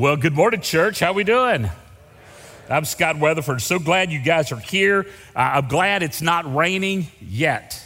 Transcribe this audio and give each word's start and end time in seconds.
Well, 0.00 0.16
good 0.16 0.32
morning, 0.32 0.62
church. 0.62 0.98
How 0.98 1.12
we 1.12 1.24
doing? 1.24 1.68
I'm 2.70 2.86
Scott 2.86 3.18
Weatherford. 3.18 3.60
So 3.60 3.78
glad 3.78 4.10
you 4.10 4.18
guys 4.18 4.50
are 4.50 4.58
here. 4.58 5.06
Uh, 5.36 5.40
I'm 5.40 5.68
glad 5.68 6.02
it's 6.02 6.22
not 6.22 6.54
raining 6.56 7.08
yet. 7.20 7.78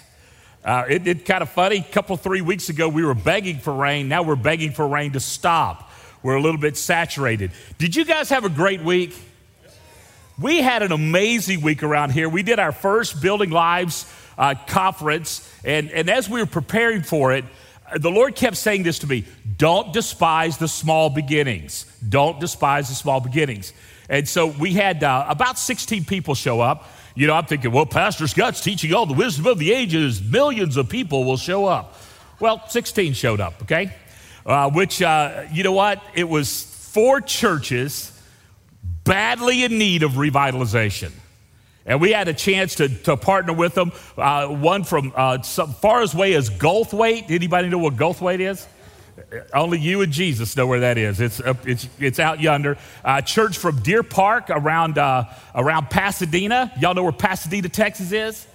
Uh, 0.65 0.85
it, 0.89 1.09
it 1.09 1.25
kind 1.25 1.43
of 1.43 1.51
funny. 1.51 1.79
A 1.79 1.83
couple, 1.83 2.17
three 2.17 2.41
weeks 2.41 2.69
ago, 2.69 2.89
we 2.89 3.05
were 3.05 3.17
begging 3.17 3.59
for 3.59 3.73
rain. 3.73 4.07
Now 4.07 4.23
we're 4.23 4.37
begging 4.37 4.71
for 4.71 4.87
rain 4.87 5.11
to 5.15 5.19
stop. 5.19 5.91
We're 6.23 6.37
a 6.37 6.41
little 6.41 6.61
bit 6.61 6.77
saturated. 6.77 7.51
Did 7.79 7.97
you 7.97 8.05
guys 8.05 8.29
have 8.29 8.45
a 8.45 8.49
great 8.49 8.85
week? 8.85 9.13
We 10.41 10.63
had 10.63 10.85
an 10.85 10.93
amazing 10.93 11.63
week 11.63 11.83
around 11.83 12.13
here. 12.13 12.29
We 12.29 12.45
did 12.45 12.61
our 12.61 12.71
first 12.71 13.21
Building 13.21 13.51
Lives 13.51 14.09
uh, 14.39 14.55
conference, 14.69 15.53
and, 15.65 15.91
and 15.91 16.09
as 16.09 16.31
we 16.31 16.39
were 16.39 16.47
preparing 16.47 17.03
for 17.03 17.33
it, 17.33 17.45
the 17.97 18.11
Lord 18.11 18.35
kept 18.35 18.57
saying 18.57 18.83
this 18.83 19.01
to 19.01 19.07
me 19.07 19.25
don't 19.57 19.93
despise 19.93 20.59
the 20.59 20.69
small 20.69 21.11
beginnings. 21.11 21.85
Don't 22.07 22.41
despise 22.41 22.89
the 22.89 22.95
small 22.95 23.21
beginnings. 23.21 23.73
And 24.09 24.29
so 24.29 24.47
we 24.47 24.75
had 24.75 25.03
uh, 25.03 25.27
about 25.29 25.59
16 25.59 26.05
people 26.05 26.35
show 26.35 26.61
up. 26.61 26.89
You 27.15 27.27
know, 27.27 27.35
I'm 27.35 27.47
thinking, 27.47 27.71
well, 27.71 27.87
Pastor 27.87 28.27
Scott's 28.27 28.61
teaching 28.61 28.93
all 28.93 29.07
the 29.07 29.15
wisdom 29.15 29.47
of 29.47 29.59
the 29.59 29.73
ages. 29.73 30.21
Millions 30.21 30.77
of 30.77 30.89
people 30.89 31.25
will 31.25 31.37
show 31.37 31.67
up. 31.67 31.95
Well, 32.41 32.67
16 32.69 33.15
showed 33.15 33.41
up, 33.41 33.63
okay? 33.63 33.95
Uh, 34.45 34.71
which, 34.71 35.01
uh, 35.01 35.45
you 35.53 35.63
know 35.63 35.73
what? 35.73 36.03
It 36.15 36.29
was 36.29 36.65
four 36.65 37.21
churches 37.21 38.11
badly 39.05 39.65
in 39.65 39.79
need 39.79 40.03
of 40.03 40.13
revitalization. 40.13 41.13
And 41.87 42.01
we 42.01 42.13
had 42.13 42.29
a 42.29 42.35
chance 42.35 42.77
to, 42.77 42.89
to 42.89 43.17
partner 43.17 43.53
with 43.53 43.75
them. 43.75 43.93
Uh, 44.17 44.49
one 44.49 44.85
from 44.85 45.13
uh, 45.15 45.43
far 45.43 46.03
as 46.03 46.15
way 46.15 46.35
as 46.35 46.49
Goldthwaite. 46.49 47.31
Anybody 47.31 47.69
know 47.69 47.79
what 47.79 47.97
Goldthwaite 47.97 48.41
is? 48.41 48.67
Only 49.53 49.79
you 49.79 50.01
and 50.01 50.13
Jesus 50.13 50.57
know 50.57 50.67
where 50.67 50.81
that 50.81 50.99
is. 50.99 51.21
It's, 51.21 51.41
uh, 51.41 51.55
it's, 51.65 51.89
it's 51.99 52.19
out 52.19 52.41
yonder. 52.41 52.79
Uh, 53.05 53.21
church 53.21 53.59
from 53.59 53.81
Deer 53.81 54.03
Park 54.03 54.51
around, 54.51 54.99
uh, 54.99 55.25
around 55.55 55.91
Pasadena. 55.91 56.73
Y'all 56.81 56.95
know 56.95 57.03
where 57.03 57.13
Pasadena, 57.13 57.69
Texas 57.69 58.13
is? 58.13 58.47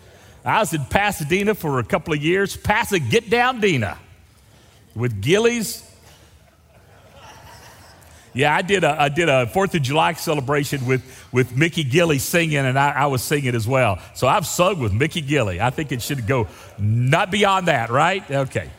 I 0.44 0.60
was 0.60 0.74
in 0.74 0.84
Pasadena 0.86 1.54
for 1.54 1.80
a 1.80 1.84
couple 1.84 2.14
of 2.14 2.22
years. 2.22 2.58
Pasadena, 2.58 3.10
get 3.10 3.30
down 3.30 3.60
Dina 3.60 3.98
with 4.96 5.22
Gilley's 5.22 5.89
yeah, 8.34 8.56
I 8.56 8.62
did 8.62 8.84
a, 8.84 9.02
I 9.02 9.10
did 9.10 9.30
a 9.30 9.48
Fourth 9.48 9.74
of 9.76 9.82
July 9.82 10.14
celebration 10.14 10.86
with, 10.86 11.04
with 11.32 11.56
Mickey 11.56 11.84
Gilley 11.84 12.20
singing, 12.20 12.58
and 12.58 12.78
I, 12.78 12.92
I 12.92 13.06
was 13.08 13.22
singing 13.22 13.56
as 13.56 13.68
well. 13.68 14.00
So 14.14 14.28
I've 14.28 14.46
sung 14.46 14.80
with 14.80 14.94
Mickey 14.94 15.22
Gilley. 15.22 15.60
I 15.60 15.70
think 15.70 15.92
it 15.92 16.02
should 16.02 16.28
go 16.28 16.48
not 16.78 17.32
beyond 17.32 17.68
that, 17.68 17.90
right? 17.90 18.30
Okay. 18.30 18.70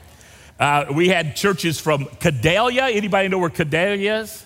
Uh, 0.58 0.86
we 0.92 1.08
had 1.08 1.36
churches 1.36 1.80
from 1.80 2.04
Kendalia. 2.04 2.94
Anybody 2.94 3.28
know 3.28 3.38
where 3.38 3.50
Kendalia 3.50 4.22
is? 4.22 4.44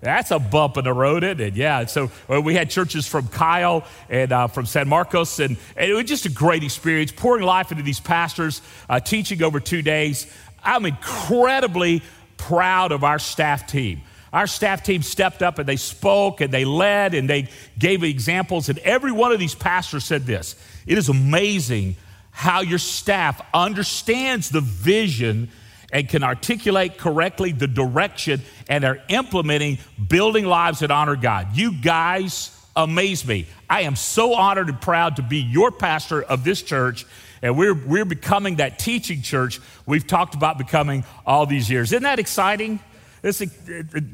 That's 0.00 0.32
a 0.32 0.40
bump 0.40 0.76
in 0.78 0.84
the 0.84 0.92
road, 0.92 1.22
isn't 1.22 1.40
it? 1.40 1.54
Yeah. 1.54 1.84
So 1.84 2.10
uh, 2.28 2.40
we 2.40 2.54
had 2.54 2.70
churches 2.70 3.06
from 3.06 3.28
Kyle 3.28 3.84
and 4.10 4.32
uh, 4.32 4.48
from 4.48 4.66
San 4.66 4.88
Marcos, 4.88 5.38
and, 5.38 5.56
and, 5.76 5.90
it 5.90 5.94
was 5.94 6.06
just 6.06 6.26
a 6.26 6.30
great 6.30 6.64
experience, 6.64 7.12
pouring 7.12 7.44
life 7.44 7.70
into 7.70 7.84
these 7.84 8.00
pastors, 8.00 8.62
uh, 8.88 8.98
teaching 8.98 9.42
over 9.44 9.60
two 9.60 9.80
days. 9.80 10.26
I'm 10.64 10.86
incredibly 10.86 12.02
proud 12.36 12.90
of 12.90 13.04
our 13.04 13.20
staff 13.20 13.68
team. 13.68 14.02
Our 14.32 14.46
staff 14.46 14.82
team 14.82 15.02
stepped 15.02 15.42
up 15.42 15.58
and 15.58 15.68
they 15.68 15.76
spoke 15.76 16.40
and 16.40 16.52
they 16.52 16.64
led 16.64 17.14
and 17.14 17.28
they 17.28 17.48
gave 17.78 18.02
examples. 18.02 18.68
And 18.68 18.78
every 18.78 19.12
one 19.12 19.32
of 19.32 19.38
these 19.38 19.54
pastors 19.54 20.04
said 20.04 20.24
this 20.24 20.56
It 20.86 20.98
is 20.98 21.08
amazing 21.08 21.96
how 22.30 22.62
your 22.62 22.78
staff 22.78 23.40
understands 23.52 24.48
the 24.48 24.62
vision 24.62 25.50
and 25.92 26.08
can 26.08 26.24
articulate 26.24 26.96
correctly 26.96 27.52
the 27.52 27.66
direction 27.66 28.40
and 28.68 28.84
are 28.84 28.98
implementing 29.08 29.78
building 30.08 30.46
lives 30.46 30.78
that 30.80 30.90
honor 30.90 31.16
God. 31.16 31.54
You 31.54 31.74
guys 31.74 32.58
amaze 32.74 33.26
me. 33.26 33.46
I 33.68 33.82
am 33.82 33.96
so 33.96 34.34
honored 34.34 34.70
and 34.70 34.80
proud 34.80 35.16
to 35.16 35.22
be 35.22 35.38
your 35.38 35.70
pastor 35.70 36.22
of 36.22 36.42
this 36.44 36.62
church. 36.62 37.04
And 37.42 37.58
we're, 37.58 37.74
we're 37.74 38.06
becoming 38.06 38.56
that 38.56 38.78
teaching 38.78 39.20
church 39.20 39.60
we've 39.84 40.06
talked 40.06 40.34
about 40.34 40.56
becoming 40.56 41.04
all 41.26 41.44
these 41.44 41.70
years. 41.70 41.92
Isn't 41.92 42.04
that 42.04 42.18
exciting? 42.18 42.80
This, 43.22 43.42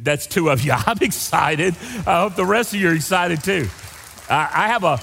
that's 0.03 0.27
two 0.27 0.51
of 0.51 0.63
you. 0.63 0.73
I'm 0.77 0.99
excited. 1.01 1.75
I 2.07 2.21
hope 2.21 2.37
the 2.37 2.47
rest 2.47 2.75
of 2.75 2.81
you 2.81 2.91
are 2.91 2.95
excited 2.95 3.43
too. 3.43 3.69
I 4.31 4.69
have 4.69 4.85
a 4.85 5.01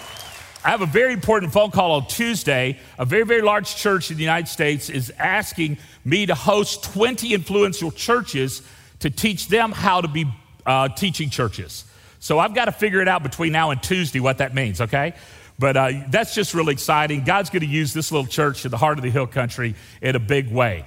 I 0.64 0.70
have 0.70 0.82
a 0.82 0.88
very 0.88 1.14
important 1.14 1.54
phone 1.54 1.70
call 1.70 1.92
on 1.92 2.08
Tuesday. 2.08 2.80
A 2.98 3.06
very, 3.06 3.24
very 3.24 3.44
large 3.44 3.76
church 3.76 4.10
in 4.10 4.18
the 4.18 4.24
United 4.24 4.48
States 4.48 4.90
is 4.90 5.14
asking 5.20 5.78
me 6.04 6.26
to 6.26 6.34
host 6.34 6.84
20 6.86 7.36
influential 7.36 7.92
churches 7.92 8.64
to 9.02 9.12
teach 9.12 9.48
them 9.48 9.72
how 9.72 10.02
to 10.02 10.08
be 10.08 10.26
uh, 10.66 10.90
teaching 10.90 11.30
churches. 11.30 11.86
So 12.20 12.40
I've 12.40 12.56
got 12.56 12.66
to 12.66 12.72
figure 12.72 13.00
it 13.00 13.08
out 13.08 13.22
between 13.22 13.52
now 13.52 13.70
and 13.70 13.84
Tuesday 13.84 14.20
what 14.20 14.40
that 14.40 14.56
means, 14.56 14.82
okay? 14.82 15.14
But 15.60 15.78
uh, 15.78 15.92
that's 16.10 16.34
just 16.34 16.56
really 16.56 16.74
exciting. 16.74 17.24
God's 17.24 17.52
going 17.52 17.62
to 17.62 17.68
use 17.68 17.94
this 17.94 18.12
little 18.12 18.26
church 18.26 18.66
in 18.66 18.72
the 18.72 18.78
heart 18.78 18.98
of 18.98 19.04
the 19.04 19.12
hill 19.12 19.28
country 19.28 19.76
in 20.02 20.16
a 20.16 20.20
big 20.20 20.52
way. 20.52 20.84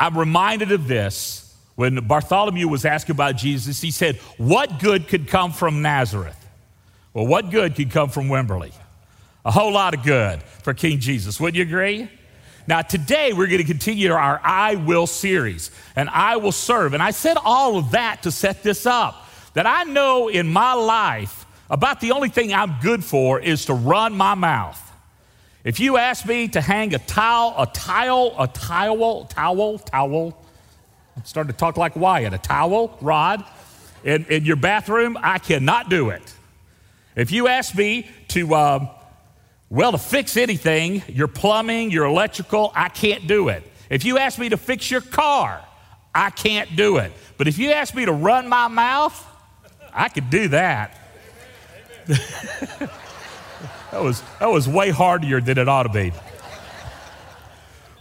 I'm 0.00 0.16
reminded 0.16 0.72
of 0.72 0.88
this 0.88 1.47
when 1.78 1.94
Bartholomew 1.94 2.66
was 2.66 2.84
asking 2.84 3.14
about 3.14 3.36
Jesus, 3.36 3.80
he 3.80 3.92
said, 3.92 4.16
What 4.36 4.80
good 4.80 5.06
could 5.06 5.28
come 5.28 5.52
from 5.52 5.80
Nazareth? 5.80 6.34
Well, 7.14 7.28
what 7.28 7.52
good 7.52 7.76
could 7.76 7.92
come 7.92 8.10
from 8.10 8.26
Wimberley? 8.26 8.72
A 9.44 9.52
whole 9.52 9.72
lot 9.72 9.94
of 9.94 10.02
good 10.02 10.42
for 10.42 10.74
King 10.74 10.98
Jesus. 10.98 11.38
Wouldn't 11.38 11.56
you 11.56 11.62
agree? 11.62 12.10
Now, 12.66 12.82
today 12.82 13.32
we're 13.32 13.46
going 13.46 13.58
to 13.58 13.64
continue 13.64 14.10
our 14.10 14.40
I 14.42 14.74
Will 14.74 15.06
series, 15.06 15.70
and 15.94 16.10
I 16.10 16.38
will 16.38 16.50
serve. 16.50 16.94
And 16.94 17.02
I 17.02 17.12
said 17.12 17.36
all 17.44 17.78
of 17.78 17.92
that 17.92 18.24
to 18.24 18.32
set 18.32 18.64
this 18.64 18.84
up 18.84 19.28
that 19.54 19.64
I 19.64 19.84
know 19.84 20.26
in 20.26 20.48
my 20.48 20.72
life 20.72 21.46
about 21.70 22.00
the 22.00 22.10
only 22.10 22.28
thing 22.28 22.52
I'm 22.52 22.74
good 22.82 23.04
for 23.04 23.38
is 23.38 23.66
to 23.66 23.74
run 23.74 24.14
my 24.14 24.34
mouth. 24.34 24.84
If 25.62 25.78
you 25.78 25.96
ask 25.96 26.26
me 26.26 26.48
to 26.48 26.60
hang 26.60 26.92
a 26.92 26.98
towel, 26.98 27.54
a 27.56 27.66
tile, 27.66 28.34
a 28.36 28.48
tile, 28.48 29.26
towel, 29.26 29.26
towel, 29.26 29.78
towel, 29.78 30.44
starting 31.24 31.52
to 31.52 31.58
talk 31.58 31.76
like 31.76 31.96
Wyatt. 31.96 32.34
A 32.34 32.38
towel, 32.38 32.96
rod, 33.00 33.44
in, 34.04 34.24
in 34.26 34.44
your 34.44 34.56
bathroom, 34.56 35.18
I 35.20 35.38
cannot 35.38 35.90
do 35.90 36.10
it. 36.10 36.22
If 37.16 37.32
you 37.32 37.48
ask 37.48 37.74
me 37.74 38.08
to, 38.28 38.54
uh, 38.54 38.88
well, 39.70 39.92
to 39.92 39.98
fix 39.98 40.36
anything, 40.36 41.02
your 41.08 41.28
plumbing, 41.28 41.90
your 41.90 42.04
electrical, 42.04 42.72
I 42.74 42.88
can't 42.88 43.26
do 43.26 43.48
it. 43.48 43.62
If 43.90 44.04
you 44.04 44.18
ask 44.18 44.38
me 44.38 44.50
to 44.50 44.56
fix 44.56 44.90
your 44.90 45.00
car, 45.00 45.64
I 46.14 46.30
can't 46.30 46.76
do 46.76 46.98
it. 46.98 47.12
But 47.36 47.48
if 47.48 47.58
you 47.58 47.72
ask 47.72 47.94
me 47.94 48.04
to 48.04 48.12
run 48.12 48.48
my 48.48 48.68
mouth, 48.68 49.26
I 49.92 50.08
could 50.08 50.30
do 50.30 50.48
that. 50.48 50.96
that, 52.06 52.90
was, 53.92 54.22
that 54.40 54.46
was 54.46 54.68
way 54.68 54.90
harder 54.90 55.40
than 55.40 55.58
it 55.58 55.68
ought 55.68 55.84
to 55.84 55.88
be. 55.88 56.12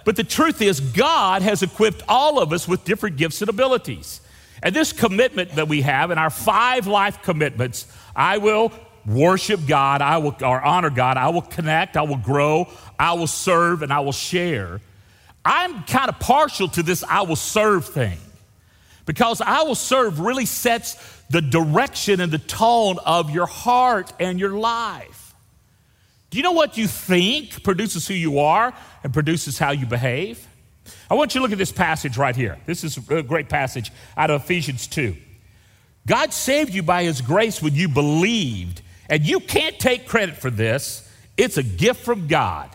But 0.07 0.15
the 0.15 0.23
truth 0.23 0.61
is, 0.61 0.79
God 0.79 1.41
has 1.41 1.61
equipped 1.61 2.01
all 2.07 2.39
of 2.39 2.53
us 2.53 2.65
with 2.65 2.85
different 2.85 3.17
gifts 3.17 3.41
and 3.41 3.49
abilities. 3.49 4.21
And 4.63 4.73
this 4.73 4.93
commitment 4.93 5.55
that 5.55 5.67
we 5.67 5.81
have 5.81 6.11
in 6.11 6.17
our 6.17 6.29
five 6.29 6.87
life 6.87 7.21
commitments 7.23 7.87
I 8.15 8.37
will 8.37 8.71
worship 9.05 9.67
God, 9.67 10.01
I 10.01 10.19
will 10.19 10.33
or 10.41 10.61
honor 10.61 10.89
God, 10.89 11.17
I 11.17 11.27
will 11.27 11.41
connect, 11.41 11.97
I 11.97 12.03
will 12.03 12.15
grow, 12.15 12.69
I 12.97 13.15
will 13.15 13.27
serve, 13.27 13.81
and 13.81 13.91
I 13.91 13.99
will 13.99 14.13
share. 14.13 14.79
I'm 15.43 15.83
kind 15.83 16.07
of 16.07 16.17
partial 16.21 16.69
to 16.69 16.83
this 16.83 17.03
I 17.03 17.23
will 17.23 17.35
serve 17.35 17.83
thing 17.83 18.17
because 19.05 19.41
I 19.41 19.63
will 19.63 19.75
serve 19.75 20.21
really 20.21 20.45
sets 20.45 20.95
the 21.29 21.41
direction 21.41 22.21
and 22.21 22.31
the 22.31 22.39
tone 22.39 22.97
of 23.05 23.29
your 23.29 23.45
heart 23.45 24.13
and 24.21 24.39
your 24.39 24.57
life. 24.57 25.27
Do 26.29 26.37
you 26.37 26.43
know 26.43 26.51
what 26.51 26.77
you 26.77 26.87
think 26.87 27.63
produces 27.63 28.07
who 28.07 28.13
you 28.13 28.39
are 28.39 28.73
and 29.07 29.13
produces 29.13 29.57
how 29.57 29.71
you 29.71 29.85
behave? 29.85 30.45
I 31.09 31.13
want 31.13 31.33
you 31.33 31.39
to 31.39 31.43
look 31.43 31.53
at 31.53 31.57
this 31.57 31.71
passage 31.71 32.17
right 32.17 32.35
here. 32.35 32.57
This 32.65 32.83
is 32.83 32.97
a 33.09 33.23
great 33.23 33.47
passage 33.47 33.89
out 34.17 34.29
of 34.29 34.43
Ephesians 34.43 34.85
2. 34.87 35.15
God 36.05 36.33
saved 36.33 36.73
you 36.73 36.83
by 36.83 37.05
his 37.05 37.21
grace 37.21 37.61
when 37.61 37.73
you 37.73 37.87
believed, 37.87 38.81
and 39.09 39.25
you 39.25 39.39
can't 39.39 39.79
take 39.79 40.09
credit 40.09 40.35
for 40.35 40.49
this. 40.49 41.09
It's 41.37 41.55
a 41.55 41.63
gift 41.63 42.03
from 42.03 42.27
God. 42.27 42.69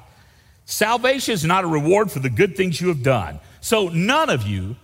Salvation 0.64 1.34
is 1.34 1.44
not 1.44 1.64
a 1.64 1.66
reward 1.66 2.10
for 2.10 2.20
the 2.20 2.30
good 2.30 2.56
things 2.56 2.80
you 2.80 2.88
have 2.88 3.02
done. 3.02 3.38
So 3.60 3.90
none 3.90 4.30
of 4.30 4.46
you 4.46 4.76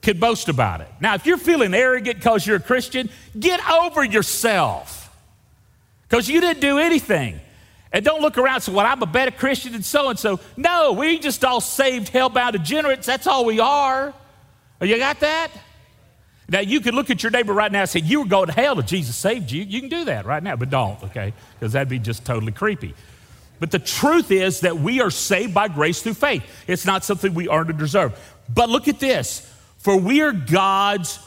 can 0.00 0.18
boast 0.18 0.48
about 0.48 0.80
it. 0.80 0.88
Now, 1.02 1.16
if 1.16 1.26
you're 1.26 1.36
feeling 1.36 1.74
arrogant 1.74 2.16
because 2.16 2.46
you're 2.46 2.56
a 2.56 2.60
Christian, 2.60 3.10
get 3.38 3.60
over 3.68 4.02
yourself 4.02 5.14
because 6.08 6.30
you 6.30 6.40
didn't 6.40 6.62
do 6.62 6.78
anything. 6.78 7.40
And 7.94 8.04
don't 8.04 8.20
look 8.20 8.36
around 8.36 8.56
and 8.56 8.62
say, 8.64 8.72
well, 8.72 8.84
I'm 8.84 9.00
a 9.02 9.06
better 9.06 9.30
Christian 9.30 9.72
than 9.72 9.84
so 9.84 10.08
and 10.08 10.18
so. 10.18 10.40
No, 10.56 10.92
we 10.94 11.20
just 11.20 11.44
all 11.44 11.60
saved, 11.60 12.12
hellbound 12.12 12.52
degenerates. 12.52 13.06
That's 13.06 13.28
all 13.28 13.44
we 13.44 13.60
are. 13.60 14.12
Oh, 14.80 14.84
you 14.84 14.98
got 14.98 15.20
that? 15.20 15.52
Now, 16.48 16.58
you 16.58 16.80
could 16.80 16.92
look 16.92 17.08
at 17.08 17.22
your 17.22 17.30
neighbor 17.30 17.52
right 17.52 17.70
now 17.70 17.82
and 17.82 17.88
say, 17.88 18.00
You 18.00 18.22
were 18.22 18.26
going 18.26 18.48
to 18.48 18.52
hell 18.52 18.80
if 18.80 18.86
Jesus 18.86 19.14
saved 19.14 19.52
you. 19.52 19.62
You 19.62 19.78
can 19.78 19.88
do 19.88 20.06
that 20.06 20.26
right 20.26 20.42
now, 20.42 20.56
but 20.56 20.70
don't, 20.70 21.00
okay? 21.04 21.32
Because 21.54 21.74
that'd 21.74 21.88
be 21.88 22.00
just 22.00 22.24
totally 22.24 22.50
creepy. 22.50 22.94
But 23.60 23.70
the 23.70 23.78
truth 23.78 24.32
is 24.32 24.60
that 24.60 24.76
we 24.76 25.00
are 25.00 25.10
saved 25.10 25.54
by 25.54 25.68
grace 25.68 26.02
through 26.02 26.14
faith. 26.14 26.42
It's 26.66 26.84
not 26.84 27.04
something 27.04 27.32
we 27.32 27.48
earn 27.48 27.70
or 27.70 27.74
deserve. 27.74 28.18
But 28.52 28.70
look 28.70 28.88
at 28.88 28.98
this 28.98 29.48
for 29.78 29.96
we 29.96 30.20
are 30.20 30.32
God's 30.32 31.20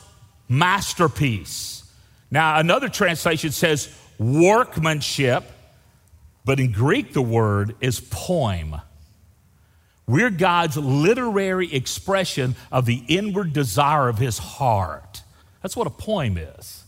masterpiece. 0.50 1.90
Now, 2.30 2.60
another 2.60 2.90
translation 2.90 3.52
says 3.52 3.90
workmanship, 4.19 5.46
but 6.48 6.62
in 6.62 6.72
Greek, 6.72 7.12
the 7.12 7.22
word 7.22 7.76
is 7.82 8.00
poem. 8.00 8.78
We're 10.08 10.30
God's 10.30 10.78
literary 10.78 11.76
expression 11.76 12.56
of 12.72 12.86
the 12.86 13.04
inward 13.10 13.52
desire 13.52 14.08
of 14.08 14.18
his 14.18 14.38
heart. 14.38 15.24
That's 15.62 15.76
what 15.76 15.88
a 15.88 15.90
poem 15.90 16.38
is. 16.38 16.86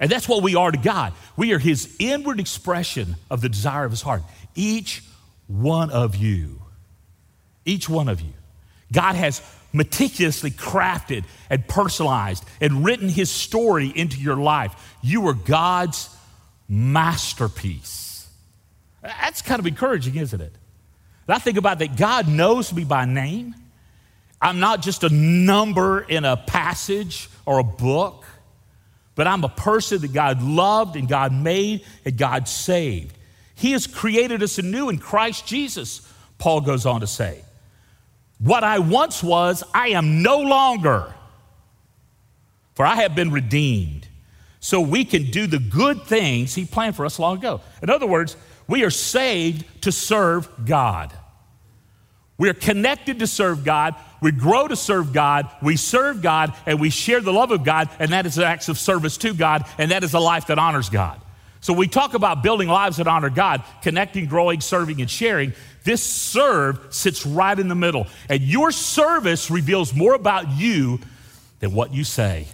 And 0.00 0.10
that's 0.10 0.26
what 0.26 0.42
we 0.42 0.54
are 0.54 0.70
to 0.70 0.78
God. 0.78 1.12
We 1.36 1.52
are 1.52 1.58
his 1.58 1.94
inward 1.98 2.40
expression 2.40 3.16
of 3.30 3.42
the 3.42 3.50
desire 3.50 3.84
of 3.84 3.90
his 3.90 4.00
heart. 4.00 4.22
Each 4.54 5.04
one 5.46 5.90
of 5.90 6.16
you, 6.16 6.62
each 7.66 7.90
one 7.90 8.08
of 8.08 8.22
you. 8.22 8.32
God 8.90 9.16
has 9.16 9.42
meticulously 9.74 10.50
crafted 10.50 11.24
and 11.50 11.68
personalized 11.68 12.42
and 12.58 12.86
written 12.86 13.10
his 13.10 13.30
story 13.30 13.92
into 13.94 14.18
your 14.18 14.36
life. 14.36 14.96
You 15.02 15.28
are 15.28 15.34
God's 15.34 16.08
masterpiece. 16.68 18.28
That's 19.02 19.42
kind 19.42 19.58
of 19.58 19.66
encouraging, 19.66 20.16
isn't 20.16 20.40
it? 20.40 20.52
I 21.28 21.38
think 21.38 21.58
about 21.58 21.80
that 21.80 21.96
God 21.96 22.26
knows 22.26 22.72
me 22.72 22.84
by 22.84 23.04
name. 23.04 23.54
I'm 24.40 24.60
not 24.60 24.82
just 24.82 25.04
a 25.04 25.10
number 25.10 26.00
in 26.00 26.24
a 26.24 26.36
passage 26.36 27.28
or 27.44 27.58
a 27.58 27.64
book, 27.64 28.24
but 29.14 29.26
I'm 29.26 29.44
a 29.44 29.48
person 29.48 30.00
that 30.02 30.12
God 30.12 30.42
loved 30.42 30.96
and 30.96 31.08
God 31.08 31.32
made 31.32 31.84
and 32.04 32.16
God 32.16 32.48
saved. 32.48 33.16
He 33.54 33.72
has 33.72 33.86
created 33.86 34.42
us 34.42 34.58
anew 34.58 34.88
in 34.88 34.98
Christ 34.98 35.46
Jesus, 35.46 36.00
Paul 36.38 36.60
goes 36.60 36.86
on 36.86 37.00
to 37.00 37.06
say. 37.06 37.42
What 38.38 38.62
I 38.62 38.78
once 38.78 39.22
was, 39.22 39.64
I 39.74 39.88
am 39.88 40.22
no 40.22 40.38
longer, 40.38 41.12
for 42.74 42.86
I 42.86 42.94
have 42.94 43.16
been 43.16 43.32
redeemed. 43.32 44.07
So 44.60 44.80
we 44.80 45.04
can 45.04 45.30
do 45.30 45.46
the 45.46 45.58
good 45.58 46.02
things 46.02 46.54
He 46.54 46.64
planned 46.64 46.96
for 46.96 47.06
us 47.06 47.18
long 47.18 47.38
ago. 47.38 47.60
In 47.82 47.90
other 47.90 48.06
words, 48.06 48.36
we 48.66 48.84
are 48.84 48.90
saved 48.90 49.82
to 49.82 49.92
serve 49.92 50.48
God. 50.64 51.12
We 52.38 52.48
are 52.48 52.54
connected 52.54 53.18
to 53.18 53.26
serve 53.26 53.64
God. 53.64 53.96
We 54.20 54.30
grow 54.30 54.68
to 54.68 54.76
serve 54.76 55.12
God. 55.12 55.50
We 55.60 55.76
serve 55.76 56.22
God 56.22 56.54
and 56.66 56.80
we 56.80 56.90
share 56.90 57.20
the 57.20 57.32
love 57.32 57.50
of 57.50 57.64
God, 57.64 57.88
and 57.98 58.12
that 58.12 58.26
is 58.26 58.38
acts 58.38 58.68
of 58.68 58.78
service 58.78 59.16
to 59.18 59.34
God, 59.34 59.64
and 59.76 59.90
that 59.90 60.04
is 60.04 60.14
a 60.14 60.20
life 60.20 60.46
that 60.46 60.58
honors 60.58 60.88
God. 60.88 61.20
So 61.60 61.72
we 61.72 61.88
talk 61.88 62.14
about 62.14 62.42
building 62.42 62.68
lives 62.68 62.98
that 62.98 63.08
honor 63.08 63.30
God, 63.30 63.64
connecting, 63.82 64.26
growing, 64.26 64.60
serving, 64.60 65.00
and 65.00 65.10
sharing. 65.10 65.52
This 65.82 66.02
serve 66.02 66.78
sits 66.90 67.26
right 67.26 67.58
in 67.58 67.66
the 67.66 67.74
middle. 67.74 68.06
And 68.28 68.40
your 68.40 68.70
service 68.70 69.50
reveals 69.50 69.92
more 69.92 70.14
about 70.14 70.50
you 70.50 71.00
than 71.58 71.72
what 71.74 71.92
you 71.92 72.04
say. 72.04 72.46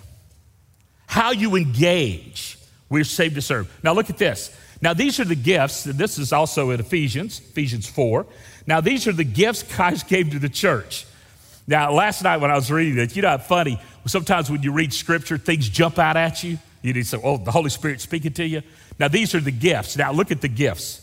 How 1.14 1.30
you 1.30 1.54
engage. 1.54 2.58
We're 2.88 3.04
saved 3.04 3.36
to 3.36 3.40
serve. 3.40 3.72
Now 3.84 3.92
look 3.92 4.10
at 4.10 4.18
this. 4.18 4.50
Now 4.82 4.94
these 4.94 5.20
are 5.20 5.24
the 5.24 5.36
gifts, 5.36 5.84
this 5.84 6.18
is 6.18 6.32
also 6.32 6.70
in 6.70 6.80
Ephesians, 6.80 7.38
Ephesians 7.38 7.88
4. 7.88 8.26
Now 8.66 8.80
these 8.80 9.06
are 9.06 9.12
the 9.12 9.22
gifts 9.22 9.62
God 9.62 10.04
gave 10.08 10.32
to 10.32 10.40
the 10.40 10.48
church. 10.48 11.06
Now, 11.68 11.92
last 11.92 12.24
night 12.24 12.38
when 12.38 12.50
I 12.50 12.56
was 12.56 12.68
reading 12.68 12.98
it, 12.98 13.14
you 13.14 13.22
know, 13.22 13.38
funny. 13.38 13.80
Sometimes 14.06 14.50
when 14.50 14.64
you 14.64 14.72
read 14.72 14.92
scripture, 14.92 15.38
things 15.38 15.68
jump 15.68 16.00
out 16.00 16.16
at 16.16 16.42
you. 16.42 16.58
You 16.82 16.92
need 16.92 17.02
to 17.02 17.08
say, 17.08 17.20
oh, 17.22 17.36
the 17.36 17.52
Holy 17.52 17.70
Spirit 17.70 18.00
speaking 18.00 18.32
to 18.32 18.44
you. 18.44 18.62
Now, 18.98 19.06
these 19.06 19.36
are 19.36 19.40
the 19.40 19.52
gifts. 19.52 19.96
Now, 19.96 20.10
look 20.10 20.32
at 20.32 20.40
the 20.40 20.48
gifts 20.48 21.00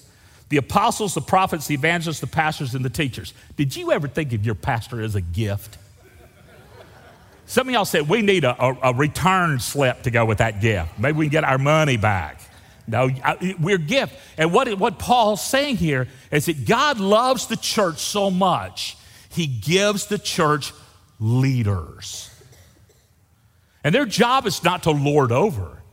the 0.49 0.57
apostles, 0.57 1.13
the 1.13 1.21
prophets, 1.21 1.67
the 1.67 1.75
evangelists, 1.75 2.19
the 2.19 2.27
pastors, 2.27 2.75
and 2.75 2.83
the 2.83 2.89
teachers. 2.89 3.33
Did 3.55 3.77
you 3.77 3.93
ever 3.93 4.09
think 4.09 4.33
of 4.33 4.45
your 4.45 4.55
pastor 4.55 5.01
as 5.01 5.15
a 5.15 5.21
gift? 5.21 5.77
Some 7.51 7.67
of 7.67 7.73
y'all 7.73 7.83
said 7.83 8.07
we 8.07 8.21
need 8.21 8.45
a, 8.45 8.55
a, 8.63 8.77
a 8.81 8.93
return 8.93 9.59
slip 9.59 10.03
to 10.03 10.09
go 10.09 10.23
with 10.23 10.37
that 10.37 10.61
gift. 10.61 10.97
Maybe 10.97 11.17
we 11.17 11.25
can 11.25 11.31
get 11.31 11.43
our 11.43 11.57
money 11.57 11.97
back. 11.97 12.39
No, 12.87 13.09
we're 13.59 13.77
gift. 13.77 14.15
And 14.37 14.53
what, 14.53 14.73
what 14.79 14.97
Paul's 14.97 15.43
saying 15.43 15.75
here 15.75 16.07
is 16.31 16.45
that 16.45 16.65
God 16.65 17.01
loves 17.01 17.47
the 17.47 17.57
church 17.57 17.99
so 17.99 18.31
much, 18.31 18.95
he 19.27 19.47
gives 19.47 20.05
the 20.05 20.17
church 20.17 20.71
leaders. 21.19 22.33
And 23.83 23.93
their 23.93 24.05
job 24.05 24.47
is 24.47 24.63
not 24.63 24.83
to 24.83 24.91
lord 24.91 25.33
over. 25.33 25.83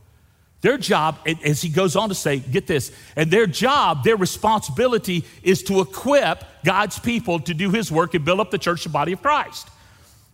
Their 0.61 0.78
job, 0.78 1.19
as 1.44 1.61
he 1.61 1.70
goes 1.70 1.96
on 1.96 2.08
to 2.11 2.14
say, 2.14 2.38
get 2.38 2.69
this, 2.69 2.93
and 3.16 3.32
their 3.32 3.49
job, 3.49 4.04
their 4.04 4.16
responsibility 4.16 5.25
is 5.43 5.64
to 5.64 5.81
equip 5.81 6.44
God's 6.64 7.00
people 7.00 7.40
to 7.40 7.52
do 7.52 7.72
his 7.72 7.90
work 7.90 8.14
and 8.14 8.25
build 8.25 8.38
up 8.38 8.52
the 8.52 8.58
church, 8.58 8.84
the 8.84 8.90
body 8.90 9.11
of 9.11 9.20
Christ. 9.22 9.69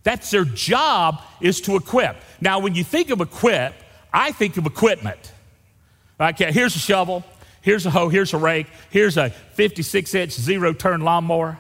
That's 0.05 0.31
their 0.31 0.45
job, 0.45 1.21
is 1.41 1.61
to 1.63 1.77
equip. 1.77 2.17
Now, 2.41 2.61
when 2.61 2.75
you 2.75 2.85
think 2.85 3.11
of 3.11 3.21
equip, 3.21 3.75
I 4.13 4.33
think 4.33 4.57
of 4.57 4.67
equipment. 4.67 5.33
Okay, 6.21 6.53
here's 6.53 6.77
a 6.77 6.79
shovel, 6.79 7.25
here's 7.63 7.87
a 7.87 7.91
hoe, 7.91 8.09
here's 8.09 8.33
a 8.33 8.39
rake, 8.39 8.69
here's 8.91 9.17
a 9.17 9.31
56 9.31 10.15
inch 10.15 10.31
zero 10.33 10.73
turn 10.73 11.01
lawnmower. 11.01 11.59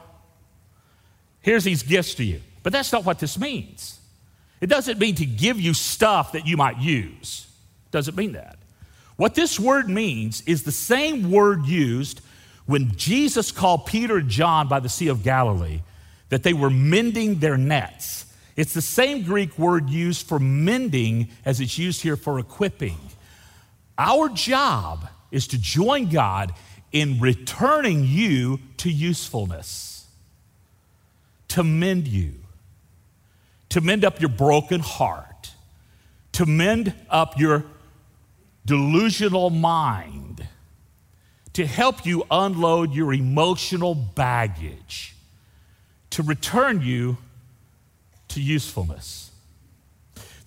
Here's 1.40 1.64
these 1.64 1.82
gifts 1.82 2.14
to 2.14 2.24
you. 2.24 2.40
But 2.62 2.72
that's 2.72 2.92
not 2.92 3.04
what 3.04 3.18
this 3.18 3.38
means. 3.38 3.98
It 4.60 4.68
doesn't 4.68 4.98
mean 4.98 5.16
to 5.16 5.26
give 5.26 5.60
you 5.60 5.74
stuff 5.74 6.32
that 6.32 6.46
you 6.46 6.56
might 6.56 6.78
use 6.78 7.46
It 7.86 7.90
doesn't 7.90 8.16
mean 8.16 8.32
that. 8.32 8.56
What 9.16 9.34
this 9.34 9.60
word 9.60 9.88
means 9.88 10.42
is 10.46 10.62
the 10.62 10.72
same 10.72 11.30
word 11.30 11.66
used 11.66 12.20
when 12.66 12.96
Jesus 12.96 13.52
called 13.52 13.86
Peter 13.86 14.16
and 14.16 14.28
John 14.28 14.68
by 14.68 14.80
the 14.80 14.88
Sea 14.88 15.08
of 15.08 15.22
Galilee 15.22 15.82
that 16.30 16.42
they 16.42 16.54
were 16.54 16.70
mending 16.70 17.40
their 17.40 17.58
nets. 17.58 18.26
It's 18.56 18.74
the 18.74 18.82
same 18.82 19.22
Greek 19.22 19.58
word 19.58 19.90
used 19.90 20.26
for 20.26 20.38
mending 20.38 21.28
as 21.44 21.60
it's 21.60 21.78
used 21.78 22.02
here 22.02 22.16
for 22.16 22.38
equipping. 22.38 22.98
Our 23.98 24.28
job 24.28 25.08
is 25.30 25.46
to 25.48 25.58
join 25.58 26.08
God 26.08 26.52
in 26.92 27.18
returning 27.18 28.04
you 28.04 28.60
to 28.78 28.90
usefulness, 28.90 30.06
to 31.48 31.64
mend 31.64 32.06
you, 32.06 32.34
to 33.70 33.80
mend 33.80 34.04
up 34.04 34.20
your 34.20 34.30
broken 34.30 34.80
heart, 34.80 35.52
to 36.32 36.46
mend 36.46 36.94
up 37.10 37.38
your 37.38 37.64
delusional 38.64 39.50
mind 39.50 40.46
to 41.54 41.66
help 41.66 42.04
you 42.04 42.24
unload 42.30 42.92
your 42.92 43.12
emotional 43.14 43.94
baggage, 43.94 45.14
to 46.10 46.22
return 46.22 46.82
you 46.82 47.16
to 48.34 48.40
usefulness. 48.40 49.30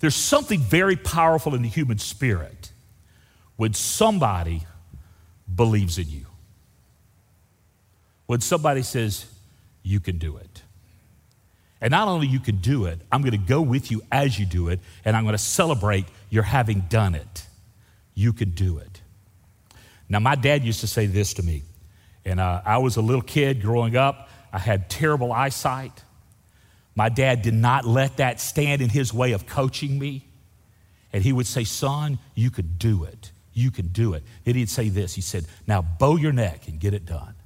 There's 0.00 0.14
something 0.14 0.60
very 0.60 0.96
powerful 0.96 1.54
in 1.54 1.62
the 1.62 1.68
human 1.68 1.98
spirit 1.98 2.70
when 3.56 3.74
somebody 3.74 4.62
believes 5.52 5.98
in 5.98 6.08
you. 6.08 6.26
When 8.26 8.40
somebody 8.40 8.82
says, 8.82 9.26
You 9.82 10.00
can 10.00 10.18
do 10.18 10.36
it. 10.36 10.62
And 11.80 11.90
not 11.90 12.08
only 12.08 12.26
you 12.26 12.40
can 12.40 12.56
do 12.56 12.86
it, 12.86 13.00
I'm 13.10 13.22
going 13.22 13.32
to 13.32 13.38
go 13.38 13.60
with 13.60 13.90
you 13.90 14.02
as 14.10 14.38
you 14.38 14.46
do 14.46 14.68
it, 14.68 14.80
and 15.04 15.16
I'm 15.16 15.24
going 15.24 15.34
to 15.34 15.38
celebrate 15.38 16.06
your 16.28 16.42
having 16.42 16.80
done 16.88 17.14
it 17.14 17.46
you 18.18 18.32
can 18.32 18.50
do 18.50 18.78
it. 18.78 19.00
Now, 20.08 20.18
my 20.18 20.34
dad 20.34 20.64
used 20.64 20.80
to 20.80 20.88
say 20.88 21.06
this 21.06 21.34
to 21.34 21.42
me, 21.44 21.62
and 22.24 22.40
uh, 22.40 22.62
I 22.64 22.78
was 22.78 22.96
a 22.96 23.00
little 23.00 23.22
kid 23.22 23.62
growing 23.62 23.96
up. 23.96 24.28
I 24.52 24.58
had 24.58 24.90
terrible 24.90 25.32
eyesight. 25.32 26.02
My 26.98 27.08
dad 27.08 27.42
did 27.42 27.54
not 27.54 27.84
let 27.84 28.16
that 28.16 28.40
stand 28.40 28.82
in 28.82 28.88
his 28.88 29.14
way 29.14 29.30
of 29.30 29.46
coaching 29.46 30.00
me. 30.00 30.24
And 31.12 31.22
he 31.22 31.32
would 31.32 31.46
say, 31.46 31.62
Son, 31.62 32.18
you 32.34 32.50
could 32.50 32.76
do 32.76 33.04
it. 33.04 33.30
You 33.52 33.70
can 33.70 33.86
do 33.86 34.14
it. 34.14 34.24
Then 34.42 34.56
he'd 34.56 34.68
say 34.68 34.88
this 34.88 35.14
He 35.14 35.20
said, 35.20 35.46
Now 35.68 35.80
bow 35.80 36.16
your 36.16 36.32
neck 36.32 36.66
and 36.66 36.80
get 36.80 36.94
it 36.94 37.06
done. 37.06 37.36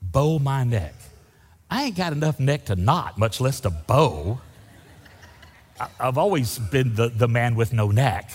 Bow 0.00 0.38
my 0.38 0.64
neck. 0.64 0.94
I 1.70 1.84
ain't 1.84 1.96
got 1.96 2.14
enough 2.14 2.40
neck 2.40 2.64
to 2.66 2.74
knot, 2.74 3.18
much 3.18 3.38
less 3.38 3.60
to 3.60 3.70
bow. 3.70 4.40
I've 6.00 6.16
always 6.16 6.58
been 6.58 6.94
the, 6.94 7.10
the 7.10 7.28
man 7.28 7.56
with 7.56 7.74
no 7.74 7.90
neck. 7.90 8.30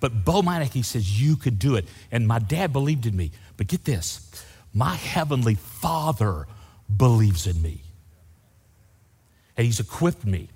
But 0.00 0.24
bow 0.24 0.40
my 0.40 0.58
neck, 0.58 0.70
he 0.70 0.82
says, 0.82 1.20
You 1.20 1.36
could 1.36 1.58
do 1.58 1.74
it. 1.74 1.86
And 2.10 2.26
my 2.26 2.38
dad 2.38 2.72
believed 2.72 3.04
in 3.04 3.14
me. 3.14 3.32
But 3.58 3.66
get 3.66 3.84
this 3.84 4.42
my 4.72 4.94
heavenly 4.94 5.56
father 5.56 6.46
believes 6.96 7.46
in 7.46 7.60
me. 7.60 7.82
And 9.60 9.66
he's 9.66 9.78
equipped 9.78 10.24
me. 10.24 10.48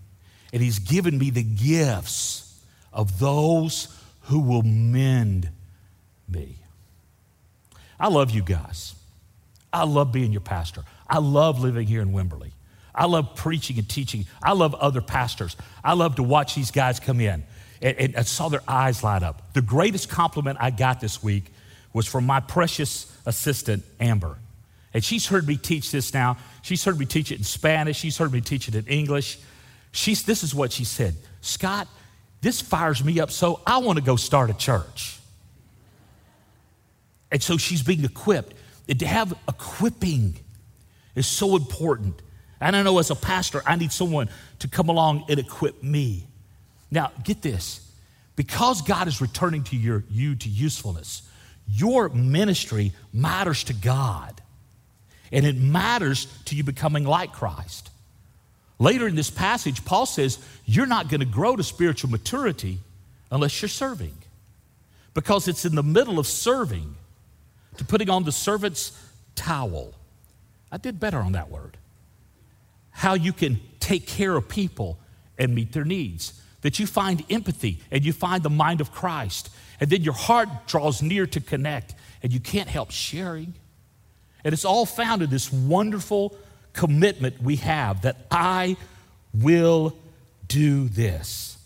And 0.50 0.62
he's 0.62 0.78
given 0.78 1.18
me 1.18 1.28
the 1.28 1.42
gifts 1.42 2.58
of 2.90 3.18
those 3.18 3.94
who 4.23 4.40
will 4.40 4.62
mend 4.62 5.50
me. 6.26 6.56
I 8.00 8.08
love 8.08 8.30
you 8.30 8.40
guys. 8.40 8.94
I 9.75 9.84
love 9.84 10.11
being 10.11 10.32
your 10.32 10.40
pastor. 10.40 10.84
I 11.06 11.18
love 11.18 11.61
living 11.61 11.87
here 11.87 12.00
in 12.00 12.14
Wimberley. 12.14 12.52
I 12.94 13.04
love 13.04 13.37
preaching 13.37 13.76
and 13.76 13.87
teaching. 13.87 14.25
I 14.42 14.54
love 14.54 14.75
other 14.75 15.02
pastors. 15.02 15.54
I 15.84 15.92
love 15.92 16.14
to 16.14 16.23
watch 16.23 16.54
these 16.54 16.70
guys 16.70 16.99
come 16.99 17.20
in 17.20 17.44
and, 17.82 17.99
and 17.99 18.16
I 18.16 18.23
saw 18.23 18.49
their 18.49 18.62
eyes 18.66 19.04
light 19.04 19.23
up. 19.23 19.52
The 19.52 19.61
greatest 19.61 20.08
compliment 20.08 20.56
I 20.62 20.70
got 20.70 21.02
this 21.02 21.23
week 21.23 21.52
was 21.92 22.06
from 22.06 22.25
my 22.25 22.40
precious 22.40 23.14
assistant, 23.26 23.84
Amber. 24.00 24.38
And 24.94 25.04
she's 25.04 25.26
heard 25.26 25.46
me 25.46 25.56
teach 25.56 25.90
this 25.90 26.14
now. 26.14 26.38
She's 26.62 26.84
heard 26.84 26.98
me 26.98 27.04
teach 27.04 27.32
it 27.32 27.38
in 27.38 27.44
Spanish. 27.44 27.98
She's 27.98 28.16
heard 28.16 28.32
me 28.32 28.40
teach 28.40 28.68
it 28.68 28.76
in 28.76 28.86
English. 28.86 29.38
She's, 29.90 30.22
this 30.22 30.42
is 30.42 30.54
what 30.54 30.72
she 30.72 30.84
said 30.84 31.14
Scott, 31.40 31.88
this 32.40 32.60
fires 32.60 33.04
me 33.04 33.20
up 33.20 33.30
so 33.30 33.60
I 33.66 33.78
want 33.78 33.98
to 33.98 34.04
go 34.04 34.16
start 34.16 34.50
a 34.50 34.54
church. 34.54 35.18
And 37.30 37.42
so 37.42 37.56
she's 37.56 37.82
being 37.82 38.04
equipped. 38.04 38.54
And 38.88 38.98
to 39.00 39.06
have 39.06 39.34
equipping 39.48 40.36
is 41.16 41.26
so 41.26 41.56
important. 41.56 42.22
And 42.60 42.76
I 42.76 42.82
know 42.82 42.98
as 42.98 43.10
a 43.10 43.16
pastor, 43.16 43.62
I 43.66 43.74
need 43.74 43.90
someone 43.90 44.28
to 44.60 44.68
come 44.68 44.88
along 44.88 45.24
and 45.28 45.40
equip 45.40 45.82
me. 45.82 46.28
Now, 46.90 47.10
get 47.24 47.42
this 47.42 47.80
because 48.36 48.82
God 48.82 49.08
is 49.08 49.20
returning 49.20 49.64
to 49.64 49.76
your, 49.76 50.04
you 50.08 50.36
to 50.36 50.48
usefulness, 50.48 51.22
your 51.66 52.08
ministry 52.10 52.92
matters 53.12 53.64
to 53.64 53.74
God. 53.74 54.40
And 55.33 55.47
it 55.47 55.57
matters 55.57 56.26
to 56.47 56.57
you 56.57 56.64
becoming 56.64 57.04
like 57.04 57.33
Christ. 57.33 57.90
Later 58.78 59.07
in 59.07 59.14
this 59.14 59.31
passage, 59.31 59.85
Paul 59.85 60.07
says, 60.07 60.38
You're 60.64 60.87
not 60.87 61.09
going 61.09 61.21
to 61.21 61.26
grow 61.26 61.57
to 61.57 61.62
spiritual 61.62 62.11
maturity 62.11 62.78
unless 63.31 63.61
you're 63.62 63.69
serving. 63.69 64.14
Because 65.14 65.49
it's 65.49 65.64
in 65.64 65.75
the 65.75 65.83
middle 65.83 66.19
of 66.19 66.26
serving 66.26 66.97
to 67.76 67.85
putting 67.85 68.11
on 68.11 68.25
the 68.25 68.33
servant's 68.33 68.93
towel. 69.37 69.95
I 70.71 70.76
did 70.76 70.99
better 70.99 71.19
on 71.19 71.33
that 71.33 71.50
word. 71.50 71.76
How 72.90 73.14
you 73.14 73.33
can 73.33 73.61
take 73.81 74.07
care 74.07 74.37
of 74.37 74.49
people 74.49 74.99
and 75.38 75.54
meet 75.54 75.73
their 75.73 75.85
needs 75.85 76.40
that 76.64 76.78
you 76.78 76.87
find 76.87 77.23
empathy 77.31 77.78
and 77.90 78.04
you 78.04 78.12
find 78.12 78.43
the 78.43 78.50
mind 78.50 78.81
of 78.81 78.90
Christ. 78.90 79.50
And 79.81 79.90
then 79.90 80.02
your 80.02 80.14
heart 80.14 80.49
draws 80.66 81.02
near 81.02 81.26
to 81.26 81.40
connect 81.40 81.95
and 82.23 82.33
you 82.33 82.40
can't 82.40 82.69
help 82.69 82.90
sharing. 82.90 83.54
And 84.44 84.52
it's 84.52 84.64
all 84.64 84.86
found 84.86 85.22
in 85.22 85.30
this 85.30 85.52
wonderful 85.52 86.36
commitment 86.74 87.42
we 87.42 87.56
have 87.56 88.02
that 88.02 88.16
I 88.30 88.76
will 89.32 89.96
do 90.46 90.88
this. 90.88 91.56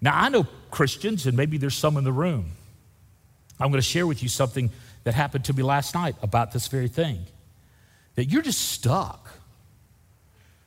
Now, 0.00 0.12
I 0.14 0.28
know 0.28 0.46
Christians, 0.70 1.26
and 1.26 1.36
maybe 1.36 1.58
there's 1.58 1.74
some 1.74 1.96
in 1.96 2.04
the 2.04 2.12
room. 2.12 2.52
I'm 3.58 3.70
going 3.70 3.80
to 3.80 3.86
share 3.86 4.06
with 4.06 4.22
you 4.22 4.28
something 4.28 4.70
that 5.04 5.14
happened 5.14 5.44
to 5.46 5.52
me 5.52 5.62
last 5.62 5.94
night 5.94 6.16
about 6.22 6.52
this 6.52 6.68
very 6.68 6.88
thing 6.88 7.24
that 8.14 8.26
you're 8.26 8.42
just 8.42 8.60
stuck. 8.60 9.30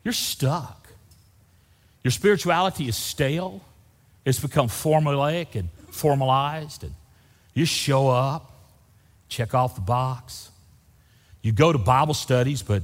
You're 0.03 0.13
stuck. 0.13 0.81
Your 2.03 2.11
spirituality 2.11 2.87
is 2.87 2.95
stale, 2.95 3.61
it's 4.25 4.39
become 4.39 4.67
formulaic 4.67 5.55
and 5.55 5.69
formalized, 5.89 6.83
and 6.83 6.93
you 7.53 7.65
show 7.65 8.07
up, 8.07 8.51
check 9.29 9.53
off 9.53 9.75
the 9.75 9.81
box. 9.81 10.50
You 11.41 11.51
go 11.51 11.71
to 11.71 11.77
Bible 11.77 12.13
studies, 12.13 12.61
but 12.61 12.83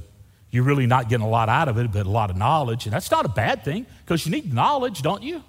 you're 0.50 0.64
really 0.64 0.86
not 0.86 1.08
getting 1.08 1.26
a 1.26 1.28
lot 1.28 1.48
out 1.48 1.68
of 1.68 1.78
it, 1.78 1.92
but 1.92 2.06
a 2.06 2.10
lot 2.10 2.30
of 2.30 2.36
knowledge. 2.36 2.86
And 2.86 2.92
that's 2.92 3.10
not 3.10 3.24
a 3.24 3.28
bad 3.28 3.64
thing 3.64 3.86
because 4.04 4.24
you 4.24 4.32
need 4.32 4.52
knowledge, 4.52 5.02
don't 5.02 5.22
you? 5.22 5.36
You 5.36 5.42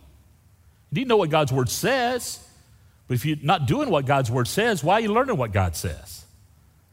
need 0.91 1.03
to 1.03 1.09
know 1.09 1.17
what 1.17 1.29
God's 1.29 1.51
Word 1.51 1.69
says. 1.69 2.45
But 3.07 3.15
if 3.15 3.25
you're 3.25 3.37
not 3.41 3.65
doing 3.65 3.89
what 3.89 4.05
God's 4.05 4.29
Word 4.29 4.47
says, 4.47 4.83
why 4.83 4.95
are 4.95 4.99
you 4.99 5.13
learning 5.13 5.37
what 5.37 5.51
God 5.51 5.75
says? 5.75 6.25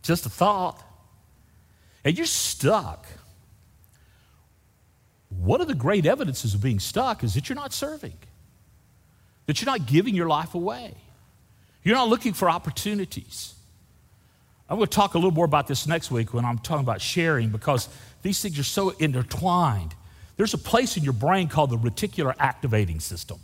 Just 0.03 0.25
a 0.25 0.31
thought. 0.31 0.83
And 2.05 2.17
you're 2.17 2.27
stuck. 2.27 3.07
One 5.29 5.61
of 5.61 5.67
the 5.67 5.75
great 5.75 6.07
evidences 6.07 6.55
of 6.55 6.63
being 6.63 6.79
stuck 6.79 7.25
is 7.25 7.35
that 7.35 7.49
you're 7.49 7.57
not 7.57 7.73
serving, 7.73 8.17
that 9.47 9.61
you're 9.61 9.71
not 9.71 9.87
giving 9.87 10.15
your 10.15 10.29
life 10.29 10.55
away. 10.55 10.95
You're 11.83 11.97
not 11.97 12.09
looking 12.09 12.33
for 12.33 12.49
opportunities. 12.49 13.56
I'm 14.69 14.77
going 14.77 14.89
to 14.89 14.95
talk 14.95 15.15
a 15.15 15.19
little 15.19 15.33
more 15.33 15.45
about 15.45 15.67
this 15.67 15.87
next 15.87 16.11
week 16.11 16.35
when 16.35 16.45
I'm 16.45 16.59
talking 16.59 16.85
about 16.85 17.01
sharing 17.01 17.51
because 17.51 17.89
these 18.23 18.41
things 18.41 18.59
are 18.59 18.65
so 18.65 18.91
intertwined. 18.91 19.95
There's 20.37 20.55
a 20.55 20.59
place 20.59 20.97
in 20.97 21.05
your 21.05 21.13
brain 21.13 21.49
called 21.49 21.71
the 21.71 21.79
reticular 21.79 22.35
activating 22.39 23.01
system. 23.01 23.39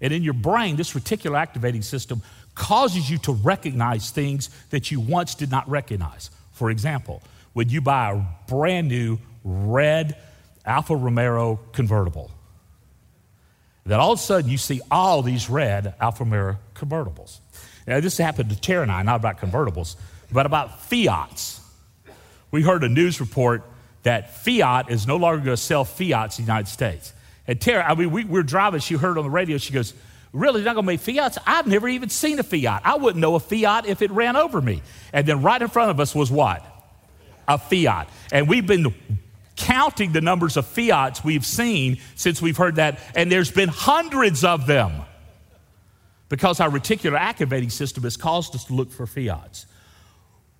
And 0.00 0.12
in 0.12 0.22
your 0.22 0.34
brain, 0.34 0.76
this 0.76 0.92
reticular 0.92 1.38
activating 1.38 1.82
system 1.82 2.22
causes 2.54 3.10
you 3.10 3.18
to 3.18 3.32
recognize 3.32 4.10
things 4.10 4.50
that 4.70 4.90
you 4.90 5.00
once 5.00 5.34
did 5.34 5.50
not 5.50 5.68
recognize. 5.68 6.30
For 6.52 6.70
example, 6.70 7.22
when 7.52 7.68
you 7.68 7.80
buy 7.80 8.12
a 8.12 8.22
brand 8.48 8.88
new 8.88 9.18
red 9.44 10.16
Alfa 10.66 10.96
Romero 10.96 11.60
convertible. 11.72 12.30
Then 13.84 14.00
all 14.00 14.12
of 14.12 14.18
a 14.18 14.22
sudden 14.22 14.50
you 14.50 14.58
see 14.58 14.80
all 14.90 15.22
these 15.22 15.48
red 15.48 15.94
Alfa 16.00 16.24
Romero 16.24 16.58
convertibles. 16.74 17.38
Now, 17.86 18.00
this 18.00 18.18
happened 18.18 18.50
to 18.50 18.60
Tara 18.60 18.82
and 18.82 18.90
I, 18.90 19.02
not 19.02 19.16
about 19.16 19.38
convertibles, 19.38 19.94
but 20.32 20.46
about 20.46 20.82
Fiats. 20.82 21.60
We 22.50 22.62
heard 22.62 22.84
a 22.84 22.88
news 22.88 23.20
report 23.20 23.64
that 24.02 24.36
Fiat 24.36 24.90
is 24.90 25.06
no 25.06 25.16
longer 25.16 25.38
going 25.38 25.56
to 25.56 25.62
sell 25.62 25.84
Fiats 25.84 26.38
in 26.38 26.44
the 26.44 26.52
United 26.52 26.68
States. 26.68 27.12
And 27.46 27.60
Tara, 27.60 27.84
I 27.84 27.94
mean, 27.94 28.10
we, 28.10 28.24
we 28.24 28.30
were 28.30 28.42
driving, 28.42 28.80
she 28.80 28.94
heard 28.94 29.18
on 29.18 29.24
the 29.24 29.30
radio, 29.30 29.58
she 29.58 29.72
goes, 29.72 29.94
Really, 30.32 30.60
they're 30.60 30.66
not 30.66 30.74
going 30.74 30.84
to 30.84 30.92
make 30.92 31.00
Fiats? 31.00 31.38
I've 31.46 31.66
never 31.66 31.88
even 31.88 32.10
seen 32.10 32.38
a 32.38 32.42
Fiat. 32.42 32.82
I 32.84 32.96
wouldn't 32.96 33.20
know 33.20 33.36
a 33.36 33.40
Fiat 33.40 33.86
if 33.86 34.02
it 34.02 34.10
ran 34.10 34.36
over 34.36 34.60
me. 34.60 34.82
And 35.12 35.26
then 35.26 35.40
right 35.42 35.60
in 35.60 35.68
front 35.68 35.90
of 35.90 35.98
us 35.98 36.14
was 36.14 36.30
what? 36.30 36.64
A 37.48 37.56
Fiat. 37.56 38.08
And 38.32 38.46
we've 38.46 38.66
been 38.66 38.94
counting 39.56 40.12
the 40.12 40.20
numbers 40.20 40.56
of 40.56 40.66
fiats 40.66 41.24
we've 41.24 41.44
seen 41.44 41.98
since 42.14 42.40
we've 42.40 42.56
heard 42.56 42.76
that, 42.76 43.00
and 43.14 43.32
there's 43.32 43.50
been 43.50 43.68
hundreds 43.68 44.44
of 44.44 44.66
them 44.66 44.92
because 46.28 46.60
our 46.60 46.68
reticular 46.68 47.18
activating 47.18 47.70
system 47.70 48.04
has 48.04 48.16
caused 48.16 48.54
us 48.54 48.64
to 48.66 48.74
look 48.74 48.92
for 48.92 49.06
fiats. 49.06 49.66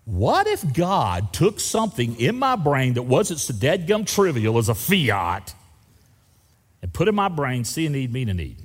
What 0.06 0.46
if 0.46 0.72
God 0.72 1.32
took 1.32 1.58
something 1.58 2.18
in 2.20 2.38
my 2.38 2.54
brain 2.54 2.94
that 2.94 3.02
wasn't 3.02 3.40
so 3.40 3.52
deadgum 3.52 4.06
trivial 4.06 4.56
as 4.56 4.68
a 4.68 4.74
fiat 4.74 5.52
and 6.80 6.92
put 6.92 7.08
in 7.08 7.14
my 7.14 7.28
brain, 7.28 7.64
see 7.64 7.86
a 7.86 7.90
need, 7.90 8.12
meet 8.12 8.28
a 8.28 8.34
need? 8.34 8.56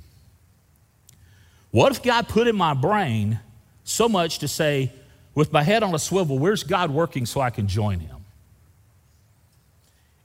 What 1.71 1.91
if 1.91 2.03
God 2.03 2.29
put 2.29 2.47
in 2.47 2.55
my 2.55 2.75
brain 2.75 3.39
so 3.83 4.07
much 4.07 4.39
to 4.39 4.47
say, 4.47 4.91
with 5.33 5.51
my 5.51 5.63
head 5.63 5.81
on 5.81 5.95
a 5.95 5.99
swivel, 5.99 6.37
where's 6.37 6.63
God 6.63 6.91
working 6.91 7.25
so 7.25 7.41
I 7.41 7.49
can 7.49 7.67
join 7.67 7.99
him? 7.99 8.17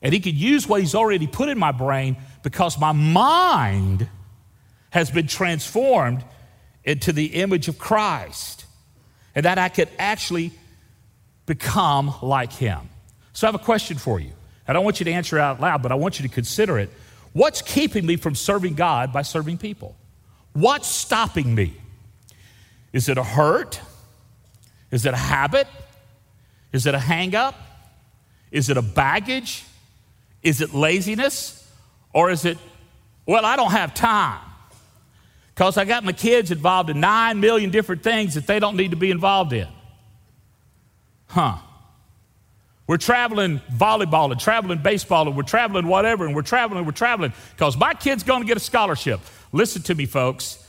And 0.03 0.13
he 0.13 0.21
could 0.21 0.35
use 0.35 0.69
what 0.69 0.81
he's 0.81 0.95
already 0.95 1.27
put 1.27 1.49
in 1.49 1.59
my 1.59 1.73
brain 1.73 2.19
because 2.43 2.79
my 2.79 2.93
mind 2.93 4.07
has 4.91 5.11
been 5.11 5.29
transformed 5.29 6.25
into 6.85 7.11
the 7.13 7.27
image 7.27 7.69
of 7.69 7.79
Christ. 7.79 8.67
And 9.35 9.47
that 9.47 9.59
I 9.59 9.71
could 9.71 9.89
actually 9.99 10.53
become 11.47 12.15
like 12.23 12.53
him. 12.53 12.91
So 13.33 13.47
I 13.47 13.49
have 13.49 13.61
a 13.61 13.65
question 13.65 13.97
for 13.97 14.21
you. 14.21 14.33
I 14.69 14.73
don't 14.73 14.85
want 14.85 15.01
you 15.01 15.05
to 15.05 15.13
answer 15.13 15.39
out 15.39 15.61
loud, 15.61 15.83
but 15.83 15.93
I 15.93 15.95
want 15.95 16.19
you 16.19 16.29
to 16.29 16.35
consider 16.35 16.79
it. 16.79 16.91
What's 17.33 17.63
keeping 17.63 18.05
me 18.05 18.17
from 18.17 18.35
serving 18.35 18.75
God 18.75 19.13
by 19.13 19.23
serving 19.23 19.59
people? 19.59 19.97
What's 20.53 20.89
stopping 20.89 21.55
me? 21.55 21.75
Is 22.93 23.09
it 23.09 23.19
a 23.19 23.23
hurt? 23.23 23.81
Is 24.91 25.05
it 25.05 25.15
a 25.15 25.19
habit? 25.19 25.69
Is 26.73 26.87
it 26.87 26.95
a 26.95 26.99
hang 26.99 27.35
up? 27.35 27.55
Is 28.51 28.71
it 28.71 28.77
a 28.77 28.83
baggage? 28.83 29.65
Is 30.43 30.61
it 30.61 30.73
laziness? 30.73 31.71
Or 32.15 32.31
is 32.31 32.45
it, 32.45 32.57
well, 33.27 33.45
I 33.45 33.57
don't 33.57 33.73
have 33.73 33.93
time? 33.93 34.41
Because 35.55 35.77
I 35.77 35.85
got 35.85 36.05
my 36.05 36.13
kids 36.13 36.51
involved 36.51 36.91
in 36.91 37.01
nine 37.01 37.41
million 37.41 37.71
different 37.71 38.03
things 38.03 38.35
that 38.35 38.47
they 38.47 38.59
don't 38.59 38.77
need 38.77 38.93
to 38.93 38.97
be 38.97 39.11
involved 39.11 39.53
in. 39.53 39.69
Huh. 41.29 41.59
We're 42.87 42.99
traveling 42.99 43.61
volleyball 43.73 44.31
and 44.31 44.41
traveling 44.41 44.79
baseball 44.79 45.27
and 45.27 45.37
we're 45.37 45.43
traveling 45.43 45.89
whatever 45.89 46.25
and 46.25 46.37
we're 46.37 46.43
traveling, 46.43 46.85
we're 46.85 46.93
traveling 46.93 47.33
because 47.51 47.77
my 47.77 47.95
kid's 47.95 48.23
going 48.23 48.43
to 48.43 48.47
get 48.47 48.57
a 48.57 48.61
scholarship. 48.61 49.21
Listen 49.53 49.83
to 49.83 49.95
me, 49.95 50.07
folks. 50.07 50.65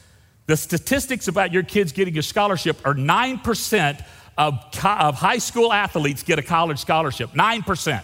The 0.47 0.57
statistics 0.57 1.27
about 1.27 1.51
your 1.51 1.63
kids 1.63 1.91
getting 1.91 2.17
a 2.17 2.23
scholarship 2.23 2.77
are 2.85 2.95
9% 2.95 4.05
of, 4.37 4.53
of 4.83 5.15
high 5.15 5.37
school 5.37 5.71
athletes 5.71 6.23
get 6.23 6.39
a 6.39 6.41
college 6.43 6.79
scholarship. 6.79 7.31
9%. 7.31 8.03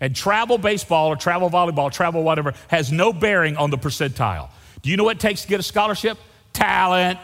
And 0.00 0.14
travel 0.14 0.58
baseball 0.58 1.08
or 1.08 1.16
travel 1.16 1.48
volleyball, 1.48 1.90
travel 1.90 2.22
whatever, 2.22 2.54
has 2.68 2.92
no 2.92 3.12
bearing 3.12 3.56
on 3.56 3.70
the 3.70 3.78
percentile. 3.78 4.48
Do 4.82 4.90
you 4.90 4.96
know 4.96 5.04
what 5.04 5.16
it 5.16 5.20
takes 5.20 5.42
to 5.42 5.48
get 5.48 5.58
a 5.58 5.62
scholarship? 5.62 6.18
Talent. 6.52 7.18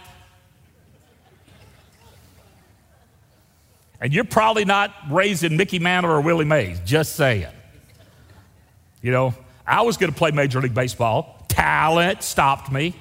And 4.01 4.13
you're 4.13 4.25
probably 4.25 4.65
not 4.65 4.93
raising 5.11 5.57
Mickey 5.57 5.79
Mantle 5.79 6.13
or 6.13 6.21
Willie 6.21 6.45
Mays, 6.45 6.81
just 6.85 7.17
saying. 7.17 7.53
You 9.03 9.11
know, 9.11 9.35
I 9.67 9.83
was 9.83 9.97
going 9.97 10.13
to 10.13 10.17
play 10.17 10.31
Major 10.31 10.61
League 10.61 10.75
Baseball. 10.75 11.45
Talent 11.49 12.23
stopped 12.23 12.71
me. 12.71 12.95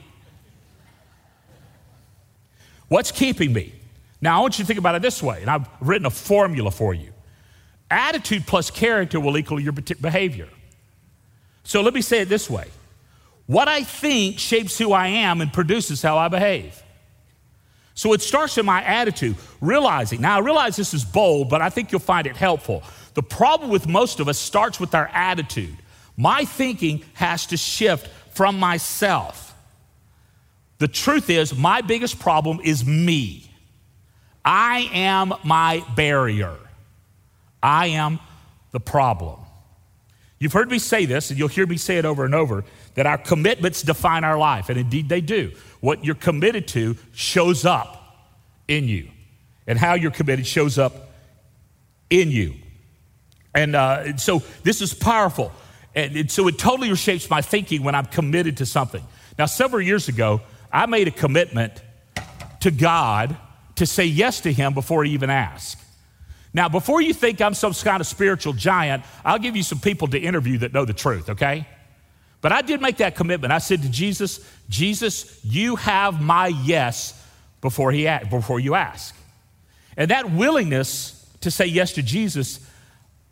What's 2.88 3.12
keeping 3.12 3.54
me? 3.54 3.74
Now, 4.22 4.38
I 4.38 4.42
want 4.42 4.58
you 4.58 4.63
to 4.63 4.68
think 4.68 4.80
about 4.80 4.96
it 4.96 5.01
this 5.01 5.22
way, 5.22 5.42
and 5.42 5.50
I've 5.50 5.68
written 5.80 6.06
a 6.06 6.12
formula 6.12 6.72
for 6.72 6.94
you. 6.94 7.13
Attitude 7.92 8.48
plus 8.48 8.72
character 8.72 9.20
will 9.20 9.38
equal 9.38 9.60
your 9.60 9.74
behavior. 9.74 10.50
So 11.63 11.82
let 11.82 11.94
me 11.94 12.01
say 12.01 12.22
it 12.22 12.30
this 12.30 12.50
way 12.50 12.68
What 13.46 13.68
I 13.68 13.84
think 13.84 14.39
shapes 14.39 14.77
who 14.77 14.94
I 14.94 15.08
am 15.08 15.42
and 15.42 15.51
produces 15.51 16.01
how 16.01 16.18
I 16.18 16.27
behave. 16.27 16.82
So 17.98 18.13
it 18.13 18.22
starts 18.22 18.60
in 18.60 18.66
my 18.68 18.84
attitude, 18.84 19.38
realizing. 19.60 20.22
Now, 20.22 20.38
I 20.38 20.39
realize 20.39 20.75
this 20.75 20.94
is 20.94 21.04
bold, 21.04 21.50
but 21.50 21.63
I 21.63 21.72
think 21.72 21.92
you'll 21.92 22.00
find 22.00 22.27
it 22.27 22.38
helpful. 22.38 22.84
The 23.16 23.24
problem 23.24 23.72
with 23.72 23.88
most 23.88 24.20
of 24.20 24.27
us 24.27 24.38
starts 24.38 24.80
with 24.80 24.94
our 24.94 25.08
attitude. 25.08 25.75
My 26.16 26.46
thinking 26.46 27.04
has 27.16 27.48
to 27.48 27.58
shift 27.58 28.08
from 28.36 28.60
myself. 28.60 29.56
The 30.77 30.88
truth 30.88 31.32
is, 31.32 31.58
my 31.58 31.82
biggest 31.82 32.20
problem 32.20 32.60
is 32.63 32.86
me. 32.86 33.50
I 34.46 34.92
am 34.94 35.34
my 35.44 35.84
barrier. 35.96 36.56
I 37.63 37.88
am 37.88 38.20
the 38.74 38.80
problem. 38.80 39.39
You've 40.38 40.54
heard 40.54 40.70
me 40.70 40.77
say 40.77 41.08
this, 41.08 41.32
and 41.32 41.39
you'll 41.39 41.48
hear 41.48 41.66
me 41.66 41.77
say 41.77 41.98
it 41.98 42.06
over 42.06 42.25
and 42.25 42.36
over 42.36 42.63
that 42.98 43.06
our 43.06 43.20
commitments 43.20 43.84
define 43.84 44.24
our 44.24 44.39
life, 44.39 44.70
and 44.70 44.80
indeed 44.80 45.08
they 45.08 45.22
do. 45.22 45.51
What 45.82 46.04
you're 46.04 46.16
committed 46.16 46.68
to 46.70 46.98
shows 47.13 47.63
up 47.63 48.34
in 48.68 48.88
you, 48.88 49.08
and 49.68 49.77
how 49.77 49.94
you're 49.94 50.10
committed 50.10 50.48
shows 50.48 50.80
up 50.80 51.12
in 52.10 52.32
you. 52.32 52.56
And 53.54 53.75
uh, 53.75 54.18
so 54.18 54.42
this 54.63 54.82
is 54.82 54.96
powerful. 54.96 55.51
And, 55.94 56.18
and 56.18 56.32
so 56.32 56.48
it 56.48 56.58
totally 56.58 56.89
reshapes 56.89 57.30
my 57.30 57.44
thinking 57.44 57.84
when 57.84 57.94
I'm 57.94 58.08
committed 58.08 58.58
to 58.58 58.66
something. 58.66 59.04
Now, 59.38 59.46
several 59.46 59.84
years 59.84 60.08
ago, 60.08 60.42
I 60.74 60.88
made 60.88 61.08
a 61.08 61.12
commitment 61.12 61.74
to 62.62 62.72
God 62.72 63.38
to 63.75 63.86
say 63.86 64.06
yes 64.06 64.42
to 64.42 64.51
Him 64.51 64.74
before 64.74 65.04
He 65.04 65.12
even 65.12 65.30
asked. 65.30 65.80
Now, 66.51 66.68
before 66.68 67.00
you 67.00 67.13
think 67.13 67.42
I'm 67.42 67.54
some 67.54 67.75
kind 67.75 68.01
of 68.01 68.08
spiritual 68.08 68.54
giant, 68.54 69.04
I'll 69.24 69.38
give 69.38 69.56
you 69.56 69.62
some 69.62 69.80
people 69.80 70.08
to 70.08 70.18
interview 70.18 70.58
that 70.60 70.74
know 70.74 70.84
the 70.84 70.94
truth, 70.94 71.30
okay? 71.30 71.68
But 72.48 72.54
I 72.54 72.62
did 72.62 72.82
make 72.82 72.96
that 73.00 73.18
commitment. 73.18 73.51
I 73.51 73.58
said 73.58 73.82
to 73.82 73.89
Jesus, 73.89 74.39
Jesus, 74.70 75.38
you 75.44 75.75
have 75.75 76.22
my 76.22 76.48
yes 76.48 77.22
before, 77.60 77.92
he, 77.92 78.10
before 78.30 78.62
you 78.62 78.74
ask. 78.74 79.13
And 79.98 80.12
that 80.12 80.32
willingness 80.32 81.30
to 81.42 81.51
say 81.51 81.66
yes 81.66 81.92
to 81.96 82.01
Jesus, 82.01 82.66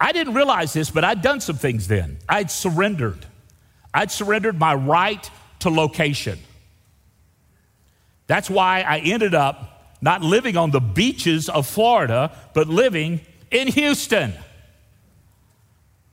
I 0.01 0.11
didn't 0.11 0.33
realize 0.33 0.73
this, 0.73 0.89
but 0.91 1.05
I'd 1.05 1.21
done 1.21 1.39
some 1.39 1.55
things 1.55 1.87
then. 1.87 2.17
I'd 2.27 2.51
surrendered. 2.51 3.25
I'd 3.93 4.11
surrendered 4.11 4.59
my 4.59 4.75
right 4.75 5.31
to 5.59 5.69
location. 5.69 6.37
That's 8.27 8.49
why 8.49 8.81
I 8.81 8.97
ended 8.97 9.33
up 9.33 9.95
not 10.01 10.23
living 10.23 10.57
on 10.57 10.71
the 10.71 10.81
beaches 10.81 11.47
of 11.47 11.65
Florida, 11.65 12.35
but 12.53 12.67
living 12.67 13.21
in 13.49 13.69
Houston. 13.69 14.33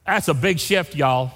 That's 0.07 0.29
a 0.29 0.35
big 0.35 0.61
shift, 0.61 0.95
y'all. 0.95 1.33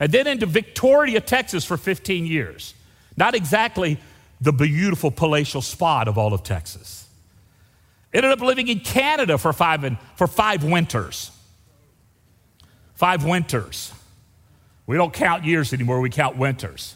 And 0.00 0.10
then 0.10 0.26
into 0.26 0.46
Victoria, 0.46 1.20
Texas 1.20 1.64
for 1.64 1.76
15 1.76 2.26
years. 2.26 2.74
Not 3.16 3.34
exactly 3.34 3.98
the 4.40 4.52
beautiful 4.52 5.10
palatial 5.10 5.62
spot 5.62 6.08
of 6.08 6.18
all 6.18 6.34
of 6.34 6.42
Texas. 6.42 7.06
Ended 8.12 8.30
up 8.30 8.40
living 8.40 8.68
in 8.68 8.80
Canada 8.80 9.38
for 9.38 9.52
five, 9.52 9.96
for 10.16 10.26
five 10.26 10.62
winters. 10.62 11.30
Five 12.94 13.24
winters. 13.24 13.92
We 14.86 14.96
don't 14.96 15.12
count 15.12 15.44
years 15.44 15.72
anymore, 15.72 16.00
we 16.00 16.10
count 16.10 16.36
winters. 16.36 16.94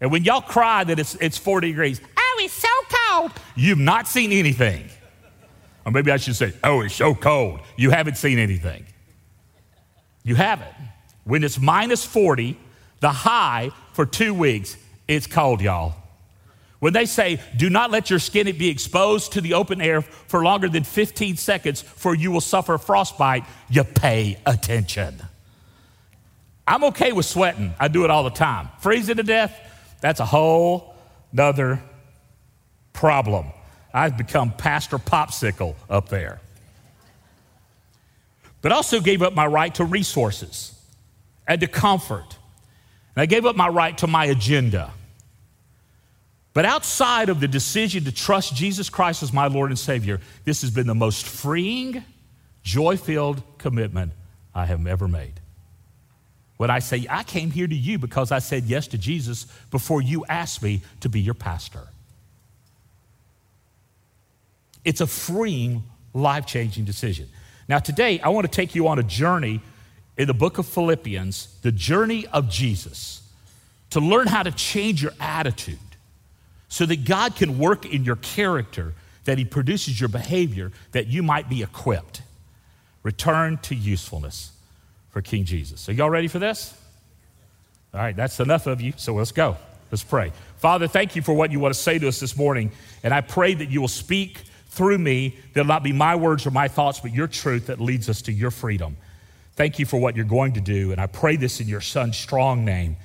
And 0.00 0.12
when 0.12 0.22
y'all 0.24 0.40
cry 0.40 0.84
that 0.84 0.98
it's, 0.98 1.14
it's 1.16 1.38
40 1.38 1.68
degrees, 1.68 2.00
oh, 2.16 2.36
it's 2.40 2.52
so 2.52 2.68
cold, 3.08 3.32
you've 3.56 3.78
not 3.78 4.06
seen 4.06 4.30
anything. 4.30 4.88
Or 5.84 5.90
maybe 5.90 6.12
I 6.12 6.18
should 6.18 6.36
say, 6.36 6.52
oh, 6.62 6.82
it's 6.82 6.94
so 6.94 7.14
cold. 7.14 7.60
You 7.76 7.90
haven't 7.90 8.16
seen 8.16 8.38
anything. 8.38 8.84
You 10.22 10.34
haven't. 10.34 10.68
When 11.28 11.44
it's 11.44 11.60
minus 11.60 12.06
40, 12.06 12.58
the 13.00 13.10
high 13.10 13.70
for 13.92 14.06
two 14.06 14.32
weeks, 14.32 14.78
it's 15.06 15.26
cold, 15.26 15.60
y'all. 15.60 15.94
When 16.78 16.94
they 16.94 17.04
say, 17.04 17.38
do 17.54 17.68
not 17.68 17.90
let 17.90 18.08
your 18.08 18.18
skin 18.18 18.46
be 18.56 18.70
exposed 18.70 19.32
to 19.32 19.42
the 19.42 19.52
open 19.52 19.82
air 19.82 20.00
for 20.00 20.42
longer 20.42 20.70
than 20.70 20.84
15 20.84 21.36
seconds, 21.36 21.82
for 21.82 22.14
you 22.14 22.30
will 22.30 22.40
suffer 22.40 22.78
frostbite, 22.78 23.44
you 23.68 23.84
pay 23.84 24.38
attention. 24.46 25.20
I'm 26.66 26.84
okay 26.84 27.12
with 27.12 27.26
sweating. 27.26 27.74
I 27.78 27.88
do 27.88 28.04
it 28.04 28.10
all 28.10 28.24
the 28.24 28.30
time. 28.30 28.70
Freezing 28.80 29.16
to 29.16 29.22
death, 29.22 29.54
that's 30.00 30.20
a 30.20 30.26
whole 30.26 30.94
nother 31.30 31.82
problem. 32.94 33.48
I've 33.92 34.16
become 34.16 34.50
Pastor 34.52 34.96
Popsicle 34.96 35.74
up 35.90 36.08
there. 36.08 36.40
But 38.62 38.72
also 38.72 39.00
gave 39.00 39.20
up 39.20 39.34
my 39.34 39.46
right 39.46 39.74
to 39.74 39.84
resources 39.84 40.74
and 41.48 41.60
to 41.60 41.66
comfort. 41.66 42.36
And 43.16 43.22
I 43.22 43.26
gave 43.26 43.46
up 43.46 43.56
my 43.56 43.68
right 43.68 43.96
to 43.98 44.06
my 44.06 44.26
agenda. 44.26 44.92
But 46.52 46.66
outside 46.66 47.28
of 47.30 47.40
the 47.40 47.48
decision 47.48 48.04
to 48.04 48.12
trust 48.12 48.54
Jesus 48.54 48.90
Christ 48.90 49.22
as 49.22 49.32
my 49.32 49.46
Lord 49.46 49.70
and 49.70 49.78
Savior, 49.78 50.20
this 50.44 50.60
has 50.60 50.70
been 50.70 50.86
the 50.86 50.94
most 50.94 51.26
freeing, 51.26 52.04
joy 52.62 52.96
filled 52.96 53.42
commitment 53.58 54.12
I 54.54 54.66
have 54.66 54.86
ever 54.86 55.08
made. 55.08 55.40
When 56.58 56.70
I 56.70 56.80
say, 56.80 57.06
I 57.08 57.22
came 57.22 57.50
here 57.50 57.68
to 57.68 57.74
you 57.74 57.98
because 57.98 58.32
I 58.32 58.40
said 58.40 58.64
yes 58.64 58.88
to 58.88 58.98
Jesus 58.98 59.44
before 59.70 60.02
you 60.02 60.24
asked 60.28 60.62
me 60.62 60.82
to 61.00 61.08
be 61.08 61.20
your 61.20 61.34
pastor. 61.34 61.86
It's 64.84 65.00
a 65.00 65.06
freeing, 65.06 65.84
life 66.12 66.46
changing 66.46 66.84
decision. 66.84 67.28
Now, 67.68 67.78
today, 67.78 68.18
I 68.20 68.30
want 68.30 68.50
to 68.50 68.50
take 68.50 68.74
you 68.74 68.88
on 68.88 68.98
a 68.98 69.02
journey 69.02 69.60
in 70.18 70.26
the 70.26 70.34
book 70.34 70.58
of 70.58 70.66
Philippians, 70.66 71.56
the 71.62 71.70
journey 71.70 72.26
of 72.26 72.50
Jesus, 72.50 73.22
to 73.90 74.00
learn 74.00 74.26
how 74.26 74.42
to 74.42 74.50
change 74.50 75.00
your 75.02 75.12
attitude 75.20 75.78
so 76.68 76.84
that 76.84 77.04
God 77.04 77.36
can 77.36 77.56
work 77.56 77.86
in 77.86 78.04
your 78.04 78.16
character, 78.16 78.94
that 79.24 79.38
He 79.38 79.44
produces 79.44 79.98
your 79.98 80.08
behavior, 80.08 80.72
that 80.92 81.06
you 81.06 81.22
might 81.22 81.48
be 81.48 81.62
equipped. 81.62 82.22
Return 83.04 83.58
to 83.58 83.76
usefulness 83.76 84.50
for 85.10 85.22
King 85.22 85.44
Jesus. 85.44 85.88
Are 85.88 85.92
y'all 85.92 86.10
ready 86.10 86.28
for 86.28 86.40
this? 86.40 86.74
All 87.94 88.00
right, 88.00 88.14
that's 88.14 88.40
enough 88.40 88.66
of 88.66 88.80
you, 88.80 88.92
so 88.96 89.14
let's 89.14 89.32
go. 89.32 89.56
Let's 89.90 90.02
pray. 90.02 90.32
Father, 90.58 90.88
thank 90.88 91.16
you 91.16 91.22
for 91.22 91.32
what 91.32 91.52
you 91.52 91.60
want 91.60 91.72
to 91.72 91.80
say 91.80 91.98
to 91.98 92.08
us 92.08 92.20
this 92.20 92.36
morning, 92.36 92.72
and 93.02 93.14
I 93.14 93.20
pray 93.22 93.54
that 93.54 93.70
you 93.70 93.80
will 93.80 93.88
speak 93.88 94.42
through 94.66 94.98
me. 94.98 95.36
That'll 95.54 95.68
not 95.68 95.84
be 95.84 95.92
my 95.92 96.16
words 96.16 96.44
or 96.44 96.50
my 96.50 96.68
thoughts, 96.68 97.00
but 97.00 97.14
your 97.14 97.28
truth 97.28 97.68
that 97.68 97.80
leads 97.80 98.08
us 98.08 98.20
to 98.22 98.32
your 98.32 98.50
freedom. 98.50 98.96
Thank 99.58 99.78
you 99.80 99.86
for 99.86 99.98
what 99.98 100.14
you're 100.14 100.24
going 100.24 100.52
to 100.52 100.60
do. 100.60 100.92
And 100.92 101.00
I 101.00 101.08
pray 101.08 101.34
this 101.34 101.60
in 101.60 101.66
your 101.66 101.80
son's 101.80 102.16
strong 102.16 102.64
name. 102.64 102.96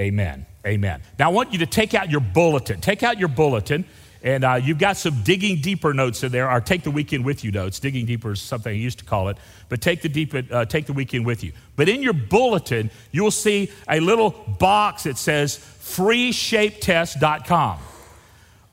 Amen. 0.00 0.46
Amen. 0.66 1.02
Now, 1.18 1.28
I 1.28 1.32
want 1.34 1.52
you 1.52 1.58
to 1.58 1.66
take 1.66 1.92
out 1.92 2.10
your 2.10 2.22
bulletin. 2.22 2.80
Take 2.80 3.02
out 3.02 3.18
your 3.18 3.28
bulletin. 3.28 3.84
And 4.22 4.42
uh, 4.42 4.54
you've 4.54 4.78
got 4.78 4.96
some 4.96 5.22
digging 5.22 5.60
deeper 5.60 5.92
notes 5.92 6.22
in 6.22 6.32
there, 6.32 6.50
or 6.50 6.62
take 6.62 6.82
the 6.82 6.90
weekend 6.90 7.26
with 7.26 7.44
you 7.44 7.50
notes. 7.50 7.78
Digging 7.78 8.06
deeper 8.06 8.32
is 8.32 8.40
something 8.40 8.72
I 8.72 8.76
used 8.76 9.00
to 9.00 9.04
call 9.04 9.28
it, 9.28 9.36
but 9.68 9.82
take 9.82 10.00
the, 10.00 10.08
deep, 10.08 10.34
uh, 10.50 10.64
take 10.64 10.86
the 10.86 10.94
weekend 10.94 11.26
with 11.26 11.44
you. 11.44 11.52
But 11.76 11.90
in 11.90 12.02
your 12.02 12.14
bulletin, 12.14 12.90
you'll 13.10 13.30
see 13.30 13.70
a 13.86 14.00
little 14.00 14.30
box 14.30 15.02
that 15.02 15.18
says 15.18 15.58
freeshapetest.com. 15.58 17.78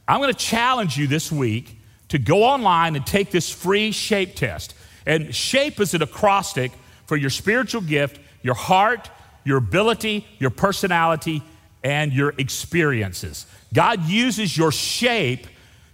I'm 0.08 0.22
going 0.22 0.34
to 0.34 0.40
challenge 0.40 0.98
you 0.98 1.08
this 1.08 1.34
week 1.34 1.80
to 2.08 2.18
go 2.18 2.46
online 2.46 2.96
and 2.96 3.06
take 3.06 3.32
this 3.32 3.52
free 3.52 3.92
shape 3.92 4.36
test. 4.36 4.74
And 5.06 5.36
shape 5.36 5.82
is 5.82 5.94
an 5.94 6.02
acrostic 6.02 6.72
for 7.10 7.18
your 7.18 7.32
spiritual 7.32 7.82
gift, 7.82 8.20
your 8.44 8.54
heart, 8.54 9.10
your 9.44 9.58
ability, 9.58 10.28
your 10.38 10.52
personality, 10.52 11.42
and 11.84 12.14
your 12.14 12.36
experiences. 12.38 13.48
God 13.74 14.08
uses 14.08 14.56
your 14.56 14.72
shape 14.72 15.48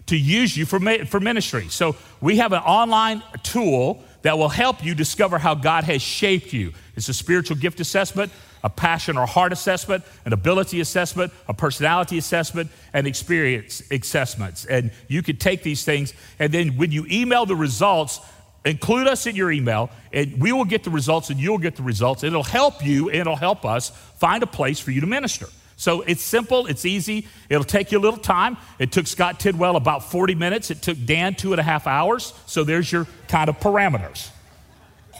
to 0.07 0.17
use 0.17 0.57
you 0.57 0.65
for, 0.65 0.77
for 1.05 1.21
ministry. 1.21 1.69
So 1.69 1.95
we 2.19 2.35
have 2.39 2.51
an 2.51 2.59
online 2.59 3.23
tool 3.43 4.03
that 4.23 4.37
will 4.37 4.49
help 4.49 4.83
you 4.83 4.93
discover 4.93 5.37
how 5.37 5.55
God 5.55 5.85
has 5.85 6.01
shaped 6.01 6.51
you. 6.51 6.73
It's 6.97 7.07
a 7.07 7.13
spiritual 7.13 7.55
gift 7.55 7.79
assessment, 7.79 8.29
a 8.61 8.69
passion 8.69 9.15
or 9.17 9.25
heart 9.25 9.53
assessment, 9.53 10.03
an 10.25 10.33
ability 10.33 10.81
assessment, 10.81 11.31
a 11.47 11.53
personality 11.53 12.17
assessment, 12.17 12.69
and 12.91 13.07
experience 13.07 13.81
assessments. 13.89 14.65
And 14.65 14.91
you 15.07 15.23
can 15.23 15.37
take 15.37 15.63
these 15.63 15.85
things, 15.85 16.13
and 16.39 16.53
then 16.53 16.75
when 16.75 16.91
you 16.91 17.05
email 17.09 17.45
the 17.45 17.55
results, 17.55 18.19
Include 18.65 19.07
us 19.07 19.27
in 19.27 19.35
your 19.35 19.51
email, 19.51 19.91
and 20.11 20.41
we 20.41 20.51
will 20.51 20.65
get 20.65 20.83
the 20.83 20.89
results, 20.89 21.29
and 21.29 21.39
you'll 21.39 21.59
get 21.59 21.75
the 21.75 21.83
results. 21.83 22.23
It'll 22.23 22.43
help 22.43 22.83
you, 22.83 23.09
and 23.09 23.21
it'll 23.21 23.35
help 23.35 23.63
us 23.63 23.91
find 24.17 24.41
a 24.41 24.47
place 24.47 24.79
for 24.79 24.89
you 24.89 25.01
to 25.01 25.07
minister. 25.07 25.47
So 25.77 26.01
it's 26.01 26.23
simple, 26.23 26.65
it's 26.67 26.85
easy, 26.85 27.27
it'll 27.49 27.63
take 27.63 27.91
you 27.91 27.99
a 27.99 28.01
little 28.01 28.19
time. 28.19 28.57
It 28.79 28.91
took 28.91 29.07
Scott 29.07 29.39
Tidwell 29.39 29.75
about 29.75 30.09
40 30.09 30.33
minutes, 30.33 30.71
it 30.71 30.81
took 30.81 30.97
Dan 31.05 31.35
two 31.35 31.53
and 31.53 31.59
a 31.59 31.63
half 31.63 31.85
hours. 31.85 32.33
So 32.45 32.63
there's 32.63 32.91
your 32.91 33.07
kind 33.27 33.49
of 33.49 33.59
parameters. 33.59 34.29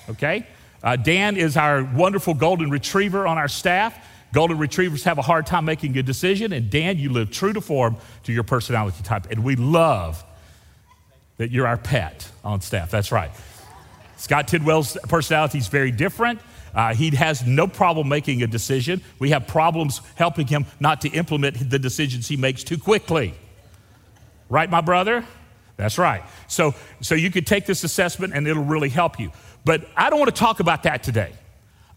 Okay? 0.10 0.48
Uh, 0.82 0.96
Dan 0.96 1.36
is 1.36 1.58
our 1.58 1.84
wonderful 1.84 2.34
golden 2.34 2.70
retriever 2.70 3.28
on 3.28 3.38
our 3.38 3.48
staff. 3.48 3.98
Golden 4.34 4.58
retrievers 4.58 5.04
have 5.04 5.18
a 5.18 5.22
hard 5.22 5.46
time 5.46 5.66
making 5.66 5.98
a 5.98 6.04
decision, 6.04 6.52
and 6.52 6.70
Dan, 6.70 6.98
you 6.98 7.12
live 7.12 7.32
true 7.32 7.54
to 7.54 7.62
form 7.62 7.98
to 8.24 8.34
your 8.34 8.44
personality 8.44 9.04
type. 9.04 9.28
And 9.32 9.44
we 9.44 9.56
love 9.56 10.24
that 11.38 11.52
you're 11.52 11.68
our 11.68 11.78
pet 11.78 12.30
on 12.44 12.62
staff. 12.62 12.92
That's 12.92 13.12
right. 13.12 13.32
Scott 14.18 14.48
Tidwell's 14.48 14.98
personality 15.08 15.58
is 15.58 15.68
very 15.68 15.92
different. 15.92 16.40
Uh, 16.74 16.94
he 16.94 17.10
has 17.12 17.46
no 17.46 17.68
problem 17.68 18.10
making 18.10 18.44
a 18.44 18.48
decision. 18.48 19.02
We 19.20 19.30
have 19.30 19.48
problems 19.48 20.02
helping 20.16 20.48
him 20.48 20.66
not 20.80 21.02
to 21.02 21.10
implement 21.10 21.70
the 21.70 21.80
decisions 21.80 22.28
he 22.28 22.38
makes 22.38 22.64
too 22.64 22.78
quickly. 22.78 23.34
Right, 24.50 24.70
my 24.70 24.82
brother? 24.82 25.26
That's 25.78 25.98
right. 25.98 26.24
So, 26.48 26.76
so 27.02 27.16
you 27.16 27.32
could 27.32 27.48
take 27.48 27.66
this 27.66 27.84
assessment 27.84 28.34
and 28.34 28.48
it'll 28.48 28.64
really 28.64 28.90
help 28.90 29.20
you. 29.20 29.32
But 29.64 29.88
I 29.96 30.10
don't 30.10 30.20
want 30.20 30.34
to 30.34 30.40
talk 30.40 30.60
about 30.60 30.84
that 30.84 31.04
today. 31.04 31.34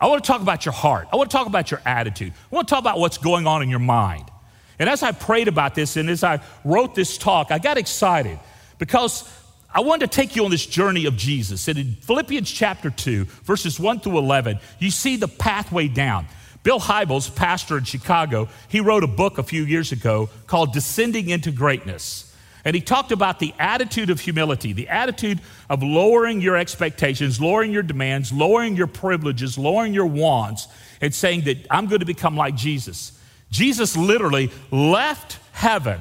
I 0.00 0.06
want 0.06 0.22
to 0.22 0.26
talk 0.26 0.40
about 0.40 0.64
your 0.64 0.72
heart. 0.72 1.08
I 1.12 1.16
want 1.16 1.30
to 1.30 1.36
talk 1.36 1.46
about 1.46 1.70
your 1.70 1.80
attitude. 1.84 2.32
I 2.32 2.54
want 2.54 2.68
to 2.68 2.74
talk 2.74 2.82
about 2.82 2.98
what's 2.98 3.18
going 3.18 3.46
on 3.46 3.62
in 3.62 3.68
your 3.68 3.80
mind. 3.80 4.30
And 4.78 4.88
as 4.88 5.02
I 5.02 5.10
prayed 5.10 5.48
about 5.48 5.74
this 5.74 5.96
and 5.96 6.08
as 6.08 6.22
I 6.22 6.40
wrote 6.64 6.94
this 6.94 7.18
talk, 7.18 7.50
I 7.50 7.58
got 7.58 7.78
excited 7.78 8.38
because 8.78 9.28
I 9.72 9.80
wanted 9.80 10.10
to 10.10 10.16
take 10.16 10.34
you 10.34 10.44
on 10.44 10.50
this 10.50 10.64
journey 10.64 11.04
of 11.04 11.16
Jesus. 11.16 11.68
And 11.68 11.78
in 11.78 11.94
Philippians 11.94 12.50
chapter 12.50 12.90
2, 12.90 13.24
verses 13.24 13.78
1 13.78 14.00
through 14.00 14.18
11, 14.18 14.60
you 14.78 14.90
see 14.90 15.16
the 15.16 15.28
pathway 15.28 15.88
down. 15.88 16.26
Bill 16.62 16.80
Hybels, 16.80 17.34
pastor 17.34 17.78
in 17.78 17.84
Chicago, 17.84 18.48
he 18.68 18.80
wrote 18.80 19.04
a 19.04 19.08
book 19.08 19.38
a 19.38 19.42
few 19.42 19.64
years 19.64 19.92
ago 19.92 20.28
called 20.46 20.72
Descending 20.72 21.28
into 21.28 21.50
Greatness. 21.50 22.24
And 22.64 22.74
he 22.74 22.80
talked 22.80 23.12
about 23.12 23.38
the 23.38 23.54
attitude 23.58 24.10
of 24.10 24.20
humility, 24.20 24.72
the 24.72 24.88
attitude 24.88 25.40
of 25.70 25.82
lowering 25.82 26.40
your 26.40 26.56
expectations, 26.56 27.40
lowering 27.40 27.72
your 27.72 27.82
demands, 27.82 28.32
lowering 28.32 28.76
your 28.76 28.88
privileges, 28.88 29.56
lowering 29.56 29.94
your 29.94 30.06
wants, 30.06 30.66
and 31.00 31.14
saying 31.14 31.42
that 31.42 31.66
I'm 31.70 31.86
going 31.86 32.00
to 32.00 32.06
become 32.06 32.36
like 32.36 32.56
Jesus. 32.56 33.18
Jesus 33.50 33.96
literally 33.96 34.50
left 34.70 35.38
heaven 35.52 36.00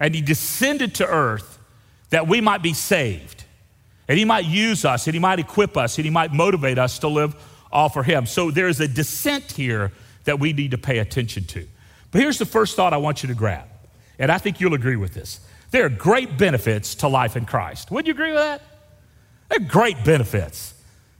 and 0.00 0.14
he 0.14 0.20
descended 0.20 0.96
to 0.96 1.06
earth 1.06 1.53
that 2.14 2.28
we 2.28 2.40
might 2.40 2.62
be 2.62 2.72
saved. 2.72 3.42
And 4.06 4.16
he 4.16 4.24
might 4.24 4.44
use 4.44 4.84
us 4.84 5.08
and 5.08 5.14
he 5.14 5.18
might 5.18 5.40
equip 5.40 5.76
us 5.76 5.98
and 5.98 6.04
he 6.04 6.12
might 6.12 6.32
motivate 6.32 6.78
us 6.78 7.00
to 7.00 7.08
live 7.08 7.34
all 7.72 7.88
for 7.88 8.04
him. 8.04 8.24
So 8.26 8.52
there's 8.52 8.78
a 8.78 8.86
descent 8.86 9.50
here 9.50 9.90
that 10.22 10.38
we 10.38 10.52
need 10.52 10.70
to 10.70 10.78
pay 10.78 10.98
attention 10.98 11.42
to. 11.46 11.66
But 12.12 12.20
here's 12.20 12.38
the 12.38 12.46
first 12.46 12.76
thought 12.76 12.92
I 12.92 12.98
want 12.98 13.24
you 13.24 13.30
to 13.30 13.34
grab, 13.34 13.66
and 14.16 14.30
I 14.30 14.38
think 14.38 14.60
you'll 14.60 14.74
agree 14.74 14.94
with 14.94 15.12
this. 15.12 15.40
There 15.72 15.84
are 15.86 15.88
great 15.88 16.38
benefits 16.38 16.94
to 16.96 17.08
life 17.08 17.36
in 17.36 17.46
Christ. 17.46 17.90
Would 17.90 18.06
you 18.06 18.12
agree 18.12 18.30
with 18.30 18.38
that? 18.38 18.62
There 19.48 19.58
are 19.66 19.68
great 19.68 20.04
benefits 20.04 20.72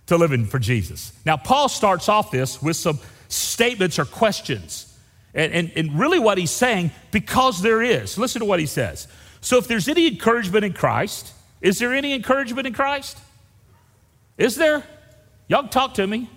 to 0.07 0.17
living 0.17 0.47
for 0.47 0.61
Jesus. 0.61 1.13
Now, 1.27 1.37
Paul 1.37 1.69
starts 1.69 2.09
off 2.09 2.31
this 2.31 2.63
with 2.63 2.77
some 2.77 3.01
statements 3.27 3.99
or 3.99 4.05
questions. 4.05 4.97
And, 5.35 5.53
and, 5.53 5.73
and 5.75 5.99
really, 5.99 6.21
what 6.21 6.39
he's 6.39 6.53
saying, 6.53 6.93
because 7.11 7.63
there 7.63 7.83
is, 7.83 8.17
listen 8.17 8.39
to 8.39 8.47
what 8.47 8.61
he 8.61 8.67
says. 8.67 9.09
So, 9.45 9.59
if 9.59 9.69
there's 9.69 9.89
any 9.89 10.07
encouragement 10.07 10.65
in 10.65 10.73
Christ, 10.73 11.31
is 11.61 11.79
there 11.79 11.93
any 11.93 12.15
encouragement 12.15 12.67
in 12.67 12.73
Christ? 12.73 13.19
Is 14.39 14.57
there? 14.57 14.83
Y'all 15.49 15.69
talk 15.69 15.93
to 15.95 16.07
me. 16.07 16.31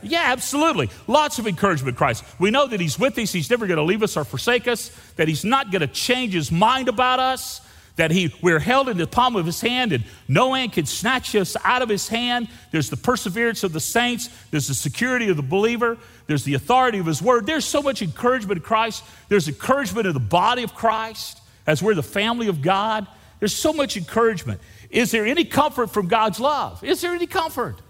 Yeah, 0.00 0.22
absolutely. 0.26 0.88
Lots 1.08 1.40
of 1.40 1.48
encouragement 1.48 1.96
Christ. 1.96 2.22
We 2.38 2.52
know 2.52 2.68
that 2.68 2.78
He's 2.78 3.00
with 3.00 3.18
us, 3.18 3.32
He's 3.32 3.50
never 3.50 3.66
going 3.66 3.78
to 3.78 3.82
leave 3.82 4.00
us 4.04 4.16
or 4.16 4.22
forsake 4.22 4.68
us, 4.68 4.90
that 5.16 5.26
He's 5.26 5.44
not 5.44 5.72
going 5.72 5.80
to 5.80 5.88
change 5.88 6.34
His 6.34 6.52
mind 6.52 6.88
about 6.88 7.18
us, 7.18 7.62
that 7.96 8.12
he, 8.12 8.32
we're 8.40 8.60
held 8.60 8.88
in 8.88 8.96
the 8.96 9.08
palm 9.08 9.34
of 9.34 9.44
His 9.44 9.60
hand 9.60 9.92
and 9.92 10.04
no 10.28 10.52
man 10.52 10.70
can 10.70 10.86
snatch 10.86 11.34
us 11.34 11.56
out 11.64 11.82
of 11.82 11.88
His 11.88 12.06
hand. 12.06 12.46
There's 12.70 12.90
the 12.90 12.96
perseverance 12.96 13.64
of 13.64 13.72
the 13.72 13.80
saints, 13.80 14.30
there's 14.52 14.68
the 14.68 14.74
security 14.74 15.30
of 15.30 15.36
the 15.36 15.42
believer, 15.42 15.98
there's 16.28 16.44
the 16.44 16.54
authority 16.54 16.98
of 16.98 17.06
His 17.06 17.20
word. 17.20 17.44
There's 17.44 17.64
so 17.64 17.82
much 17.82 18.02
encouragement 18.02 18.58
in 18.58 18.62
Christ, 18.62 19.02
there's 19.28 19.48
encouragement 19.48 20.06
in 20.06 20.14
the 20.14 20.20
body 20.20 20.62
of 20.62 20.76
Christ 20.76 21.40
as 21.66 21.82
we're 21.82 21.94
the 21.94 22.02
family 22.02 22.48
of 22.48 22.62
God. 22.62 23.06
There's 23.38 23.54
so 23.54 23.72
much 23.72 23.96
encouragement. 23.96 24.60
Is 24.90 25.10
there 25.10 25.26
any 25.26 25.44
comfort 25.44 25.88
from 25.88 26.08
God's 26.08 26.40
love? 26.40 26.82
Is 26.82 27.00
there 27.00 27.12
any 27.12 27.26
comfort? 27.26 27.82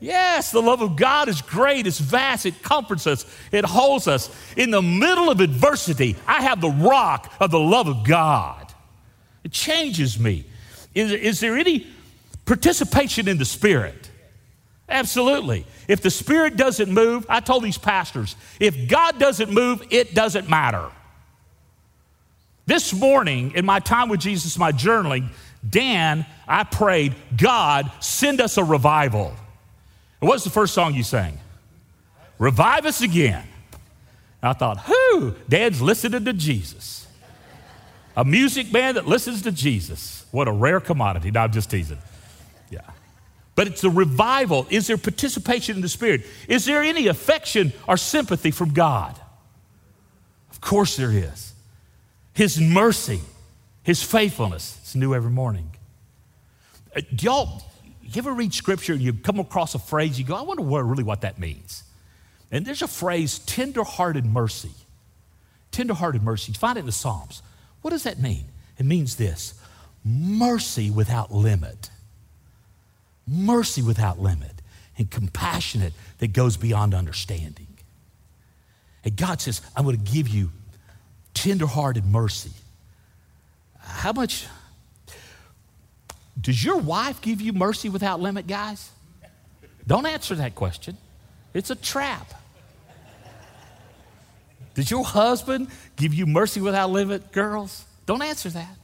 Yes, 0.00 0.50
the 0.50 0.60
love 0.60 0.82
of 0.82 0.96
God 0.96 1.28
is 1.28 1.40
great, 1.40 1.86
it's 1.86 1.98
vast, 1.98 2.44
it 2.44 2.62
comforts 2.62 3.06
us, 3.06 3.24
it 3.52 3.64
holds 3.64 4.06
us. 4.06 4.28
In 4.56 4.70
the 4.70 4.82
middle 4.82 5.30
of 5.30 5.40
adversity, 5.40 6.16
I 6.26 6.42
have 6.42 6.60
the 6.60 6.70
rock 6.70 7.32
of 7.40 7.50
the 7.50 7.60
love 7.60 7.88
of 7.88 8.04
God. 8.04 8.72
It 9.44 9.52
changes 9.52 10.18
me. 10.18 10.44
Is, 10.94 11.12
is 11.12 11.40
there 11.40 11.56
any 11.56 11.86
participation 12.44 13.28
in 13.28 13.38
the 13.38 13.44
Spirit? 13.44 14.10
Absolutely. 14.88 15.64
If 15.88 16.02
the 16.02 16.10
Spirit 16.10 16.56
doesn't 16.56 16.90
move, 16.92 17.24
I 17.28 17.40
told 17.40 17.62
these 17.62 17.78
pastors, 17.78 18.36
if 18.60 18.88
God 18.88 19.18
doesn't 19.18 19.50
move, 19.50 19.82
it 19.90 20.14
doesn't 20.14 20.48
matter. 20.48 20.90
This 22.66 22.92
morning, 22.94 23.52
in 23.54 23.64
my 23.64 23.78
time 23.80 24.08
with 24.08 24.20
Jesus, 24.20 24.58
my 24.58 24.72
journaling, 24.72 25.28
Dan, 25.68 26.26
I 26.48 26.64
prayed, 26.64 27.14
God, 27.36 27.90
send 28.00 28.40
us 28.40 28.56
a 28.56 28.64
revival. 28.64 29.34
And 30.20 30.28
what's 30.28 30.44
the 30.44 30.50
first 30.50 30.74
song 30.74 30.94
you 30.94 31.02
sang? 31.02 31.38
Revive 32.38 32.86
us 32.86 33.00
again. 33.00 33.46
And 34.42 34.50
I 34.50 34.52
thought, 34.52 34.80
who? 34.80 35.34
Dad's 35.48 35.80
listening 35.80 36.24
to 36.24 36.32
Jesus. 36.32 37.06
A 38.16 38.24
music 38.24 38.70
band 38.70 38.96
that 38.96 39.06
listens 39.06 39.42
to 39.42 39.52
Jesus. 39.52 40.24
What 40.30 40.48
a 40.48 40.52
rare 40.52 40.80
commodity. 40.80 41.30
No, 41.30 41.40
I'm 41.40 41.52
just 41.52 41.70
teasing. 41.70 41.98
Yeah. 42.70 42.80
But 43.54 43.68
it's 43.68 43.84
a 43.84 43.90
revival. 43.90 44.66
Is 44.70 44.86
there 44.86 44.98
participation 44.98 45.76
in 45.76 45.82
the 45.82 45.88
Spirit? 45.88 46.24
Is 46.48 46.64
there 46.64 46.82
any 46.82 47.06
affection 47.08 47.72
or 47.88 47.96
sympathy 47.96 48.50
from 48.50 48.72
God? 48.72 49.18
Of 50.50 50.60
course 50.60 50.96
there 50.96 51.10
is. 51.10 51.53
His 52.34 52.60
mercy, 52.60 53.20
His 53.82 54.02
faithfulness, 54.02 54.78
it's 54.82 54.94
new 54.94 55.14
every 55.14 55.30
morning. 55.30 55.70
Uh, 56.94 57.00
do 57.14 57.26
y'all, 57.26 57.62
you 58.02 58.18
ever 58.18 58.32
read 58.32 58.52
scripture 58.52 58.92
and 58.92 59.00
you 59.00 59.14
come 59.14 59.40
across 59.40 59.74
a 59.74 59.78
phrase, 59.78 60.18
you 60.18 60.24
go, 60.24 60.34
I 60.34 60.42
wonder 60.42 60.62
what, 60.62 60.84
really 60.84 61.04
what 61.04 61.22
that 61.22 61.38
means. 61.38 61.84
And 62.50 62.66
there's 62.66 62.82
a 62.82 62.88
phrase, 62.88 63.38
tender-hearted 63.40 64.26
mercy. 64.26 64.70
Tender-hearted 65.70 66.22
mercy. 66.22 66.52
You 66.52 66.58
find 66.58 66.76
it 66.76 66.80
in 66.80 66.86
the 66.86 66.92
Psalms. 66.92 67.42
What 67.82 67.90
does 67.90 68.04
that 68.04 68.20
mean? 68.20 68.44
It 68.78 68.86
means 68.86 69.16
this 69.16 69.54
mercy 70.04 70.90
without 70.90 71.32
limit. 71.32 71.90
Mercy 73.26 73.82
without 73.82 74.20
limit. 74.20 74.52
And 74.96 75.10
compassionate 75.10 75.92
that 76.18 76.32
goes 76.32 76.56
beyond 76.56 76.94
understanding. 76.94 77.66
And 79.04 79.16
God 79.16 79.40
says, 79.40 79.60
I'm 79.74 79.84
going 79.84 80.02
to 80.02 80.12
give 80.12 80.28
you 80.28 80.50
tender-hearted 81.34 82.04
mercy. 82.06 82.52
How 83.78 84.12
much 84.12 84.46
does 86.40 86.64
your 86.64 86.78
wife 86.78 87.20
give 87.20 87.40
you 87.40 87.52
mercy 87.52 87.88
without 87.88 88.20
limit, 88.20 88.46
guys? 88.46 88.90
Don't 89.86 90.06
answer 90.06 90.34
that 90.36 90.54
question. 90.54 90.96
It's 91.52 91.70
a 91.70 91.74
trap. 91.74 92.32
Does 94.74 94.90
your 94.90 95.04
husband 95.04 95.68
give 95.96 96.14
you 96.14 96.26
mercy 96.26 96.60
without 96.60 96.90
limit, 96.90 97.30
girls? 97.30 97.84
Don't 98.06 98.22
answer 98.22 98.48
that. 98.50 98.76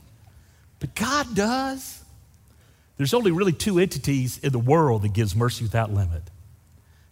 But 0.78 0.94
God 0.94 1.34
does. 1.34 2.02
There's 2.96 3.14
only 3.14 3.32
really 3.32 3.52
two 3.52 3.78
entities 3.78 4.38
in 4.38 4.52
the 4.52 4.58
world 4.58 5.02
that 5.02 5.12
gives 5.12 5.34
mercy 5.34 5.64
without 5.64 5.92
limit. 5.92 6.22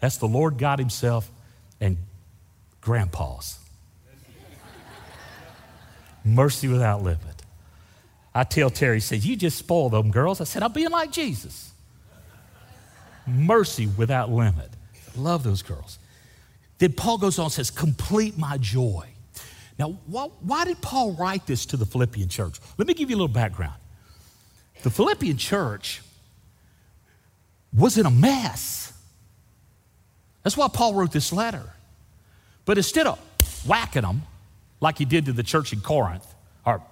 That's 0.01 0.19
the 0.19 0.29
Lord 0.29 0.59
God 0.59 0.79
Himself 0.79 1.31
and 1.81 1.97
grandpas. 2.81 3.58
Mercy 6.35 6.69
without 6.69 7.03
limit. 7.03 7.43
I 8.35 8.45
tell 8.45 8.71
Terry, 8.71 8.97
he 8.97 9.01
says, 9.01 9.27
You 9.27 9.37
just 9.37 9.59
spoil 9.59 9.89
them 9.89 10.11
girls. 10.11 10.41
I 10.41 10.45
said, 10.45 10.63
I'm 10.63 10.73
being 10.73 10.91
like 10.91 11.11
Jesus. 11.11 11.73
Mercy 13.27 13.87
without 13.87 14.31
limit. 14.31 14.71
Love 15.17 15.43
those 15.43 15.63
girls. 15.63 15.99
Then 16.79 16.93
Paul 16.93 17.19
goes 17.19 17.39
on 17.39 17.47
and 17.47 17.53
says, 17.53 17.71
Complete 17.71 18.39
my 18.39 18.57
joy. 18.59 19.07
Now, 19.79 19.99
why, 20.07 20.29
why 20.41 20.65
did 20.65 20.81
Paul 20.81 21.13
write 21.13 21.47
this 21.47 21.67
to 21.67 21.77
the 21.77 21.87
Philippian 21.87 22.29
church? 22.29 22.59
Let 22.79 22.89
me 22.89 22.95
give 22.95 23.11
you 23.11 23.17
a 23.17 23.19
little 23.19 23.29
background. 23.29 23.75
The 24.83 24.91
Philippian 24.91 25.37
church 25.37 26.03
was 27.73 27.99
in 27.99 28.07
a 28.07 28.11
mess. 28.11 28.93
That's 30.43 30.57
why 30.57 30.69
Paul 30.69 30.95
wrote 30.95 31.13
this 31.13 31.33
letter. 31.33 31.75
But 32.65 32.77
instead 32.77 33.07
of 33.07 33.19
whacking 33.67 34.03
them 34.03 34.23
like 34.81 34.99
he 34.99 35.05
did 35.05 35.27
to 35.27 35.33
the 35.33 35.43
church 35.43 35.73
in 35.73 35.81
Corinth 35.81 36.27
or 36.65 36.83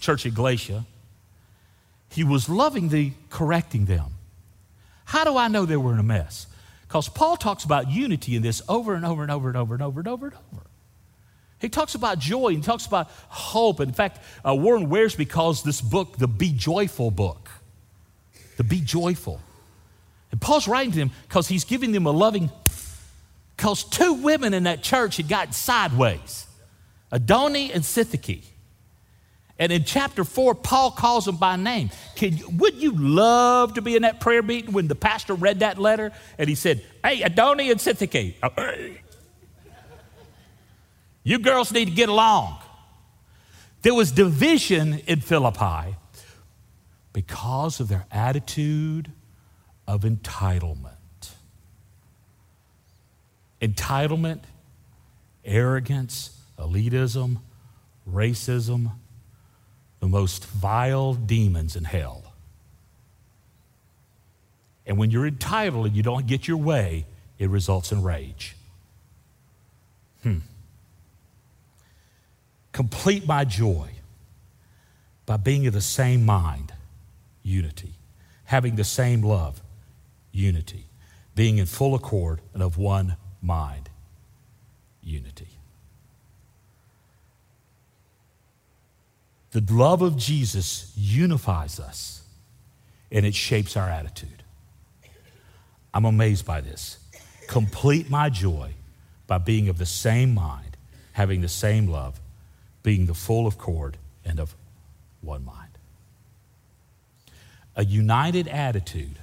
church 0.00 0.26
in 0.26 0.34
Galatia, 0.34 0.84
he 2.10 2.24
was 2.24 2.48
lovingly 2.48 3.14
correcting 3.30 3.86
them. 3.86 4.12
How 5.06 5.24
do 5.24 5.36
I 5.36 5.48
know 5.48 5.64
they 5.64 5.76
were 5.76 5.92
in 5.92 5.98
a 5.98 6.04
mess? 6.04 6.46
Because 6.86 7.08
Paul 7.08 7.36
talks 7.36 7.64
about 7.64 7.90
unity 7.90 8.36
in 8.36 8.42
this 8.42 8.62
over 8.68 8.94
and 8.94 9.04
over 9.04 9.22
and 9.22 9.30
over 9.30 9.48
and 9.48 9.56
over 9.56 9.74
and 9.74 9.82
over 9.82 10.00
and 10.00 10.08
over 10.08 10.26
and 10.26 10.36
over. 10.52 10.62
He 11.58 11.68
talks 11.68 11.94
about 11.94 12.18
joy 12.18 12.48
and 12.48 12.62
talks 12.62 12.86
about 12.86 13.08
hope. 13.28 13.80
In 13.80 13.92
fact, 13.92 14.20
uh, 14.46 14.54
Warren 14.54 14.88
Wiersbe 14.88 15.28
calls 15.28 15.62
this 15.62 15.80
book 15.80 16.18
the 16.18 16.26
Be 16.26 16.52
Joyful 16.52 17.10
book. 17.10 17.48
The 18.56 18.64
Be 18.64 18.80
Joyful. 18.80 19.40
And 20.32 20.40
Paul's 20.40 20.66
writing 20.66 20.92
to 20.92 20.98
them 20.98 21.10
because 21.28 21.48
he's 21.48 21.64
giving 21.64 21.92
them 21.92 22.06
a 22.06 22.10
loving, 22.10 22.50
because 23.56 23.84
two 23.84 24.14
women 24.14 24.54
in 24.54 24.64
that 24.64 24.82
church 24.82 25.18
had 25.18 25.28
gotten 25.28 25.52
sideways 25.52 26.46
Adoni 27.12 27.74
and 27.74 27.84
Syntyche. 27.84 28.42
And 29.58 29.70
in 29.70 29.84
chapter 29.84 30.24
four, 30.24 30.54
Paul 30.54 30.90
calls 30.90 31.26
them 31.26 31.36
by 31.36 31.56
name. 31.56 31.90
Can, 32.16 32.38
would 32.58 32.74
you 32.74 32.92
love 32.96 33.74
to 33.74 33.82
be 33.82 33.94
in 33.94 34.02
that 34.02 34.18
prayer 34.18 34.42
meeting 34.42 34.72
when 34.72 34.88
the 34.88 34.94
pastor 34.94 35.34
read 35.34 35.60
that 35.60 35.78
letter 35.78 36.10
and 36.38 36.48
he 36.48 36.54
said, 36.54 36.82
Hey, 37.04 37.20
Adoni 37.20 37.70
and 37.70 37.78
Syntyche, 37.78 38.34
uh, 38.42 38.98
you 41.22 41.38
girls 41.38 41.70
need 41.70 41.84
to 41.84 41.90
get 41.92 42.08
along. 42.08 42.58
There 43.82 43.94
was 43.94 44.10
division 44.10 45.00
in 45.06 45.20
Philippi 45.20 45.96
because 47.12 47.78
of 47.78 47.88
their 47.88 48.06
attitude 48.10 49.12
of 49.86 50.02
entitlement. 50.02 50.96
entitlement, 53.60 54.40
arrogance, 55.44 56.41
elitism, 56.62 57.38
racism, 58.10 58.92
the 60.00 60.08
most 60.08 60.44
vile 60.46 61.14
demons 61.14 61.76
in 61.76 61.84
hell. 61.84 62.32
And 64.86 64.98
when 64.98 65.10
you're 65.10 65.26
entitled 65.26 65.86
and 65.86 65.96
you 65.96 66.02
don't 66.02 66.26
get 66.26 66.48
your 66.48 66.56
way, 66.56 67.06
it 67.38 67.48
results 67.48 67.92
in 67.92 68.02
rage. 68.02 68.56
Hmm. 70.22 70.38
Complete 72.72 73.26
my 73.26 73.44
joy 73.44 73.90
by 75.26 75.36
being 75.36 75.66
of 75.66 75.72
the 75.72 75.80
same 75.80 76.26
mind, 76.26 76.72
unity, 77.42 77.94
having 78.44 78.76
the 78.76 78.84
same 78.84 79.22
love, 79.22 79.62
unity, 80.32 80.86
being 81.34 81.58
in 81.58 81.66
full 81.66 81.94
accord 81.94 82.40
and 82.54 82.62
of 82.62 82.76
one 82.76 83.16
mind, 83.40 83.88
unity. 85.02 85.51
The 89.52 89.62
love 89.72 90.00
of 90.02 90.16
Jesus 90.16 90.92
unifies 90.96 91.78
us 91.78 92.22
and 93.10 93.26
it 93.26 93.34
shapes 93.34 93.76
our 93.76 93.88
attitude. 93.88 94.42
I'm 95.92 96.06
amazed 96.06 96.46
by 96.46 96.62
this. 96.62 96.98
Complete 97.48 98.08
my 98.08 98.30
joy 98.30 98.72
by 99.26 99.36
being 99.38 99.68
of 99.68 99.76
the 99.76 99.86
same 99.86 100.34
mind, 100.34 100.76
having 101.12 101.42
the 101.42 101.48
same 101.48 101.86
love, 101.86 102.18
being 102.82 103.06
the 103.06 103.14
full 103.14 103.46
of 103.46 103.54
accord 103.54 103.98
and 104.24 104.40
of 104.40 104.54
one 105.20 105.44
mind. 105.44 105.58
A 107.76 107.84
united 107.84 108.48
attitude 108.48 109.16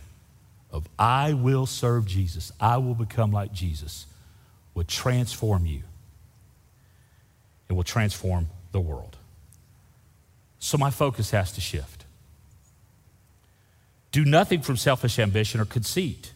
of 0.72 0.88
I 0.98 1.34
will 1.34 1.66
serve 1.66 2.06
Jesus, 2.06 2.52
I 2.60 2.78
will 2.78 2.94
become 2.94 3.32
like 3.32 3.52
Jesus, 3.52 4.06
will 4.76 4.84
transform 4.84 5.66
you. 5.66 5.82
It 7.68 7.74
will 7.74 7.84
transform 7.84 8.48
the 8.72 8.80
world. 8.80 9.18
So 10.60 10.78
my 10.78 10.92
focus 10.92 11.32
has 11.32 11.52
to 11.54 11.62
shift. 11.62 12.06
Do 14.12 14.26
nothing 14.26 14.62
from 14.62 14.78
selfish 14.78 15.20
ambition 15.20 15.62
or 15.62 15.66
conceit, 15.66 16.34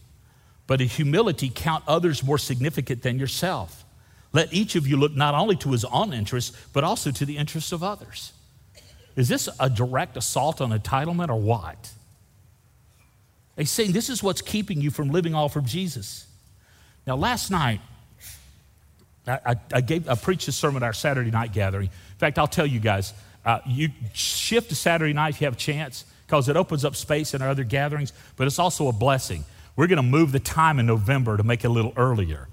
but 0.67 0.79
in 0.79 0.88
humility 0.88 1.51
count 1.53 1.83
others 1.88 2.23
more 2.23 2.38
significant 2.38 3.01
than 3.01 3.19
yourself. 3.19 3.83
Let 4.31 4.53
each 4.53 4.75
of 4.75 4.88
you 4.88 4.97
look 4.97 5.15
not 5.15 5.36
only 5.36 5.55
to 5.57 5.71
his 5.71 5.86
own 5.86 6.13
interests, 6.13 6.57
but 6.73 6.83
also 6.83 7.12
to 7.12 7.25
the 7.25 7.38
interests 7.38 7.71
of 7.71 7.83
others. 7.83 8.31
Is 9.15 9.27
this 9.27 9.47
a 9.59 9.69
direct 9.69 10.17
assault 10.17 10.62
on 10.62 10.77
entitlement 10.77 11.29
or 11.29 11.39
what? 11.39 11.91
He's 13.57 13.69
saying 13.69 13.91
this 13.91 14.09
is 14.09 14.23
what's 14.23 14.41
keeping 14.41 14.81
you 14.81 14.89
from 14.89 15.09
living 15.09 15.36
all 15.36 15.49
for 15.49 15.62
Jesus. 15.62 16.25
Now, 17.05 17.15
last 17.15 17.51
night, 17.51 17.81
I, 19.27 19.55
I, 19.71 19.81
gave, 19.81 20.09
I 20.09 20.15
preached 20.15 20.47
a 20.47 20.51
sermon 20.51 20.83
at 20.83 20.86
our 20.88 20.93
Saturday 20.93 21.31
night 21.31 21.53
gathering. 21.53 21.88
In 21.88 22.17
fact, 22.17 22.39
I'll 22.39 22.47
tell 22.47 22.65
you 22.65 22.79
guys, 22.79 23.13
uh, 23.45 23.60
you 23.65 23.89
shift 24.13 24.69
to 24.69 24.75
Saturday 24.75 25.13
night 25.13 25.36
if 25.36 25.41
you 25.41 25.45
have 25.45 25.53
a 25.53 25.58
chance 25.58 26.06
because 26.25 26.49
it 26.49 26.56
opens 26.56 26.86
up 26.86 26.95
space 26.95 27.34
in 27.34 27.41
our 27.41 27.49
other 27.49 27.63
gatherings, 27.63 28.13
but 28.38 28.47
it's 28.47 28.60
also 28.60 28.88
a 28.88 28.93
blessing. 28.93 29.43
We're 29.75 29.88
going 29.88 29.97
to 29.97 30.03
move 30.03 30.32
the 30.32 30.39
time 30.39 30.79
in 30.79 30.86
November 30.86 31.38
to 31.38 31.43
make 31.43 31.63
it 31.63 31.67
a 31.67 31.71
little 31.71 31.93
earlier. 31.97 32.47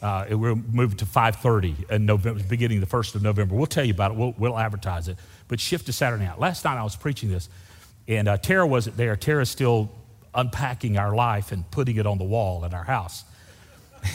Uh, 0.00 0.26
we'll 0.30 0.54
move 0.54 0.92
it 0.92 0.98
to 0.98 1.04
5.30 1.04 1.90
in 1.90 2.06
November, 2.06 2.42
beginning 2.44 2.80
the 2.80 2.86
1st 2.86 3.16
of 3.16 3.22
November. 3.22 3.54
We'll 3.54 3.66
tell 3.66 3.84
you 3.84 3.92
about 3.92 4.12
it. 4.12 4.16
We'll, 4.16 4.34
we'll 4.38 4.58
advertise 4.58 5.08
it. 5.08 5.16
But 5.48 5.60
shift 5.60 5.86
to 5.86 5.92
Saturday 5.92 6.24
night. 6.24 6.38
Last 6.38 6.64
night 6.64 6.78
I 6.78 6.84
was 6.84 6.96
preaching 6.96 7.30
this, 7.30 7.48
and 8.06 8.28
uh, 8.28 8.36
Tara 8.36 8.66
wasn't 8.66 8.96
there. 8.96 9.16
Tara's 9.16 9.50
still 9.50 9.90
unpacking 10.34 10.98
our 10.98 11.14
life 11.14 11.52
and 11.52 11.68
putting 11.70 11.96
it 11.96 12.06
on 12.06 12.18
the 12.18 12.24
wall 12.24 12.64
in 12.64 12.74
our 12.74 12.84
house. 12.84 13.24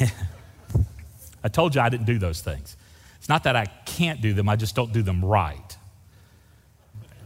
I 1.43 1.49
told 1.49 1.75
you 1.75 1.81
I 1.81 1.89
didn't 1.89 2.05
do 2.05 2.17
those 2.17 2.41
things. 2.41 2.77
It's 3.17 3.29
not 3.29 3.43
that 3.43 3.55
I 3.55 3.65
can't 3.85 4.21
do 4.21 4.33
them, 4.33 4.47
I 4.49 4.55
just 4.55 4.75
don't 4.75 4.93
do 4.93 5.01
them 5.01 5.23
right. 5.23 5.72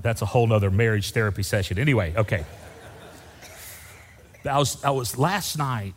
That's 0.07 0.21
a 0.21 0.25
whole 0.25 0.47
nother 0.47 0.71
marriage 0.71 1.11
therapy 1.11 1.43
session. 1.43 1.77
Anyway, 1.77 2.13
okay. 2.15 2.45
I 4.49 4.57
was, 4.57 4.81
I 4.81 4.91
was 4.91 5.17
last 5.17 5.57
night, 5.57 5.95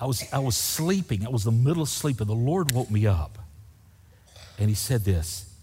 I 0.00 0.06
was, 0.06 0.24
I 0.32 0.38
was 0.38 0.56
sleeping. 0.56 1.22
It 1.22 1.30
was 1.30 1.44
the 1.44 1.52
middle 1.52 1.82
of 1.82 1.90
sleep, 1.90 2.20
and 2.20 2.30
the 2.30 2.34
Lord 2.34 2.72
woke 2.72 2.90
me 2.90 3.06
up. 3.06 3.38
And 4.58 4.70
He 4.70 4.74
said 4.74 5.04
this 5.04 5.54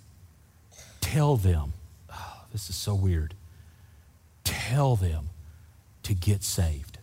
Tell 1.02 1.36
them, 1.36 1.74
oh, 2.14 2.42
this 2.52 2.70
is 2.70 2.76
so 2.76 2.94
weird. 2.94 3.34
Tell 4.44 4.96
them 4.96 5.30
to 6.04 6.14
get 6.14 6.44
saved. 6.44 7.00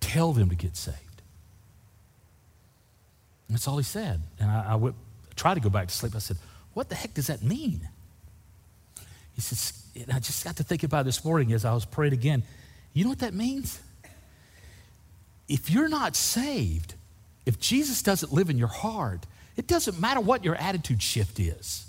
Tell 0.00 0.32
them 0.32 0.48
to 0.48 0.56
get 0.56 0.78
saved. 0.78 0.96
That's 3.50 3.68
all 3.68 3.76
he 3.76 3.84
said. 3.84 4.22
And 4.40 4.50
I, 4.50 4.64
I 4.70 4.74
went, 4.76 4.96
tried 5.36 5.54
to 5.54 5.60
go 5.60 5.68
back 5.68 5.88
to 5.88 5.94
sleep. 5.94 6.14
I 6.16 6.20
said, 6.20 6.38
What 6.74 6.88
the 6.88 6.94
heck 6.94 7.14
does 7.14 7.28
that 7.28 7.42
mean? 7.42 7.88
He 9.34 9.40
says, 9.40 9.84
and 9.96 10.12
I 10.12 10.18
just 10.18 10.44
got 10.44 10.56
to 10.56 10.64
think 10.64 10.82
about 10.82 11.04
this 11.04 11.24
morning 11.24 11.52
as 11.52 11.64
I 11.64 11.72
was 11.72 11.84
praying 11.84 12.12
again. 12.12 12.42
You 12.92 13.04
know 13.04 13.10
what 13.10 13.20
that 13.20 13.34
means? 13.34 13.80
If 15.48 15.70
you're 15.70 15.88
not 15.88 16.16
saved, 16.16 16.94
if 17.46 17.58
Jesus 17.60 18.02
doesn't 18.02 18.32
live 18.32 18.50
in 18.50 18.58
your 18.58 18.68
heart, 18.68 19.26
it 19.56 19.66
doesn't 19.66 20.00
matter 20.00 20.20
what 20.20 20.44
your 20.44 20.56
attitude 20.56 21.02
shift 21.02 21.38
is. 21.38 21.86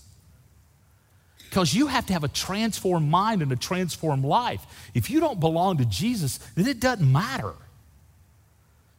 Because 1.49 1.73
you 1.73 1.87
have 1.87 2.05
to 2.07 2.13
have 2.13 2.23
a 2.23 2.27
transformed 2.27 3.09
mind 3.09 3.41
and 3.41 3.51
a 3.51 3.55
transformed 3.55 4.25
life. 4.25 4.89
If 4.93 5.09
you 5.09 5.19
don't 5.19 5.39
belong 5.39 5.77
to 5.77 5.85
Jesus, 5.85 6.37
then 6.55 6.67
it 6.67 6.79
doesn't 6.79 7.09
matter. 7.09 7.53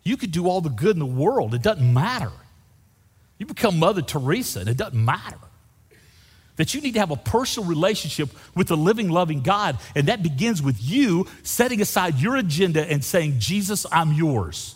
You 0.04 0.16
could 0.16 0.32
do 0.32 0.48
all 0.48 0.60
the 0.60 0.70
good 0.70 0.96
in 0.96 1.00
the 1.00 1.06
world, 1.06 1.54
it 1.54 1.62
doesn't 1.62 1.92
matter. 1.92 2.32
You 3.38 3.46
become 3.46 3.78
Mother 3.78 4.02
Teresa, 4.02 4.60
and 4.60 4.68
it 4.68 4.76
doesn't 4.76 5.04
matter. 5.04 5.36
That 6.56 6.74
you 6.74 6.80
need 6.80 6.94
to 6.94 7.00
have 7.00 7.10
a 7.10 7.16
personal 7.16 7.68
relationship 7.68 8.30
with 8.54 8.68
the 8.68 8.76
living, 8.76 9.10
loving 9.10 9.42
God, 9.42 9.78
and 9.94 10.08
that 10.08 10.22
begins 10.22 10.62
with 10.62 10.82
you 10.82 11.26
setting 11.42 11.80
aside 11.80 12.18
your 12.18 12.36
agenda 12.36 12.90
and 12.90 13.04
saying, 13.04 13.34
Jesus, 13.38 13.84
I'm 13.92 14.12
yours. 14.12 14.74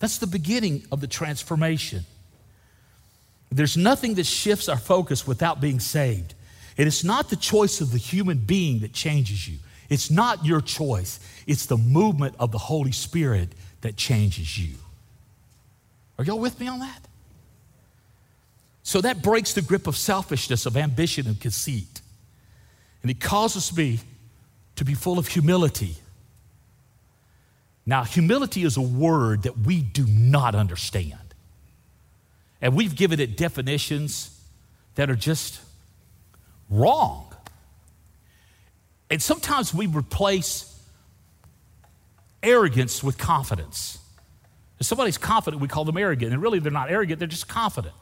That's 0.00 0.18
the 0.18 0.26
beginning 0.26 0.84
of 0.90 1.00
the 1.00 1.06
transformation. 1.06 2.04
There's 3.52 3.76
nothing 3.76 4.14
that 4.14 4.26
shifts 4.26 4.68
our 4.68 4.78
focus 4.78 5.26
without 5.26 5.60
being 5.60 5.78
saved. 5.78 6.34
And 6.76 6.86
it's 6.86 7.04
not 7.04 7.30
the 7.30 7.36
choice 7.36 7.80
of 7.80 7.92
the 7.92 7.98
human 7.98 8.38
being 8.38 8.80
that 8.80 8.92
changes 8.92 9.46
you. 9.46 9.58
It's 9.88 10.10
not 10.10 10.44
your 10.44 10.60
choice. 10.60 11.20
It's 11.46 11.66
the 11.66 11.76
movement 11.76 12.34
of 12.38 12.50
the 12.50 12.58
Holy 12.58 12.92
Spirit 12.92 13.50
that 13.82 13.96
changes 13.96 14.58
you. 14.58 14.76
Are 16.18 16.24
y'all 16.24 16.38
with 16.38 16.58
me 16.58 16.66
on 16.66 16.80
that? 16.80 17.00
So 18.82 19.00
that 19.00 19.22
breaks 19.22 19.52
the 19.52 19.62
grip 19.62 19.86
of 19.86 19.96
selfishness, 19.96 20.66
of 20.66 20.76
ambition, 20.76 21.26
and 21.26 21.40
conceit. 21.40 22.00
And 23.02 23.10
it 23.10 23.20
causes 23.20 23.76
me 23.76 24.00
to 24.76 24.84
be 24.84 24.94
full 24.94 25.18
of 25.18 25.28
humility. 25.28 25.96
Now, 27.84 28.04
humility 28.04 28.64
is 28.64 28.76
a 28.76 28.82
word 28.82 29.42
that 29.42 29.58
we 29.58 29.80
do 29.80 30.06
not 30.06 30.54
understand. 30.54 31.18
And 32.60 32.76
we've 32.76 32.94
given 32.94 33.18
it 33.18 33.36
definitions 33.36 34.40
that 34.94 35.10
are 35.10 35.16
just 35.16 35.60
wrong. 36.70 37.34
And 39.10 39.20
sometimes 39.20 39.74
we 39.74 39.86
replace 39.86 40.68
arrogance 42.42 43.02
with 43.02 43.18
confidence. 43.18 43.98
If 44.78 44.86
somebody's 44.86 45.18
confident, 45.18 45.60
we 45.60 45.68
call 45.68 45.84
them 45.84 45.96
arrogant. 45.96 46.32
And 46.32 46.40
really, 46.40 46.60
they're 46.60 46.72
not 46.72 46.90
arrogant, 46.90 47.18
they're 47.18 47.28
just 47.28 47.48
confident. 47.48 47.94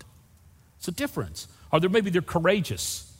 It's 0.81 0.88
a 0.88 0.93
difference. 0.93 1.47
Or 1.71 1.79
there, 1.79 1.90
maybe 1.90 2.09
they're 2.09 2.23
courageous. 2.23 3.12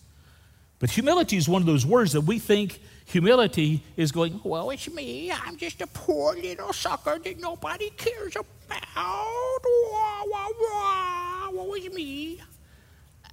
But 0.79 0.91
humility 0.91 1.37
is 1.37 1.47
one 1.47 1.61
of 1.61 1.67
those 1.67 1.85
words 1.85 2.13
that 2.13 2.23
we 2.23 2.39
think 2.39 2.81
humility 3.05 3.83
is 3.99 4.13
going, 4.13 4.41
well, 4.43 4.71
it's 4.71 4.91
me. 4.91 5.31
I'm 5.31 5.59
just 5.59 5.83
a 5.83 5.87
poor 5.87 6.35
little 6.35 6.73
sucker 6.73 7.19
that 7.19 7.39
nobody 7.39 7.91
cares 7.91 8.35
about. 8.35 8.49
Wah, 8.97 10.23
wah, 10.27 10.49
wah. 10.59 11.51
What 11.51 11.69
was 11.69 11.91
me? 11.93 12.41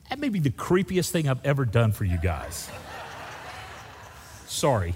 That 0.10 0.20
may 0.20 0.28
be 0.28 0.40
the 0.40 0.50
creepiest 0.50 1.12
thing 1.12 1.30
I've 1.30 1.46
ever 1.46 1.64
done 1.64 1.94
for 1.94 2.04
you 2.04 2.18
guys. 2.18 2.70
Sorry. 4.46 4.94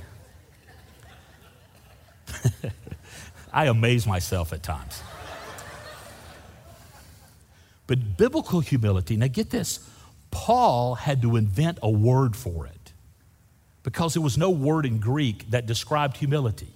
I 3.53 3.67
amaze 3.67 4.05
myself 4.05 4.51
at 4.51 4.61
times. 4.61 5.01
But 7.91 8.15
biblical 8.15 8.61
humility, 8.61 9.17
now 9.17 9.27
get 9.27 9.49
this, 9.49 9.85
Paul 10.31 10.95
had 10.95 11.21
to 11.23 11.35
invent 11.35 11.77
a 11.83 11.89
word 11.89 12.37
for 12.37 12.65
it 12.65 12.93
because 13.83 14.13
there 14.13 14.21
was 14.21 14.37
no 14.37 14.49
word 14.49 14.85
in 14.85 14.99
Greek 14.99 15.49
that 15.51 15.65
described 15.65 16.15
humility. 16.15 16.73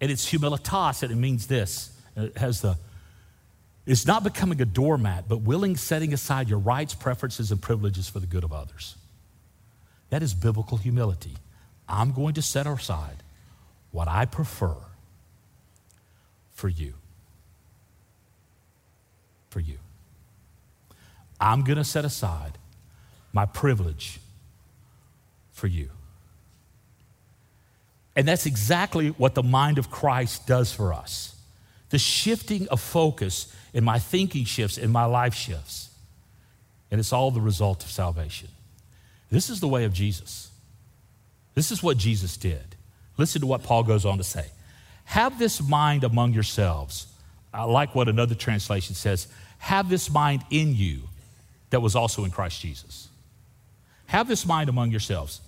And 0.00 0.12
it's 0.12 0.30
humilitas, 0.30 1.02
and 1.02 1.10
it 1.10 1.16
means 1.16 1.48
this. 1.48 1.90
It 2.16 2.38
has 2.38 2.60
the 2.60 2.76
it's 3.84 4.06
not 4.06 4.22
becoming 4.22 4.60
a 4.60 4.64
doormat, 4.64 5.24
but 5.28 5.38
willing 5.38 5.76
setting 5.76 6.14
aside 6.14 6.48
your 6.48 6.60
rights, 6.60 6.94
preferences, 6.94 7.50
and 7.50 7.60
privileges 7.60 8.08
for 8.08 8.20
the 8.20 8.28
good 8.28 8.44
of 8.44 8.52
others. 8.52 8.94
That 10.10 10.22
is 10.22 10.34
biblical 10.34 10.78
humility. 10.78 11.34
I'm 11.88 12.12
going 12.12 12.34
to 12.34 12.42
set 12.42 12.68
aside 12.68 13.24
what 13.90 14.06
I 14.06 14.24
prefer 14.24 14.76
for 16.54 16.68
you. 16.68 16.94
For 19.52 19.60
you. 19.60 19.76
I'm 21.38 21.62
going 21.62 21.76
to 21.76 21.84
set 21.84 22.06
aside 22.06 22.56
my 23.34 23.44
privilege 23.44 24.18
for 25.50 25.66
you. 25.66 25.90
And 28.16 28.26
that's 28.26 28.46
exactly 28.46 29.08
what 29.08 29.34
the 29.34 29.42
mind 29.42 29.76
of 29.76 29.90
Christ 29.90 30.46
does 30.46 30.72
for 30.72 30.94
us. 30.94 31.36
The 31.90 31.98
shifting 31.98 32.66
of 32.68 32.80
focus 32.80 33.54
in 33.74 33.84
my 33.84 33.98
thinking 33.98 34.46
shifts, 34.46 34.78
in 34.78 34.90
my 34.90 35.04
life 35.04 35.34
shifts. 35.34 35.90
And 36.90 36.98
it's 36.98 37.12
all 37.12 37.30
the 37.30 37.42
result 37.42 37.84
of 37.84 37.90
salvation. 37.90 38.48
This 39.30 39.50
is 39.50 39.60
the 39.60 39.68
way 39.68 39.84
of 39.84 39.92
Jesus. 39.92 40.50
This 41.54 41.70
is 41.70 41.82
what 41.82 41.98
Jesus 41.98 42.38
did. 42.38 42.74
Listen 43.18 43.42
to 43.42 43.46
what 43.46 43.62
Paul 43.62 43.82
goes 43.82 44.06
on 44.06 44.16
to 44.16 44.24
say. 44.24 44.46
Have 45.04 45.38
this 45.38 45.60
mind 45.60 46.04
among 46.04 46.32
yourselves. 46.32 47.11
I 47.52 47.64
like 47.64 47.94
what 47.94 48.08
another 48.08 48.34
translation 48.34 48.94
says. 48.94 49.28
Have 49.58 49.88
this 49.88 50.10
mind 50.10 50.44
in 50.50 50.74
you 50.74 51.02
that 51.70 51.80
was 51.80 51.94
also 51.94 52.24
in 52.24 52.30
Christ 52.30 52.60
Jesus. 52.60 53.08
Have 54.06 54.28
this 54.28 54.44
mind 54.46 54.68
among 54.68 54.90
yourselves, 54.90 55.40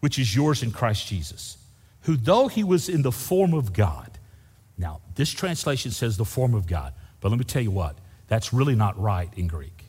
which 0.00 0.18
is 0.18 0.34
yours 0.34 0.62
in 0.62 0.72
Christ 0.72 1.06
Jesus, 1.06 1.56
who, 2.02 2.16
though 2.16 2.48
he 2.48 2.64
was 2.64 2.88
in 2.88 3.02
the 3.02 3.12
form 3.12 3.54
of 3.54 3.72
God, 3.72 4.10
now 4.78 5.00
this 5.14 5.30
translation 5.30 5.90
says 5.90 6.16
the 6.16 6.24
form 6.24 6.54
of 6.54 6.66
God, 6.66 6.92
but 7.20 7.30
let 7.30 7.38
me 7.38 7.44
tell 7.44 7.62
you 7.62 7.70
what, 7.70 7.96
that's 8.28 8.52
really 8.52 8.74
not 8.74 9.00
right 9.00 9.30
in 9.36 9.46
Greek. 9.46 9.84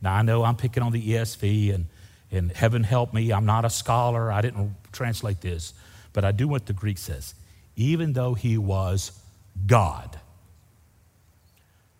Now 0.00 0.14
I 0.14 0.22
know 0.22 0.44
I'm 0.44 0.56
picking 0.56 0.82
on 0.82 0.92
the 0.92 1.02
ESV 1.02 1.74
and, 1.74 1.86
and 2.30 2.52
heaven 2.52 2.84
help 2.84 3.12
me, 3.12 3.32
I'm 3.32 3.46
not 3.46 3.64
a 3.64 3.70
scholar, 3.70 4.30
I 4.30 4.40
didn't 4.40 4.74
translate 4.92 5.40
this, 5.40 5.74
but 6.12 6.24
I 6.24 6.32
do 6.32 6.46
what 6.46 6.66
the 6.66 6.72
Greek 6.72 6.98
says. 6.98 7.34
Even 7.74 8.12
though 8.12 8.34
he 8.34 8.58
was 8.58 9.12
God, 9.66 10.18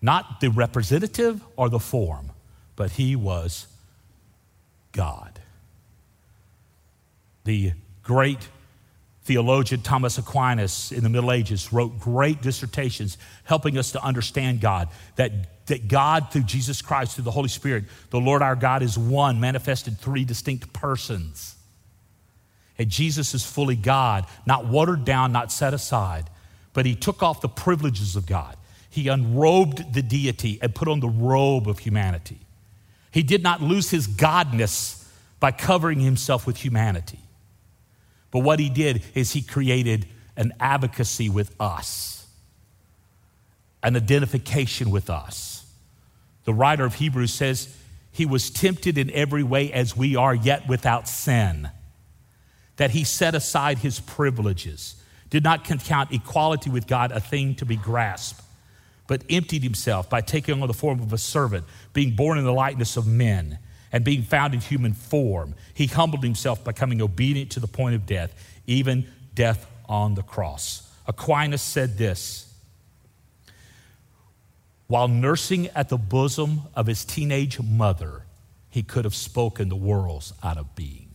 not 0.01 0.39
the 0.39 0.49
representative 0.49 1.41
or 1.55 1.69
the 1.69 1.79
form, 1.79 2.31
but 2.75 2.91
he 2.91 3.15
was 3.15 3.67
God. 4.91 5.39
The 7.43 7.73
great 8.03 8.47
theologian 9.23 9.81
Thomas 9.81 10.17
Aquinas 10.17 10.91
in 10.91 11.03
the 11.03 11.09
Middle 11.09 11.31
Ages 11.31 11.71
wrote 11.71 11.99
great 11.99 12.41
dissertations 12.41 13.17
helping 13.43 13.77
us 13.77 13.91
to 13.91 14.03
understand 14.03 14.61
God, 14.61 14.87
that, 15.17 15.65
that 15.67 15.87
God, 15.87 16.31
through 16.31 16.43
Jesus 16.43 16.81
Christ, 16.81 17.15
through 17.15 17.25
the 17.25 17.31
Holy 17.31 17.49
Spirit, 17.49 17.83
the 18.09 18.19
Lord 18.19 18.41
our 18.41 18.55
God 18.55 18.81
is 18.81 18.97
one, 18.97 19.39
manifested 19.39 19.99
three 19.99 20.25
distinct 20.25 20.73
persons. 20.73 21.55
And 22.79 22.89
Jesus 22.89 23.35
is 23.35 23.45
fully 23.45 23.75
God, 23.75 24.25
not 24.45 24.65
watered 24.65 25.05
down, 25.05 25.31
not 25.31 25.51
set 25.51 25.73
aside, 25.73 26.29
but 26.73 26.85
he 26.85 26.95
took 26.95 27.21
off 27.21 27.41
the 27.41 27.49
privileges 27.49 28.15
of 28.15 28.25
God. 28.25 28.55
He 28.89 29.07
unrobed 29.07 29.93
the 29.93 30.01
deity 30.01 30.59
and 30.61 30.73
put 30.73 30.87
on 30.87 30.99
the 30.99 31.09
robe 31.09 31.67
of 31.67 31.79
humanity. 31.79 32.39
He 33.11 33.23
did 33.23 33.43
not 33.43 33.61
lose 33.61 33.91
his 33.91 34.07
godness 34.07 35.07
by 35.39 35.51
covering 35.51 35.99
himself 35.99 36.45
with 36.45 36.57
humanity. 36.57 37.19
But 38.31 38.39
what 38.39 38.59
he 38.59 38.69
did 38.69 39.03
is 39.13 39.33
he 39.33 39.41
created 39.41 40.07
an 40.35 40.53
advocacy 40.59 41.29
with 41.29 41.55
us, 41.59 42.27
an 43.83 43.95
identification 43.95 44.89
with 44.89 45.09
us. 45.09 45.65
The 46.45 46.53
writer 46.53 46.85
of 46.85 46.95
Hebrews 46.95 47.33
says 47.33 47.75
he 48.11 48.25
was 48.25 48.49
tempted 48.49 48.97
in 48.97 49.11
every 49.11 49.43
way 49.43 49.71
as 49.71 49.95
we 49.95 50.15
are, 50.15 50.33
yet 50.33 50.67
without 50.67 51.07
sin. 51.07 51.69
That 52.77 52.91
he 52.91 53.03
set 53.03 53.35
aside 53.35 53.79
his 53.79 53.99
privileges, 53.99 54.95
did 55.29 55.43
not 55.43 55.63
count 55.63 56.11
equality 56.11 56.69
with 56.69 56.87
God 56.87 57.11
a 57.11 57.19
thing 57.19 57.55
to 57.55 57.65
be 57.65 57.75
grasped 57.75 58.41
but 59.09 59.23
emptied 59.27 59.63
himself 59.63 60.07
by 60.07 60.21
taking 60.21 60.61
on 60.61 60.67
the 60.67 60.73
form 60.73 60.99
of 61.01 61.11
a 61.11 61.17
servant, 61.17 61.65
being 61.93 62.15
born 62.15 62.37
in 62.37 62.43
the 62.43 62.53
likeness 62.53 62.95
of 62.95 63.07
men, 63.07 63.57
and 63.91 64.03
being 64.03 64.21
found 64.21 64.53
in 64.53 64.59
human 64.59 64.93
form. 64.93 65.55
He 65.73 65.87
humbled 65.87 66.23
himself, 66.23 66.63
by 66.63 66.73
becoming 66.73 67.01
obedient 67.01 67.49
to 67.53 67.59
the 67.59 67.67
point 67.67 67.95
of 67.95 68.05
death, 68.05 68.31
even 68.67 69.07
death 69.33 69.65
on 69.87 70.13
the 70.13 70.21
cross. 70.21 70.87
Aquinas 71.07 71.63
said 71.63 71.97
this 71.97 72.53
While 74.85 75.07
nursing 75.07 75.69
at 75.69 75.89
the 75.89 75.97
bosom 75.97 76.61
of 76.75 76.85
his 76.85 77.03
teenage 77.03 77.59
mother, 77.59 78.25
he 78.69 78.83
could 78.83 79.05
have 79.05 79.15
spoken 79.15 79.69
the 79.69 79.75
worlds 79.75 80.33
out 80.43 80.59
of 80.59 80.75
being. 80.75 81.09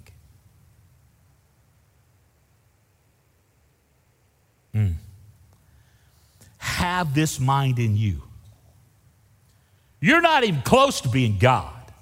Mm 4.74 4.94
have 6.64 7.14
this 7.14 7.38
mind 7.38 7.79
in 7.79 7.94
you. 7.94 8.22
You're 10.00 10.22
not 10.22 10.44
even 10.44 10.62
close 10.62 11.03
to 11.03 11.11
being 11.11 11.38
God. 11.38 11.92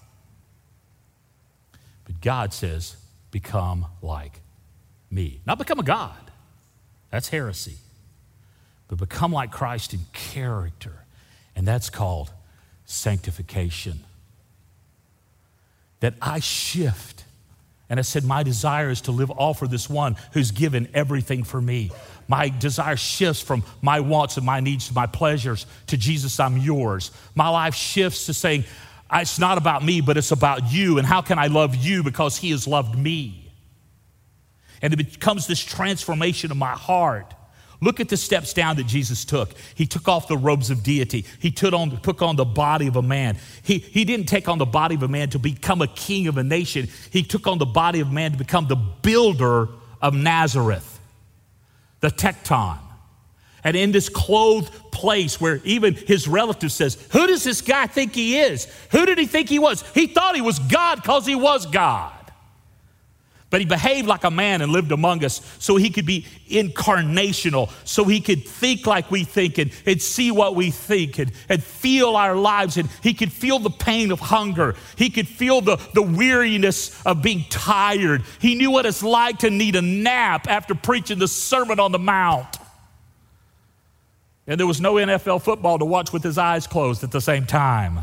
But 2.05 2.21
God 2.21 2.55
says, 2.55 2.97
become 3.33 3.87
like 4.01 4.41
me. 5.11 5.41
Not 5.47 5.59
become 5.59 5.81
a 5.81 5.83
God, 5.83 6.31
that's 7.11 7.29
heresy. 7.29 7.77
But 8.87 8.99
become 8.99 9.33
like 9.33 9.51
Christ 9.51 9.95
in 9.95 10.01
character, 10.13 11.05
and 11.57 11.67
that's 11.67 11.91
called 11.91 12.31
sanctification. 12.85 14.01
That 16.01 16.15
I 16.23 16.39
shift. 16.39 17.25
And 17.93 17.99
I 17.99 18.03
said, 18.05 18.25
My 18.25 18.43
desire 18.43 18.89
is 18.89 19.03
to 19.03 19.13
live 19.13 19.31
all 19.31 19.53
for 19.53 19.69
this 19.69 19.87
one 19.87 20.17
who's 20.33 20.51
given 20.51 20.89
everything 20.95 21.45
for 21.45 21.61
me. 21.61 21.91
My 22.27 22.49
desire 22.49 22.97
shifts 22.97 23.43
from 23.43 23.65
my 23.83 24.01
wants 24.01 24.39
and 24.39 24.47
my 24.47 24.61
needs 24.61 24.89
to 24.89 24.95
my 24.95 25.07
pleasures 25.07 25.67
to 25.89 25.99
Jesus, 25.99 26.41
I'm 26.41 26.57
yours. 26.57 27.11
My 27.35 27.51
life 27.51 27.75
shifts 27.75 28.25
to 28.27 28.33
saying, 28.33 28.65
it's 29.13 29.39
not 29.39 29.59
about 29.59 29.85
me, 29.85 30.01
but 30.01 30.17
it's 30.17 30.31
about 30.31 30.73
you. 30.73 30.97
And 30.97 31.07
how 31.07 31.21
can 31.21 31.39
I 31.39 31.49
love 31.49 31.77
you 31.77 32.03
because 32.03 32.39
he 32.39 32.53
has 32.53 32.67
loved 32.67 32.99
me? 32.99 33.53
And 34.81 34.95
it 34.95 34.97
becomes 34.97 35.47
this 35.47 35.63
transformation 35.63 36.51
of 36.51 36.57
my 36.57 36.73
heart. 36.73 37.35
Look 37.83 38.01
at 38.01 38.09
the 38.09 38.17
steps 38.17 38.55
down 38.55 38.77
that 38.77 38.87
Jesus 38.87 39.27
took. 39.27 39.51
He 39.75 39.87
took 39.87 40.09
off 40.09 40.29
the 40.29 40.39
robes 40.39 40.71
of 40.71 40.83
deity. 40.83 41.27
He 41.39 41.51
took 41.51 41.75
on, 41.75 42.01
took 42.01 42.23
on 42.23 42.37
the 42.37 42.45
body 42.45 42.87
of 42.87 42.97
a 42.97 43.03
man. 43.03 43.37
He, 43.63 43.79
he 43.79 44.05
didn't 44.05 44.27
take 44.27 44.49
on 44.49 44.57
the 44.57 44.65
body 44.65 44.95
of 44.95 45.03
a 45.03 45.09
man 45.09 45.29
to 45.31 45.39
become 45.39 45.83
a 45.83 45.89
king 45.89 46.29
of 46.29 46.39
a 46.39 46.45
nation. 46.45 46.89
He 47.11 47.23
took 47.23 47.47
on 47.47 47.59
the 47.59 47.67
body 47.67 48.01
of 48.01 48.11
man 48.11 48.33
to 48.33 48.39
become 48.39 48.69
the 48.69 48.77
builder 48.77 49.69
of 50.01 50.15
Nazareth 50.15 50.93
the 52.03 52.09
tekton. 52.11 52.79
And 53.65 53.77
in 53.77 53.93
this 53.93 54.09
clothed 54.09 54.73
place 54.91 55.41
where 55.41 55.61
even 55.65 55.95
his 55.95 56.29
relative 56.29 56.73
says, 56.73 56.95
Who 57.13 57.27
does 57.29 57.45
this 57.45 57.63
guy 57.63 57.87
think 57.87 58.15
he 58.15 58.39
is? 58.39 58.67
Who 58.91 59.07
did 59.07 59.19
he 59.19 59.27
think 59.27 59.49
he 59.49 59.61
was? 59.61 59.83
He 59.93 60.09
thought 60.09 60.35
he 60.35 60.41
was 60.41 60.59
God 60.59 60.97
because 60.97 61.25
he 61.25 61.37
was 61.37 61.65
God. 61.67 62.13
But 63.53 63.61
he 63.61 63.67
behaved 63.67 64.09
like 64.09 64.25
a 64.25 64.31
man 64.31 64.63
and 64.63 64.73
lived 64.73 64.93
among 64.93 65.23
us 65.27 65.43
so 65.59 65.77
he 65.77 65.91
could 65.91 66.07
be 66.07 66.25
incarnational, 66.49 67.71
so 67.85 68.05
he 68.05 68.19
could 68.19 68.47
think 68.47 68.87
like 68.87 69.11
we 69.11 69.25
think 69.25 69.59
and, 69.59 69.71
and 69.85 70.01
see 70.01 70.31
what 70.31 70.57
we 70.57 70.71
think 70.71 71.19
and, 71.19 71.31
and 71.51 71.63
feel 71.63 72.17
our 72.17 72.35
lives. 72.35 72.79
And 72.79 72.89
he 73.03 73.13
could 73.13 73.31
feel 73.31 73.59
the 73.59 73.69
pain 73.69 74.11
of 74.11 74.21
hunger. 74.21 74.75
He 74.97 75.11
could 75.11 75.29
feel 75.29 75.61
the, 75.61 75.77
the 75.93 76.01
weariness 76.01 76.99
of 77.05 77.21
being 77.21 77.45
tired. 77.51 78.23
He 78.41 78.55
knew 78.55 78.71
what 78.71 78.87
it's 78.87 79.03
like 79.03 79.41
to 79.41 79.51
need 79.51 79.77
a 79.77 79.83
nap 79.83 80.49
after 80.49 80.75
preaching 80.75 81.19
the 81.19 81.29
Sermon 81.29 81.79
on 81.79 81.93
the 81.93 81.99
Mount. 81.99 82.57
And 84.47 84.59
there 84.59 84.67
was 84.67 84.81
no 84.81 84.95
NFL 84.95 85.43
football 85.43 85.79
to 85.79 85.85
watch 85.85 86.11
with 86.11 86.23
his 86.23 86.39
eyes 86.39 86.67
closed 86.67 87.05
at 87.05 87.11
the 87.11 87.21
same 87.21 87.45
time. 87.45 87.99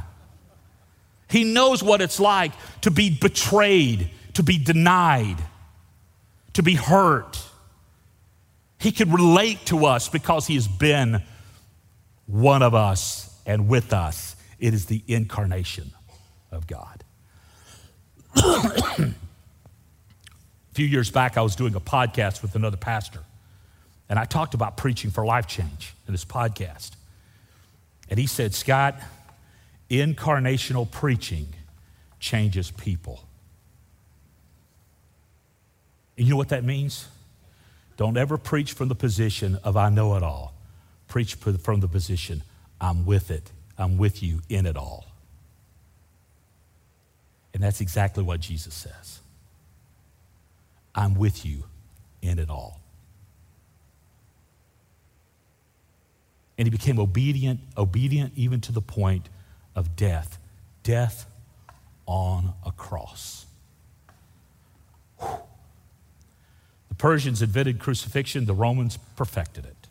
He 1.28 1.44
knows 1.44 1.82
what 1.82 2.02
it's 2.02 2.20
like 2.20 2.52
to 2.82 2.92
be 2.92 3.10
betrayed 3.10 4.12
to 4.40 4.44
be 4.44 4.58
denied, 4.58 5.36
to 6.54 6.64
be 6.64 6.74
hurt. 6.74 7.38
He 8.78 8.94
could 8.94 9.12
relate 9.12 9.66
to 9.66 9.86
us 9.86 10.08
because 10.08 10.48
he 10.48 10.56
has 10.56 10.66
been 10.66 11.22
one 12.26 12.62
of 12.62 12.74
us 12.74 13.38
and 13.46 13.68
with 13.68 13.92
us. 13.92 14.38
It 14.58 14.74
is 14.74 14.86
the 14.86 15.04
incarnation 15.10 15.92
of 16.54 16.68
God. 16.68 17.04
a 18.38 19.14
few 20.72 20.86
years 20.86 21.12
back, 21.12 21.38
I 21.38 21.42
was 21.42 21.58
doing 21.58 21.76
a 21.76 21.82
podcast 21.82 22.42
with 22.42 22.56
another 22.56 22.78
pastor, 22.78 23.20
and 24.08 24.18
I 24.18 24.24
talked 24.24 24.54
about 24.54 24.78
preaching 24.78 25.12
for 25.12 25.26
life 25.26 25.48
change 25.48 25.94
in 26.08 26.14
this 26.14 26.24
podcast. 26.24 26.92
And 28.10 28.18
he 28.18 28.26
said, 28.26 28.56
Scott, 28.56 29.02
incarnational 29.90 30.90
preaching 30.90 31.48
changes 32.22 32.72
people. 32.72 33.26
And 36.20 36.28
you 36.28 36.34
know 36.34 36.38
what 36.38 36.50
that 36.50 36.66
means? 36.66 37.08
Don't 37.96 38.18
ever 38.18 38.38
preach 38.38 38.74
from 38.74 38.90
the 38.90 38.96
position 38.96 39.58
of 39.64 39.78
I 39.78 39.88
know 39.88 40.18
it 40.18 40.24
all. 40.24 40.54
Preach 41.08 41.36
from 41.36 41.80
the 41.80 41.88
position 41.88 42.44
I'm 42.82 43.06
with 43.06 43.32
it. 43.32 43.50
I'm 43.78 43.98
with 43.98 44.22
you 44.22 44.42
in 44.50 44.66
it 44.66 44.76
all. 44.76 45.06
And 47.54 47.64
that's 47.64 47.80
exactly 47.80 48.22
what 48.22 48.42
Jesus 48.42 48.74
says. 48.74 49.22
I'm 50.94 51.16
with 51.16 51.46
you 51.46 51.64
in 52.22 52.38
it 52.38 52.50
all. 52.50 52.82
And 56.58 56.66
he 56.66 56.70
became 56.70 57.00
obedient, 57.00 57.62
obedient 57.78 58.34
even 58.36 58.60
to 58.62 58.74
the 58.74 58.82
point 58.82 59.30
of 59.74 59.96
death. 59.96 60.38
Death 60.84 61.28
on 62.06 62.56
a 62.66 62.74
cross. 62.74 63.46
Whew. 65.20 65.38
Persians 67.00 67.42
invented 67.42 67.80
crucifixion, 67.80 68.46
the 68.46 68.54
Romans 68.54 69.00
perfected 69.16 69.66
it. 69.66 69.88